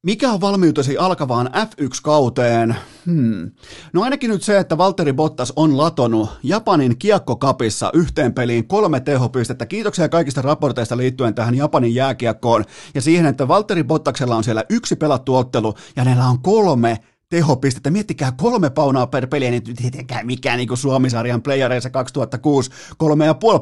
Mikä 0.03 0.33
on 0.33 0.41
valmiutesi 0.41 0.99
alkavaan 0.99 1.51
F1-kauteen? 1.55 2.77
Hmm. 3.07 3.51
No 3.93 4.03
ainakin 4.03 4.31
nyt 4.31 4.43
se, 4.43 4.59
että 4.59 4.79
Valtteri 4.79 5.13
Bottas 5.13 5.53
on 5.57 5.79
latonut 5.79 6.31
Japanin 6.43 6.99
kiekkokapissa 6.99 7.91
yhteen 7.95 8.35
peliin 8.35 8.69
kolme 8.69 9.01
tehopistettä. 9.01 9.67
Kiitoksia 9.67 10.09
kaikista 10.09 10.43
raporteista 10.43 10.97
liittyen 10.97 11.35
tähän 11.35 11.55
Japanin 11.55 11.95
jääkiekkoon 11.95 12.65
ja 12.95 13.01
siihen, 13.01 13.27
että 13.27 13.49
Valtteri 13.49 13.85
Bottaksella 13.85 14.37
on 14.37 14.45
siellä 14.45 14.65
yksi 14.71 14.97
pelattu 14.97 15.37
ottelu 15.37 15.75
ja 15.97 16.05
hänellä 16.05 16.27
on 16.27 16.43
kolme 16.43 16.99
tehopistettä. 17.29 17.91
Miettikää 17.91 18.33
kolme 18.33 18.71
paunaa 18.71 19.07
per 19.07 19.27
peli, 19.27 19.45
ei 19.45 19.51
nyt 19.51 19.71
tietenkään 19.77 20.27
mikään 20.27 20.59
niin 20.59 20.69
kuin 20.69 20.79
Suomisarjan 20.79 21.43
playereissa 21.43 21.91
2006, 21.91 22.71
kolme 22.97 23.27
ja 23.27 23.35
puoli 23.35 23.61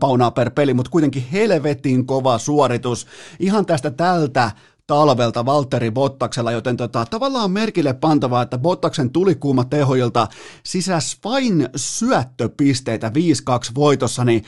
paunaa 0.00 0.30
per 0.30 0.50
peli, 0.50 0.74
mutta 0.74 0.90
kuitenkin 0.90 1.26
helvetin 1.32 2.06
kova 2.06 2.38
suoritus. 2.38 3.06
Ihan 3.40 3.66
tästä 3.66 3.90
tältä 3.90 4.50
talvelta 4.88 5.46
Valtteri 5.46 5.90
Bottaksella, 5.90 6.52
joten 6.52 6.76
tota, 6.76 7.06
tavallaan 7.10 7.50
merkille 7.50 7.94
pantavaa, 7.94 8.42
että 8.42 8.58
Bottaksen 8.58 9.10
tulikuuma 9.10 9.64
tehoilta 9.64 10.28
sisäs 10.62 11.16
vain 11.24 11.68
syöttöpisteitä 11.76 13.08
5-2 13.08 13.10
voitossa, 13.74 14.24
niin 14.24 14.44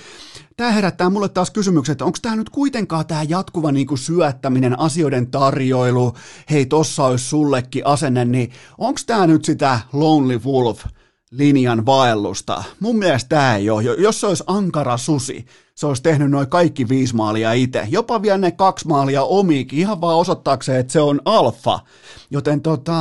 tämä 0.57 0.71
herättää 0.71 1.11
mulle 1.11 1.29
taas 1.29 1.51
kysymyksen, 1.51 1.93
että 1.93 2.05
onko 2.05 2.19
tämä 2.23 2.37
nyt 2.37 2.51
kuitenkaan 2.51 3.07
tämä 3.07 3.23
jatkuva 3.23 3.73
niin 3.73 3.87
kuin 3.87 3.99
syöttäminen, 3.99 4.79
asioiden 4.79 5.31
tarjoilu, 5.31 6.15
hei 6.51 6.67
tossa 6.67 7.05
olisi 7.05 7.25
sullekin 7.25 7.87
asenne, 7.87 8.25
niin 8.25 8.53
onko 8.79 9.01
tämä 9.07 9.27
nyt 9.27 9.45
sitä 9.45 9.81
Lonely 9.93 10.41
Wolf 10.45 10.85
linjan 11.31 11.87
vaellusta? 11.87 12.65
Mun 12.81 12.99
mielestä 12.99 13.29
tämä 13.29 13.57
ei 13.57 13.71
ole. 13.71 13.83
Jos 13.83 14.21
se 14.21 14.27
olisi 14.27 14.45
ankara 14.47 14.97
susi, 14.97 15.47
se 15.81 15.87
olisi 15.87 16.03
tehnyt 16.03 16.31
noin 16.31 16.49
kaikki 16.49 16.89
viisi 16.89 17.17
maalia 17.17 17.53
itse. 17.53 17.87
Jopa 17.91 18.23
vielä 18.23 18.39
ne 18.39 18.51
kaksi 18.51 18.89
maalia 18.89 19.23
omiikin, 19.23 19.79
ihan 19.79 20.01
vaan 20.01 20.17
osoittaakseen, 20.17 20.81
että 20.81 20.93
se 20.93 21.01
on 21.01 21.21
alfa. 21.25 21.81
Joten 22.31 22.63
tota, 22.63 22.95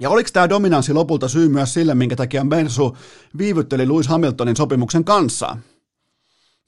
ja 0.00 0.10
oliko 0.10 0.30
tämä 0.32 0.48
dominanssi 0.48 0.92
lopulta 0.92 1.28
syy 1.28 1.48
myös 1.48 1.74
sille, 1.74 1.94
minkä 1.94 2.16
takia 2.16 2.44
Mersu 2.44 2.96
viivytteli 3.38 3.88
Lewis 3.88 4.08
Hamiltonin 4.08 4.56
sopimuksen 4.56 5.04
kanssa? 5.04 5.56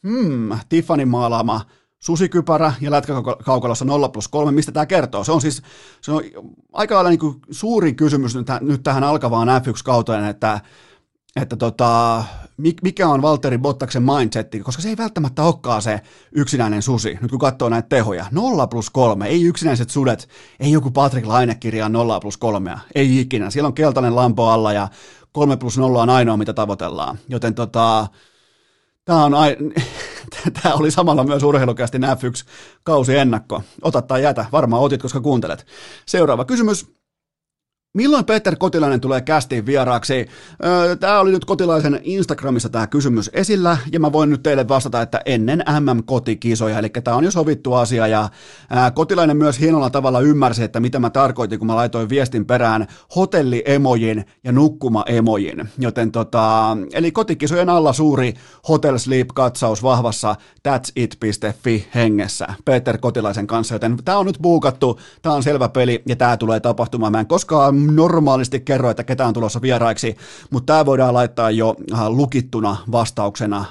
Hmm, 0.08 0.58
Tiffany 0.68 1.04
maalaama 1.04 1.60
susikypärä 1.98 2.72
ja 2.80 2.90
lätkäkaukalossa 2.90 3.84
0 3.84 4.08
plus 4.08 4.28
3, 4.28 4.52
mistä 4.52 4.72
tämä 4.72 4.86
kertoo? 4.86 5.24
Se 5.24 5.32
on 5.32 5.40
siis 5.40 5.62
se 6.00 6.12
on 6.12 6.22
aika 6.72 6.94
lailla 6.94 7.10
niin 7.10 7.40
suurin 7.50 7.96
kysymys 7.96 8.34
nyt, 8.34 8.46
nyt 8.60 8.82
tähän 8.82 9.04
alkavaan 9.04 9.48
F1-kauteen, 9.48 10.24
että 10.24 10.60
että 11.42 11.56
tota, 11.56 12.24
mikä 12.82 13.08
on 13.08 13.22
Valtteri 13.22 13.58
Bottaksen 13.58 14.02
mindsetti, 14.02 14.60
koska 14.60 14.82
se 14.82 14.88
ei 14.88 14.96
välttämättä 14.96 15.42
olekaan 15.42 15.82
se 15.82 16.00
yksinäinen 16.32 16.82
susi, 16.82 17.18
nyt 17.20 17.30
kun 17.30 17.38
katsoo 17.38 17.68
näitä 17.68 17.88
tehoja. 17.88 18.26
Nolla 18.30 18.66
plus 18.66 18.90
kolme, 18.90 19.26
ei 19.26 19.42
yksinäiset 19.42 19.90
sudet, 19.90 20.28
ei 20.60 20.72
joku 20.72 20.90
Patrick 20.90 21.26
Laine 21.26 21.54
kirjaa 21.54 21.88
nolla 21.88 22.20
plus 22.20 22.36
kolmea, 22.36 22.78
ei 22.94 23.20
ikinä. 23.20 23.50
Siellä 23.50 23.66
on 23.66 23.74
keltainen 23.74 24.16
lampo 24.16 24.48
alla 24.48 24.72
ja 24.72 24.88
kolme 25.32 25.56
plus 25.56 25.78
nolla 25.78 26.02
on 26.02 26.10
ainoa, 26.10 26.36
mitä 26.36 26.52
tavoitellaan. 26.52 27.18
Joten 27.28 27.54
tota, 27.54 28.06
tämä 29.04 29.24
on 29.24 29.34
ai... 29.34 29.56
Tämä 30.62 30.74
oli 30.74 30.90
samalla 30.90 31.24
myös 31.24 31.42
urheilukästi 31.42 31.98
F1 31.98 32.48
kausi 32.82 33.16
ennakko. 33.16 33.62
Ota 33.82 34.02
tai 34.02 34.22
jätä, 34.22 34.46
varmaan 34.52 34.82
otit, 34.82 35.02
koska 35.02 35.20
kuuntelet. 35.20 35.66
Seuraava 36.06 36.44
kysymys. 36.44 36.97
Milloin 37.98 38.24
Peter 38.24 38.56
Kotilainen 38.56 39.00
tulee 39.00 39.20
kästiin 39.20 39.66
vieraaksi? 39.66 40.26
Tämä 41.00 41.20
oli 41.20 41.30
nyt 41.30 41.44
Kotilaisen 41.44 42.00
Instagramissa 42.02 42.68
tämä 42.68 42.86
kysymys 42.86 43.30
esillä, 43.32 43.76
ja 43.92 44.00
mä 44.00 44.12
voin 44.12 44.30
nyt 44.30 44.42
teille 44.42 44.68
vastata, 44.68 45.02
että 45.02 45.20
ennen 45.26 45.64
MM-kotikisoja, 45.80 46.78
eli 46.78 46.88
tämä 46.88 47.16
on 47.16 47.24
jo 47.24 47.30
sovittu 47.30 47.74
asia, 47.74 48.06
ja 48.06 48.28
Kotilainen 48.94 49.36
myös 49.36 49.60
hienolla 49.60 49.90
tavalla 49.90 50.20
ymmärsi, 50.20 50.62
että 50.62 50.80
mitä 50.80 50.98
mä 50.98 51.10
tarkoitin, 51.10 51.58
kun 51.58 51.66
mä 51.66 51.76
laitoin 51.76 52.08
viestin 52.08 52.46
perään 52.46 52.86
hotelliemojin 53.16 54.24
ja 54.44 54.52
nukkumaemojin. 54.52 55.68
Joten 55.78 56.12
tota, 56.12 56.76
eli 56.92 57.12
kotikisojen 57.12 57.68
alla 57.68 57.92
suuri 57.92 58.34
Hotel 58.68 58.98
Sleep-katsaus 58.98 59.82
vahvassa 59.82 60.36
that'sit.fi 60.68 61.88
hengessä 61.94 62.46
Peter 62.64 62.98
Kotilaisen 62.98 63.46
kanssa, 63.46 63.74
joten 63.74 63.96
tämä 64.04 64.18
on 64.18 64.26
nyt 64.26 64.38
buukattu, 64.42 65.00
tämä 65.22 65.34
on 65.34 65.42
selvä 65.42 65.68
peli, 65.68 66.02
ja 66.06 66.16
tämä 66.16 66.36
tulee 66.36 66.60
tapahtumaan. 66.60 67.12
Mä 67.12 67.20
en 67.20 67.26
koskaan 67.26 67.87
normaalisti 67.96 68.60
kerro, 68.60 68.90
että 68.90 69.04
ketä 69.04 69.26
on 69.26 69.34
tulossa 69.34 69.62
vieraiksi, 69.62 70.16
mutta 70.50 70.72
tämä 70.72 70.86
voidaan 70.86 71.14
laittaa 71.14 71.50
jo 71.50 71.76
äh, 71.92 72.08
lukittuna 72.08 72.76
vastauksena 72.92 73.64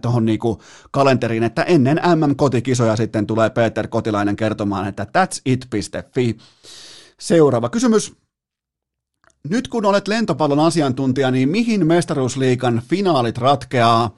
tuohon 0.00 0.24
niinku 0.24 0.62
kalenteriin, 0.90 1.42
että 1.42 1.62
ennen 1.62 2.00
MM-kotikisoja 2.14 2.96
sitten 2.96 3.26
tulee 3.26 3.50
Peter 3.50 3.88
Kotilainen 3.88 4.36
kertomaan, 4.36 4.88
että 4.88 5.04
that's 5.04 5.40
it.fi. 5.44 6.36
Seuraava 7.20 7.68
kysymys. 7.68 8.12
Nyt 9.48 9.68
kun 9.68 9.86
olet 9.86 10.08
lentopallon 10.08 10.60
asiantuntija, 10.60 11.30
niin 11.30 11.48
mihin 11.48 11.86
mestaruusliikan 11.86 12.82
finaalit 12.88 13.38
ratkeaa? 13.38 14.16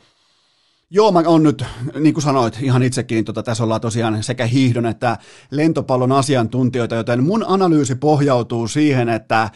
Joo, 0.94 1.12
mä 1.12 1.22
oon 1.26 1.42
nyt, 1.42 1.64
niin 1.98 2.14
kuin 2.14 2.22
sanoit 2.22 2.58
ihan 2.62 2.82
itsekin, 2.82 3.16
niin 3.16 3.24
tota, 3.24 3.42
tässä 3.42 3.64
ollaan 3.64 3.80
tosiaan 3.80 4.22
sekä 4.22 4.46
hiihdon 4.46 4.86
että 4.86 5.18
lentopallon 5.50 6.12
asiantuntijoita, 6.12 6.94
joten 6.94 7.24
mun 7.24 7.44
analyysi 7.48 7.94
pohjautuu 7.94 8.68
siihen, 8.68 9.08
että 9.08 9.50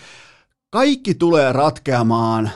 kaikki 0.70 1.14
tulee 1.14 1.52
ratkeamaan 1.52 2.50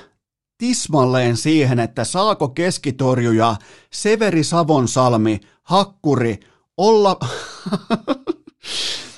tismalleen 0.59 1.37
siihen, 1.37 1.81
että 1.81 2.05
saako 2.05 2.49
keskitorjuja 2.49 3.57
Severi 3.93 4.45
Savonsalmi, 4.45 5.41
Hakkuri 5.63 6.41
olla... 6.77 7.17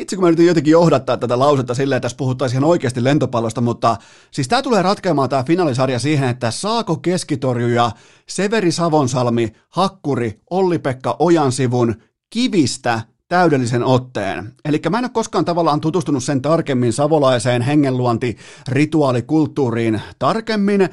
Vitsi, 0.00 0.16
kun 0.16 0.24
mä 0.24 0.30
nyt 0.30 0.38
jotenkin 0.38 0.70
johdattaa 0.70 1.16
tätä 1.16 1.38
lausetta 1.38 1.74
silleen, 1.74 1.96
että 1.96 2.04
tässä 2.04 2.16
puhuttaisiin 2.16 2.56
ihan 2.56 2.70
oikeasti 2.70 3.04
lentopallosta, 3.04 3.60
mutta 3.60 3.96
siis 4.30 4.48
tämä 4.48 4.62
tulee 4.62 4.82
ratkeamaan 4.82 5.28
tämä 5.28 5.44
finaalisarja 5.44 5.98
siihen, 5.98 6.28
että 6.28 6.50
saako 6.50 6.96
keskitorjuja 6.96 7.90
Severi 8.28 8.72
Savonsalmi, 8.72 9.52
Hakkuri, 9.68 10.40
Olli-Pekka 10.50 11.16
Ojansivun 11.18 11.94
kivistä 12.30 13.00
täydellisen 13.30 13.84
otteen. 13.84 14.52
Eli 14.64 14.80
mä 14.90 14.98
en 14.98 15.04
ole 15.04 15.10
koskaan 15.12 15.44
tavallaan 15.44 15.80
tutustunut 15.80 16.24
sen 16.24 16.42
tarkemmin 16.42 16.92
savolaiseen 16.92 17.62
hengenluonti 17.62 18.36
rituaalikulttuuriin 18.68 20.00
tarkemmin, 20.18 20.82
äh, 20.82 20.90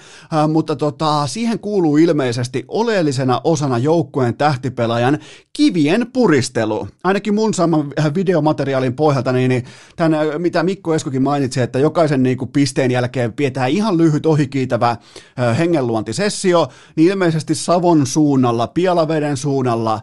mutta 0.48 0.76
tota, 0.76 1.28
siihen 1.28 1.60
kuuluu 1.60 1.98
ilmeisesti 1.98 2.66
oleellisena 2.68 3.42
osana 3.44 3.78
joukkueen 3.78 4.38
tähtipelaajan 4.38 5.18
kivien 5.54 6.08
puristelu. 6.14 6.88
Ainakin 7.04 7.34
mun 7.34 7.54
saman 7.54 7.94
videomateriaalin 8.16 8.96
pohjalta, 8.96 9.32
niin 9.32 9.64
tämän, 9.96 10.14
äh, 10.14 10.40
mitä 10.40 10.64
Mikko 10.64 10.96
Eskokin 10.96 11.24
mainitsi, 11.24 11.62
että 11.62 11.80
jokaisen 11.80 12.24
niin 12.24 12.38
kuin 12.38 12.52
pisteen 12.52 12.92
jälkeen 12.92 13.34
pidetään 13.34 13.70
ihan 13.70 13.98
lyhyt 13.98 14.26
ohikiitävä 14.26 14.90
äh, 14.90 15.58
hengenluontisessio, 15.58 16.68
niin 16.96 17.12
ilmeisesti 17.12 17.56
Savon 17.56 18.08
suunnalla, 18.08 18.68
Pialaveden 18.68 19.38
suunnalla, 19.38 20.02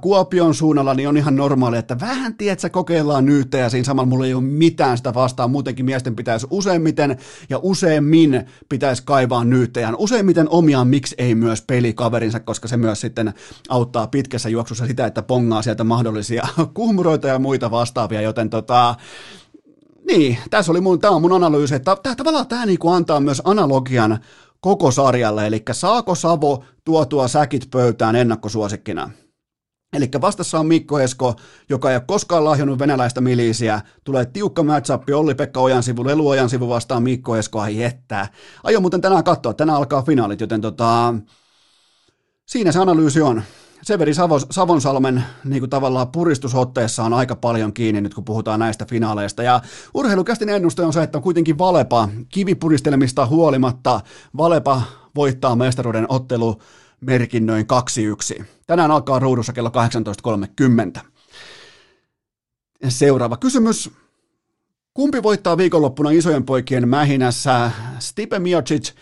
Kuopion 0.00 0.54
suunnalla, 0.54 0.94
niin 0.94 1.08
on 1.08 1.16
ihan 1.16 1.36
normaali, 1.36 1.63
että 1.72 2.00
vähän 2.00 2.34
tiedät, 2.36 2.72
kokeillaan 2.72 3.26
nyt 3.26 3.52
ja 3.52 3.70
siinä 3.70 3.84
samalla 3.84 4.08
mulla 4.08 4.26
ei 4.26 4.34
ole 4.34 4.42
mitään 4.42 4.96
sitä 4.96 5.14
vastaan, 5.14 5.50
muutenkin 5.50 5.84
miesten 5.84 6.16
pitäisi 6.16 6.46
useimmiten 6.50 7.18
ja 7.48 7.58
useimmin 7.62 8.44
pitäisi 8.68 9.02
kaivaa 9.06 9.44
nyyttejään, 9.44 9.96
useimmiten 9.98 10.48
omiaan, 10.48 10.88
miksi 10.88 11.14
ei 11.18 11.34
myös 11.34 11.62
pelikaverinsa, 11.62 12.40
koska 12.40 12.68
se 12.68 12.76
myös 12.76 13.00
sitten 13.00 13.34
auttaa 13.68 14.06
pitkässä 14.06 14.48
juoksussa 14.48 14.86
sitä, 14.86 15.06
että 15.06 15.22
pongaa 15.22 15.62
sieltä 15.62 15.84
mahdollisia 15.84 16.46
kuhmuroita 16.74 17.28
ja 17.28 17.38
muita 17.38 17.70
vastaavia, 17.70 18.20
joten 18.20 18.50
tota, 18.50 18.94
niin, 20.06 20.38
tässä 20.50 20.72
oli 20.72 20.80
mun, 20.80 21.00
tämä 21.00 21.14
on 21.14 21.22
mun 21.22 21.32
analyysi, 21.32 21.74
että 21.74 21.96
tämä, 22.02 22.14
tavallaan 22.14 22.46
tämä 22.46 22.66
niinku 22.66 22.90
antaa 22.90 23.20
myös 23.20 23.42
analogian 23.44 24.18
koko 24.60 24.90
sarjalle, 24.90 25.46
eli 25.46 25.62
saako 25.72 26.14
Savo 26.14 26.64
tuotua 26.84 27.28
säkit 27.28 27.70
pöytään 27.70 28.16
ennakkosuosikkina? 28.16 29.10
Eli 29.94 30.08
vastassa 30.20 30.60
on 30.60 30.66
Mikko 30.66 31.00
Esko, 31.00 31.34
joka 31.68 31.90
ei 31.90 31.96
ole 31.96 32.04
koskaan 32.06 32.44
lahjonnut 32.44 32.78
venäläistä 32.78 33.20
miliisiä. 33.20 33.80
Tulee 34.04 34.26
tiukka 34.26 34.62
matchup 34.62 35.02
Olli-Pekka 35.14 35.60
Ojan 35.60 35.82
sivu, 35.82 36.06
Lelu 36.06 36.28
Ojan 36.28 36.50
sivu 36.50 36.68
vastaan 36.68 37.02
Mikko 37.02 37.36
Esko, 37.36 37.60
ai 37.60 37.78
jättää. 37.78 38.28
Aion 38.64 38.82
muuten 38.82 39.00
tänään 39.00 39.24
katsoa, 39.24 39.54
tänään 39.54 39.78
alkaa 39.78 40.02
finaalit, 40.02 40.40
joten 40.40 40.60
tota, 40.60 41.14
siinä 42.46 42.72
se 42.72 42.78
analyysi 42.78 43.20
on. 43.20 43.42
Severi 43.82 44.14
Savos, 44.14 44.46
Savonsalmen 44.50 45.24
niin 45.44 45.60
kuin 45.60 45.70
tavallaan 45.70 46.08
puristusotteessa 46.08 47.02
on 47.04 47.12
aika 47.12 47.36
paljon 47.36 47.72
kiinni 47.72 48.00
nyt, 48.00 48.14
kun 48.14 48.24
puhutaan 48.24 48.60
näistä 48.60 48.84
finaaleista. 48.84 49.42
Ja 49.42 49.60
urheilukästin 49.94 50.48
ennuste 50.48 50.82
on 50.82 50.92
se, 50.92 51.02
että 51.02 51.18
on 51.18 51.22
kuitenkin 51.22 51.58
Valepa 51.58 52.08
kivipuristelmista 52.28 53.26
huolimatta. 53.26 54.00
Valepa 54.36 54.82
voittaa 55.14 55.56
mestaruuden 55.56 56.06
ottelu 56.08 56.58
merkinnöin 57.00 57.66
2-1. 58.40 58.44
Tänään 58.66 58.90
alkaa 58.90 59.18
ruudussa 59.18 59.52
kello 59.52 59.70
18.30. 60.96 61.00
Seuraava 62.88 63.36
kysymys. 63.36 63.90
Kumpi 64.94 65.22
voittaa 65.22 65.56
viikonloppuna 65.56 66.10
isojen 66.10 66.44
poikien 66.44 66.88
mähinässä? 66.88 67.70
Stipe 67.98 68.38
Miocic 68.38 68.92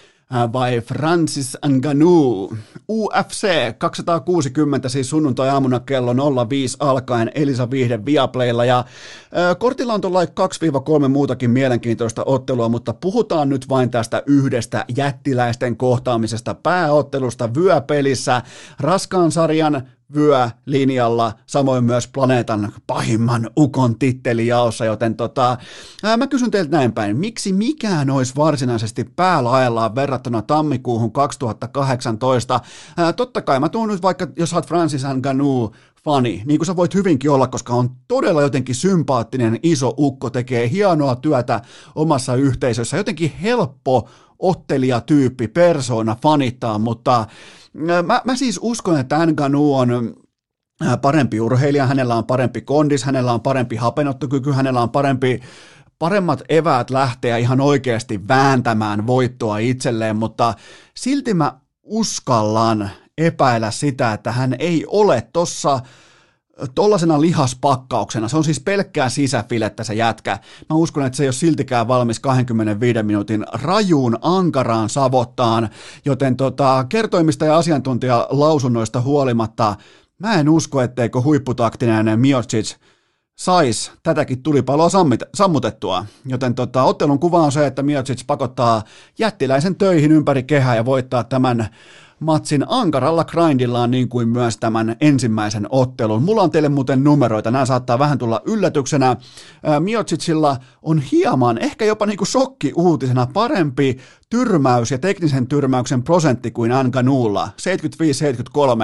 vai 0.52 0.80
Francis 0.80 1.58
Ngannou. 1.68 2.56
UFC 2.88 3.48
260 3.78 4.88
siis 4.88 5.10
sunnuntai-aamuna 5.10 5.80
kello 5.80 6.46
05 6.48 6.76
alkaen 6.80 7.30
Elisa 7.34 7.70
Viihde 7.70 8.04
Viaplaylla 8.04 8.64
ja 8.64 8.78
äh, 8.78 9.58
kortilla 9.58 9.94
on 9.94 10.00
tuolla 10.00 10.24
2-3 10.24 11.08
muutakin 11.08 11.50
mielenkiintoista 11.50 12.22
ottelua, 12.26 12.68
mutta 12.68 12.92
puhutaan 12.92 13.48
nyt 13.48 13.68
vain 13.68 13.90
tästä 13.90 14.22
yhdestä 14.26 14.84
jättiläisten 14.96 15.76
kohtaamisesta 15.76 16.54
pääottelusta 16.54 17.54
vyöpelissä 17.54 18.42
raskaan 18.80 19.32
sarjan 19.32 19.88
vyö 20.14 20.50
linjalla, 20.66 21.32
samoin 21.46 21.84
myös 21.84 22.08
planeetan 22.08 22.72
pahimman 22.86 23.50
ukon 23.58 23.98
tittelijaossa, 23.98 24.84
joten 24.84 25.16
tota, 25.16 25.56
ää, 26.02 26.16
mä 26.16 26.26
kysyn 26.26 26.50
teiltä 26.50 26.76
näin 26.76 26.92
päin, 26.92 27.16
miksi 27.16 27.52
mikään 27.52 28.10
olisi 28.10 28.36
varsinaisesti 28.36 29.04
päälaellaan 29.04 29.94
verrattuna 29.94 30.42
tammikuuhun 30.42 31.12
2018? 31.12 32.60
Ää, 32.96 33.12
totta 33.12 33.42
kai 33.42 33.60
mä 33.60 33.68
tuun 33.68 33.88
nyt 33.88 34.02
vaikka, 34.02 34.26
jos 34.36 34.52
olet 34.52 34.66
Francis 34.66 35.02
Ngannou 35.14 35.72
fani, 36.04 36.42
niin 36.44 36.58
kuin 36.58 36.66
sä 36.66 36.76
voit 36.76 36.94
hyvinkin 36.94 37.30
olla, 37.30 37.46
koska 37.46 37.74
on 37.74 37.90
todella 38.08 38.42
jotenkin 38.42 38.74
sympaattinen 38.74 39.58
iso 39.62 39.94
ukko, 39.98 40.30
tekee 40.30 40.70
hienoa 40.70 41.16
työtä 41.16 41.60
omassa 41.94 42.34
yhteisössä, 42.34 42.96
jotenkin 42.96 43.32
helppo 43.42 44.08
ottelijatyyppi, 44.38 45.48
persona 45.48 46.16
fanittaa, 46.22 46.78
mutta 46.78 47.26
Mä, 47.72 48.20
mä 48.24 48.36
siis 48.36 48.58
uskon, 48.62 49.00
että 49.00 49.26
Nganu 49.26 49.74
on 49.74 50.14
parempi 51.02 51.40
urheilija, 51.40 51.86
hänellä 51.86 52.14
on 52.14 52.24
parempi 52.24 52.60
kondis, 52.60 53.04
hänellä 53.04 53.32
on 53.32 53.40
parempi 53.40 53.76
hapenottokyky, 53.76 54.52
hänellä 54.52 54.82
on 54.82 54.90
parempi 54.90 55.40
paremmat 55.98 56.42
eväät 56.48 56.90
lähteä 56.90 57.36
ihan 57.36 57.60
oikeasti 57.60 58.28
vääntämään 58.28 59.06
voittoa 59.06 59.58
itselleen, 59.58 60.16
mutta 60.16 60.54
silti 60.96 61.34
mä 61.34 61.52
uskallan 61.82 62.90
epäillä 63.18 63.70
sitä, 63.70 64.12
että 64.12 64.32
hän 64.32 64.56
ei 64.58 64.84
ole 64.86 65.28
tossa 65.32 65.80
tollasena 66.74 67.20
lihaspakkauksena, 67.20 68.28
se 68.28 68.36
on 68.36 68.44
siis 68.44 68.60
pelkkää 68.60 69.08
sisäfilettä 69.08 69.84
se 69.84 69.94
jätkä. 69.94 70.38
Mä 70.70 70.76
uskon, 70.76 71.06
että 71.06 71.16
se 71.16 71.22
ei 71.22 71.26
ole 71.26 71.32
siltikään 71.32 71.88
valmis 71.88 72.20
25 72.20 73.02
minuutin 73.02 73.44
rajuun, 73.52 74.18
ankaraan 74.22 74.88
savottaan, 74.88 75.68
joten 76.04 76.36
tota, 76.36 76.86
kertoimista 76.88 77.44
ja 77.44 77.56
asiantuntijalausunnoista 77.56 79.00
huolimatta, 79.00 79.76
mä 80.18 80.34
en 80.34 80.48
usko, 80.48 80.80
etteikö 80.80 81.20
huipputaktinen 81.20 82.20
Miocic 82.20 82.76
sais 83.38 83.92
tätäkin 84.02 84.42
tulipaloa 84.42 84.88
sammutettua. 85.34 86.06
Joten 86.26 86.54
tota, 86.54 86.82
ottelun 86.82 87.18
kuva 87.18 87.42
on 87.42 87.52
se, 87.52 87.66
että 87.66 87.82
Miocic 87.82 88.26
pakottaa 88.26 88.82
jättiläisen 89.18 89.76
töihin 89.76 90.12
ympäri 90.12 90.42
kehää 90.42 90.76
ja 90.76 90.84
voittaa 90.84 91.24
tämän 91.24 91.68
matsin 92.22 92.64
ankaralla 92.68 93.24
grindillaan 93.24 93.90
niin 93.90 94.08
kuin 94.08 94.28
myös 94.28 94.56
tämän 94.56 94.96
ensimmäisen 95.00 95.66
ottelun. 95.70 96.22
Mulla 96.22 96.42
on 96.42 96.50
teille 96.50 96.68
muuten 96.68 97.04
numeroita, 97.04 97.50
nämä 97.50 97.66
saattaa 97.66 97.98
vähän 97.98 98.18
tulla 98.18 98.40
yllätyksenä. 98.46 99.16
Miocicilla 99.80 100.56
on 100.82 100.98
hieman, 100.98 101.58
ehkä 101.58 101.84
jopa 101.84 102.06
niin 102.06 102.16
kuin 102.18 102.28
shokki 102.28 102.72
uutisena 102.76 103.26
parempi 103.32 103.98
tyrmäys 104.30 104.90
ja 104.90 104.98
teknisen 104.98 105.46
tyrmäyksen 105.46 106.02
prosentti 106.02 106.50
kuin 106.50 106.72
Nganulla, 106.84 107.48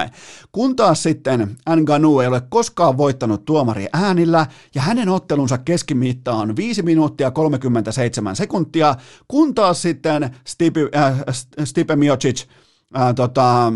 75-73, 0.07 0.09
kun 0.51 0.75
taas 0.75 1.03
sitten 1.03 1.57
Nganu 1.75 2.19
ei 2.19 2.27
ole 2.27 2.41
koskaan 2.49 2.97
voittanut 2.97 3.45
tuomari 3.45 3.87
äänillä 3.93 4.45
ja 4.75 4.81
hänen 4.81 5.09
ottelunsa 5.09 5.57
keskimitta 5.57 6.33
on 6.33 6.55
5 6.55 6.81
minuuttia 6.81 7.31
37 7.31 8.35
sekuntia, 8.35 8.95
kun 9.27 9.55
taas 9.55 9.81
sitten 9.81 10.35
Stipe, 10.47 10.89
äh, 10.95 11.19
Stipe 11.63 11.95
Miocic 11.95 12.45
ää, 12.93 13.13
tota, 13.13 13.73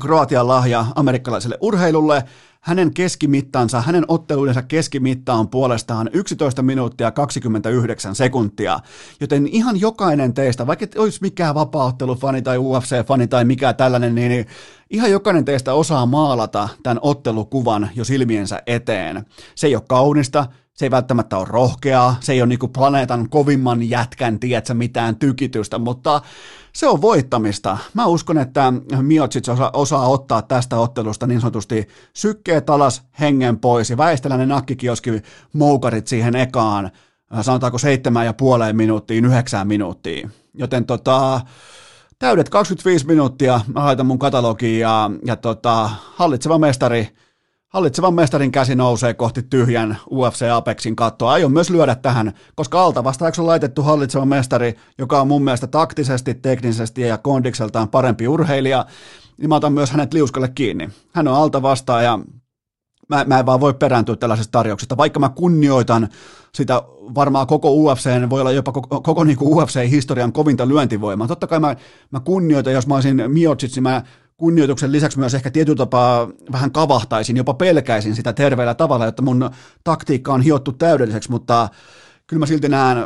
Kroatian 0.00 0.48
lahja 0.48 0.86
amerikkalaiselle 0.94 1.58
urheilulle. 1.60 2.24
Hänen 2.60 2.94
keskimittansa, 2.94 3.80
hänen 3.80 4.04
otteluidensa 4.08 4.62
keskimitta 4.62 5.34
on 5.34 5.48
puolestaan 5.48 6.10
11 6.12 6.62
minuuttia 6.62 7.10
29 7.10 8.14
sekuntia. 8.14 8.80
Joten 9.20 9.46
ihan 9.46 9.80
jokainen 9.80 10.34
teistä, 10.34 10.66
vaikka 10.66 10.84
et 10.84 10.98
olisi 10.98 11.18
mikään 11.22 11.54
vapaaottelufani 11.54 12.42
tai 12.42 12.58
UFC-fani 12.58 13.26
tai 13.26 13.44
mikä 13.44 13.72
tällainen, 13.72 14.14
niin 14.14 14.46
ihan 14.90 15.10
jokainen 15.10 15.44
teistä 15.44 15.74
osaa 15.74 16.06
maalata 16.06 16.68
tämän 16.82 16.98
ottelukuvan 17.02 17.90
jo 17.94 18.04
silmiensä 18.04 18.62
eteen. 18.66 19.26
Se 19.54 19.66
ei 19.66 19.74
ole 19.74 19.84
kaunista, 19.88 20.46
se 20.74 20.86
ei 20.86 20.90
välttämättä 20.90 21.38
ole 21.38 21.46
rohkeaa, 21.50 22.16
se 22.20 22.32
ei 22.32 22.42
ole 22.42 22.48
niinku 22.48 22.68
planeetan 22.68 23.28
kovimman 23.28 23.90
jätkän, 23.90 24.40
tiedätkö, 24.40 24.74
mitään 24.74 25.16
tykitystä, 25.16 25.78
mutta 25.78 26.22
se 26.72 26.86
on 26.86 27.00
voittamista. 27.00 27.78
Mä 27.94 28.06
uskon, 28.06 28.38
että 28.38 28.72
Miocic 29.02 29.48
osa, 29.48 29.70
osaa 29.74 30.08
ottaa 30.08 30.42
tästä 30.42 30.78
ottelusta 30.78 31.26
niin 31.26 31.40
sanotusti 31.40 31.88
sykkeet 32.14 32.70
alas, 32.70 33.02
hengen 33.20 33.58
pois 33.58 33.90
ja 33.90 33.96
väistellä 33.96 34.36
ne 34.36 34.46
nakkikioski 34.46 35.10
moukarit 35.52 36.06
siihen 36.06 36.36
ekaan, 36.36 36.90
sanotaanko 37.40 37.78
seitsemän 37.78 38.26
ja 38.26 38.32
puoleen 38.32 38.76
minuuttiin, 38.76 39.24
yhdeksään 39.24 39.68
minuuttiin. 39.68 40.32
Joten 40.54 40.86
tota, 40.86 41.40
täydet 42.18 42.48
25 42.48 43.06
minuuttia 43.06 43.60
mä 43.74 43.84
laitan 43.84 44.06
mun 44.06 44.18
katalogiin 44.18 44.80
ja, 44.80 45.10
ja 45.24 45.36
tota, 45.36 45.90
hallitseva 46.14 46.58
mestari– 46.58 47.08
Hallitsevan 47.72 48.14
mestarin 48.14 48.52
käsi 48.52 48.74
nousee 48.74 49.14
kohti 49.14 49.42
tyhjän 49.42 49.98
UFC 50.10 50.42
Apexin 50.52 50.96
kattoa. 50.96 51.32
Aion 51.32 51.52
myös 51.52 51.70
lyödä 51.70 51.94
tähän, 51.94 52.32
koska 52.54 52.82
alta 52.82 53.04
vastaajaksi 53.04 53.40
on 53.40 53.46
laitettu 53.46 53.82
hallitseva 53.82 54.24
mestari, 54.24 54.74
joka 54.98 55.20
on 55.20 55.28
mun 55.28 55.44
mielestä 55.44 55.66
taktisesti, 55.66 56.34
teknisesti 56.34 57.00
ja 57.00 57.18
kondikseltaan 57.18 57.88
parempi 57.88 58.28
urheilija, 58.28 58.86
niin 59.36 59.48
mä 59.48 59.56
otan 59.56 59.72
myös 59.72 59.90
hänet 59.90 60.14
liuskalle 60.14 60.48
kiinni. 60.48 60.88
Hän 61.12 61.28
on 61.28 61.34
alta 61.34 61.62
vastaaja, 61.62 62.18
mä, 63.08 63.24
mä 63.24 63.38
en 63.38 63.46
vaan 63.46 63.60
voi 63.60 63.74
perääntyä 63.74 64.16
tällaisesta 64.16 64.52
tarjouksesta, 64.52 64.96
vaikka 64.96 65.20
mä 65.20 65.28
kunnioitan 65.28 66.08
sitä 66.54 66.82
varmaan 67.14 67.46
koko 67.46 67.70
UFC, 67.74 68.30
voi 68.30 68.40
olla 68.40 68.52
jopa 68.52 68.72
koko, 68.72 69.00
koko 69.00 69.24
niin 69.24 69.38
UFC-historian 69.40 70.32
kovinta 70.32 70.68
lyöntivoimaa. 70.68 71.28
Totta 71.28 71.46
kai 71.46 71.60
mä, 71.60 71.76
mä 72.10 72.20
kunnioitan, 72.20 72.72
jos 72.72 72.86
mä 72.86 72.94
olisin 72.94 73.22
Miocic, 73.28 73.74
niin 73.74 73.82
mä 73.82 74.02
kunnioituksen 74.42 74.92
lisäksi 74.92 75.18
myös 75.18 75.34
ehkä 75.34 75.50
tietyllä 75.50 75.76
tapaa 75.76 76.28
vähän 76.52 76.72
kavahtaisin, 76.72 77.36
jopa 77.36 77.54
pelkäisin 77.54 78.14
sitä 78.14 78.32
terveellä 78.32 78.74
tavalla, 78.74 79.06
että 79.06 79.22
mun 79.22 79.50
taktiikka 79.84 80.32
on 80.32 80.42
hiottu 80.42 80.72
täydelliseksi, 80.72 81.30
mutta 81.30 81.68
kyllä 82.26 82.40
mä 82.40 82.46
silti 82.46 82.68
näen, 82.68 82.98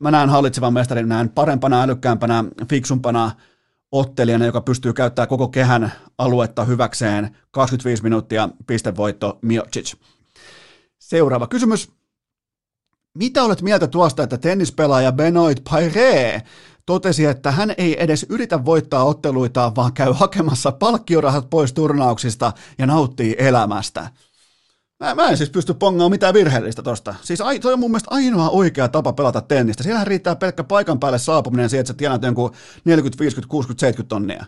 mä 0.00 0.10
näen 0.10 0.28
hallitsevan 0.28 0.72
mestarin, 0.72 1.08
näen 1.08 1.28
parempana, 1.28 1.82
älykkäämpänä, 1.82 2.44
fiksumpana 2.70 3.30
ottelijana, 3.92 4.46
joka 4.46 4.60
pystyy 4.60 4.92
käyttämään 4.92 5.28
koko 5.28 5.48
kehän 5.48 5.92
aluetta 6.18 6.64
hyväkseen. 6.64 7.36
25 7.50 8.02
minuuttia, 8.02 8.48
pistevoitto, 8.66 9.38
Miocic. 9.42 9.94
Seuraava 10.98 11.46
kysymys. 11.46 11.90
Mitä 13.14 13.42
olet 13.42 13.62
mieltä 13.62 13.86
tuosta, 13.86 14.22
että 14.22 14.38
tennispelaaja 14.38 15.12
Benoit 15.12 15.60
Paire 15.70 16.42
totesi, 16.86 17.24
että 17.24 17.50
hän 17.50 17.74
ei 17.78 18.02
edes 18.02 18.26
yritä 18.28 18.64
voittaa 18.64 19.04
otteluita, 19.04 19.72
vaan 19.76 19.92
käy 19.92 20.12
hakemassa 20.12 20.72
palkkiorahat 20.72 21.50
pois 21.50 21.72
turnauksista 21.72 22.52
ja 22.78 22.86
nauttii 22.86 23.36
elämästä? 23.38 24.10
Mä, 25.00 25.14
mä 25.14 25.28
en 25.28 25.36
siis 25.36 25.50
pysty 25.50 25.74
pongaamaan 25.74 26.10
mitään 26.10 26.34
virheellistä 26.34 26.82
tosta. 26.82 27.14
Siis 27.22 27.40
ai, 27.40 27.60
toi 27.60 27.72
on 27.72 27.78
mun 27.78 27.90
mielestä 27.90 28.10
ainoa 28.10 28.50
oikea 28.50 28.88
tapa 28.88 29.12
pelata 29.12 29.40
tennistä. 29.40 29.82
Siellähän 29.82 30.06
riittää 30.06 30.36
pelkkä 30.36 30.64
paikan 30.64 31.00
päälle 31.00 31.18
saapuminen 31.18 31.70
siihen, 31.70 31.80
että 31.80 31.92
sä 31.92 31.96
tienaat 31.96 32.22
jonkun 32.22 32.50
40, 32.84 33.18
50, 33.20 33.50
60, 33.50 33.80
70 33.80 34.08
tonnia. 34.08 34.44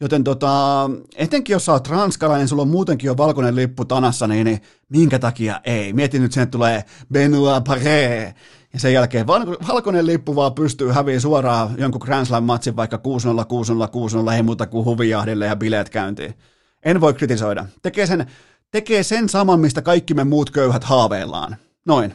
Joten 0.00 0.24
tota, 0.24 0.90
etenkin 1.16 1.52
jos 1.52 1.64
sä 1.64 1.72
oot 1.72 1.88
ranskalainen, 1.88 2.48
sulla 2.48 2.62
on 2.62 2.68
muutenkin 2.68 3.08
jo 3.08 3.16
valkoinen 3.16 3.56
lippu 3.56 3.84
tanassa, 3.84 4.26
niin, 4.26 4.44
niin 4.44 4.60
minkä 4.88 5.18
takia 5.18 5.60
ei? 5.64 5.92
Mietin 5.92 6.22
nyt, 6.22 6.32
sen 6.32 6.50
tulee 6.50 6.84
Benoit 7.12 7.64
Paré, 7.68 8.34
ja 8.72 8.80
sen 8.80 8.92
jälkeen 8.92 9.26
valkoinen 9.26 10.06
lippu 10.06 10.36
vaan 10.36 10.54
pystyy 10.54 10.92
häviä 10.92 11.20
suoraan 11.20 11.74
jonkun 11.78 12.00
Grand 12.04 12.26
Slam-matsin 12.26 12.76
vaikka 12.76 12.96
6-0, 12.96 13.00
6-0, 13.00 14.28
6-0, 14.30 14.32
ei 14.32 14.42
muuta 14.42 14.66
kuin 14.66 14.84
huvijahdille 14.84 15.46
ja 15.46 15.56
bileet 15.56 15.88
käyntiin. 15.88 16.34
En 16.82 17.00
voi 17.00 17.14
kritisoida. 17.14 17.66
Tekee 17.82 18.06
sen, 18.06 18.26
tekee 18.70 19.02
sen 19.02 19.28
saman, 19.28 19.60
mistä 19.60 19.82
kaikki 19.82 20.14
me 20.14 20.24
muut 20.24 20.50
köyhät 20.50 20.84
haaveillaan. 20.84 21.56
Noin. 21.86 22.14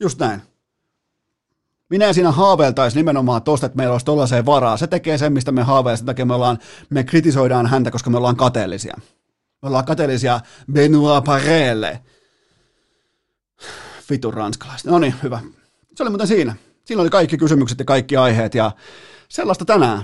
Just 0.00 0.18
näin. 0.18 0.42
Minä 1.90 2.12
siinä 2.12 2.30
haaveiltaisi 2.32 2.96
nimenomaan 2.96 3.42
tosta, 3.42 3.66
että 3.66 3.76
meillä 3.76 3.92
olisi 3.92 4.06
tollaiseen 4.06 4.46
varaa. 4.46 4.76
Se 4.76 4.86
tekee 4.86 5.18
sen, 5.18 5.32
mistä 5.32 5.52
me 5.52 5.62
haaveillaan. 5.62 5.96
Sen 5.96 6.06
takia 6.06 6.24
me, 6.24 6.34
ollaan, 6.34 6.58
me 6.90 7.04
kritisoidaan 7.04 7.66
häntä, 7.66 7.90
koska 7.90 8.10
me 8.10 8.16
ollaan 8.16 8.36
kateellisia. 8.36 8.96
Me 9.62 9.66
ollaan 9.68 9.84
kateellisia 9.84 10.40
Benoit 10.72 11.24
Parelle. 11.24 12.00
Vitun 14.10 14.34
ranskalaiset. 14.34 14.90
No 14.90 14.98
niin, 14.98 15.14
hyvä. 15.22 15.40
Se 15.94 16.02
oli 16.02 16.10
muuten 16.10 16.26
siinä. 16.26 16.56
Siinä 16.84 17.02
oli 17.02 17.10
kaikki 17.10 17.38
kysymykset 17.38 17.78
ja 17.78 17.84
kaikki 17.84 18.16
aiheet 18.16 18.54
ja 18.54 18.72
sellaista 19.28 19.64
tänään. 19.64 20.02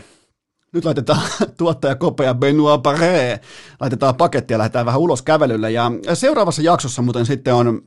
Nyt 0.73 0.85
laitetaan 0.85 1.23
tuottaja 1.59 1.95
Kope 1.95 2.25
ja 2.25 2.35
Benoit 2.35 2.81
Paré, 2.81 3.41
laitetaan 3.81 4.15
pakettia 4.15 4.55
ja 4.55 4.59
lähdetään 4.59 4.87
vähän 4.87 5.01
ulos 5.01 5.23
kävelylle. 5.23 5.71
Ja 5.71 5.91
seuraavassa 6.15 6.63
jaksossa 6.63 7.03
muuten 7.03 7.27
sitten 7.27 7.55
on 7.55 7.83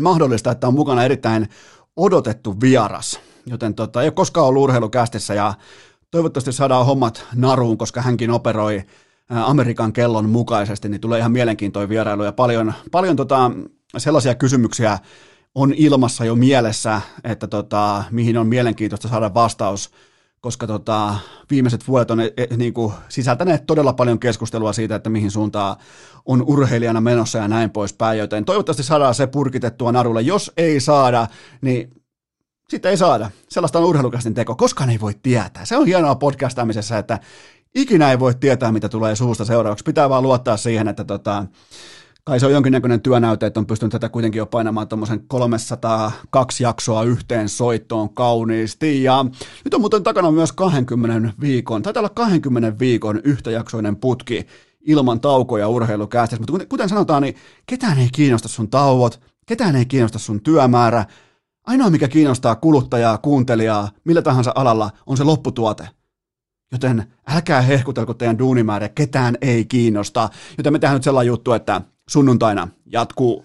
mahdollista, 0.00 0.50
että 0.50 0.68
on 0.68 0.74
mukana 0.74 1.04
erittäin 1.04 1.48
odotettu 1.96 2.60
vieras, 2.60 3.20
joten 3.46 3.74
tota, 3.74 4.02
ei 4.02 4.06
ole 4.06 4.12
koskaan 4.12 4.46
ollut 4.46 4.62
urheilukästissä 4.62 5.34
ja 5.34 5.54
toivottavasti 6.10 6.52
saadaan 6.52 6.86
hommat 6.86 7.26
naruun, 7.34 7.78
koska 7.78 8.02
hänkin 8.02 8.30
operoi 8.30 8.82
Amerikan 9.30 9.92
kellon 9.92 10.28
mukaisesti, 10.28 10.88
niin 10.88 11.00
tulee 11.00 11.18
ihan 11.18 11.32
mielenkiintoinen 11.32 11.88
vierailu 11.88 12.24
ja 12.24 12.32
paljon, 12.32 12.74
paljon 12.90 13.16
tota, 13.16 13.50
sellaisia 13.98 14.34
kysymyksiä 14.34 14.98
on 15.54 15.74
ilmassa 15.76 16.24
jo 16.24 16.34
mielessä, 16.34 17.00
että 17.24 17.46
tota, 17.46 18.04
mihin 18.10 18.38
on 18.38 18.46
mielenkiintoista 18.46 19.08
saada 19.08 19.34
vastaus, 19.34 19.90
koska 20.40 20.66
tota, 20.66 21.14
viimeiset 21.50 21.88
vuodet 21.88 22.10
on 22.10 22.20
e, 22.20 22.32
e, 22.36 22.56
niin 22.56 22.74
kuin, 22.74 22.92
sisältäneet 23.08 23.66
todella 23.66 23.92
paljon 23.92 24.18
keskustelua 24.18 24.72
siitä, 24.72 24.94
että 24.94 25.10
mihin 25.10 25.30
suuntaan 25.30 25.76
on 26.24 26.42
urheilijana 26.42 27.00
menossa 27.00 27.38
ja 27.38 27.48
näin 27.48 27.70
poispäin, 27.70 28.18
joten 28.18 28.44
toivottavasti 28.44 28.82
saadaan 28.82 29.14
se 29.14 29.26
purkitettua 29.26 29.92
narulle. 29.92 30.22
Jos 30.22 30.52
ei 30.56 30.80
saada, 30.80 31.26
niin 31.60 32.02
sitten 32.68 32.90
ei 32.90 32.96
saada. 32.96 33.30
Sellaista 33.48 33.78
on 33.78 33.84
urheilukästin 33.84 34.34
teko. 34.34 34.54
Koskaan 34.54 34.90
ei 34.90 35.00
voi 35.00 35.14
tietää. 35.22 35.64
Se 35.64 35.76
on 35.76 35.86
hienoa 35.86 36.14
podcastamisessa, 36.14 36.98
että 36.98 37.20
ikinä 37.74 38.10
ei 38.10 38.18
voi 38.18 38.34
tietää, 38.34 38.72
mitä 38.72 38.88
tulee 38.88 39.16
suusta 39.16 39.44
seuraavaksi. 39.44 39.84
Pitää 39.84 40.08
vaan 40.08 40.22
luottaa 40.22 40.56
siihen, 40.56 40.88
että 40.88 41.04
tota, 41.04 41.46
kai 42.24 42.40
se 42.40 42.46
on 42.46 42.52
jonkinnäköinen 42.52 43.00
työnäyte, 43.00 43.46
että 43.46 43.60
on 43.60 43.66
pystynyt 43.66 43.92
tätä 43.92 44.08
kuitenkin 44.08 44.38
jo 44.38 44.46
painamaan 44.46 44.88
tuommoisen 44.88 45.24
302 45.28 46.62
jaksoa 46.62 47.02
yhteen 47.02 47.48
soittoon 47.48 48.14
kauniisti. 48.14 49.02
Ja 49.02 49.24
nyt 49.64 49.74
on 49.74 49.80
muuten 49.80 50.02
takana 50.02 50.30
myös 50.30 50.52
20 50.52 51.32
viikon, 51.40 51.82
taitaa 51.82 52.00
olla 52.00 52.08
20 52.08 52.78
viikon 52.78 53.20
yhtäjaksoinen 53.24 53.96
putki 53.96 54.46
ilman 54.80 55.20
taukoja 55.20 55.68
urheilukästissä. 55.68 56.44
Mutta 56.50 56.66
kuten 56.66 56.88
sanotaan, 56.88 57.22
niin 57.22 57.34
ketään 57.66 57.98
ei 57.98 58.08
kiinnosta 58.12 58.48
sun 58.48 58.70
tauot, 58.70 59.20
ketään 59.46 59.76
ei 59.76 59.86
kiinnosta 59.86 60.18
sun 60.18 60.40
työmäärä. 60.40 61.04
Ainoa, 61.66 61.90
mikä 61.90 62.08
kiinnostaa 62.08 62.54
kuluttajaa, 62.56 63.18
kuuntelijaa, 63.18 63.88
millä 64.04 64.22
tahansa 64.22 64.52
alalla, 64.54 64.90
on 65.06 65.16
se 65.16 65.24
lopputuote. 65.24 65.88
Joten 66.72 67.12
älkää 67.28 67.60
hehkutelko 67.60 68.14
teidän 68.14 68.38
duunimäärä, 68.38 68.88
ketään 68.88 69.36
ei 69.40 69.64
kiinnosta. 69.64 70.28
Joten 70.58 70.72
me 70.72 70.78
tehdään 70.78 70.96
nyt 70.96 71.04
sellainen 71.04 71.28
juttu, 71.28 71.52
että 71.52 71.80
sunnuntaina 72.12 72.68
jatkuu. 72.86 73.44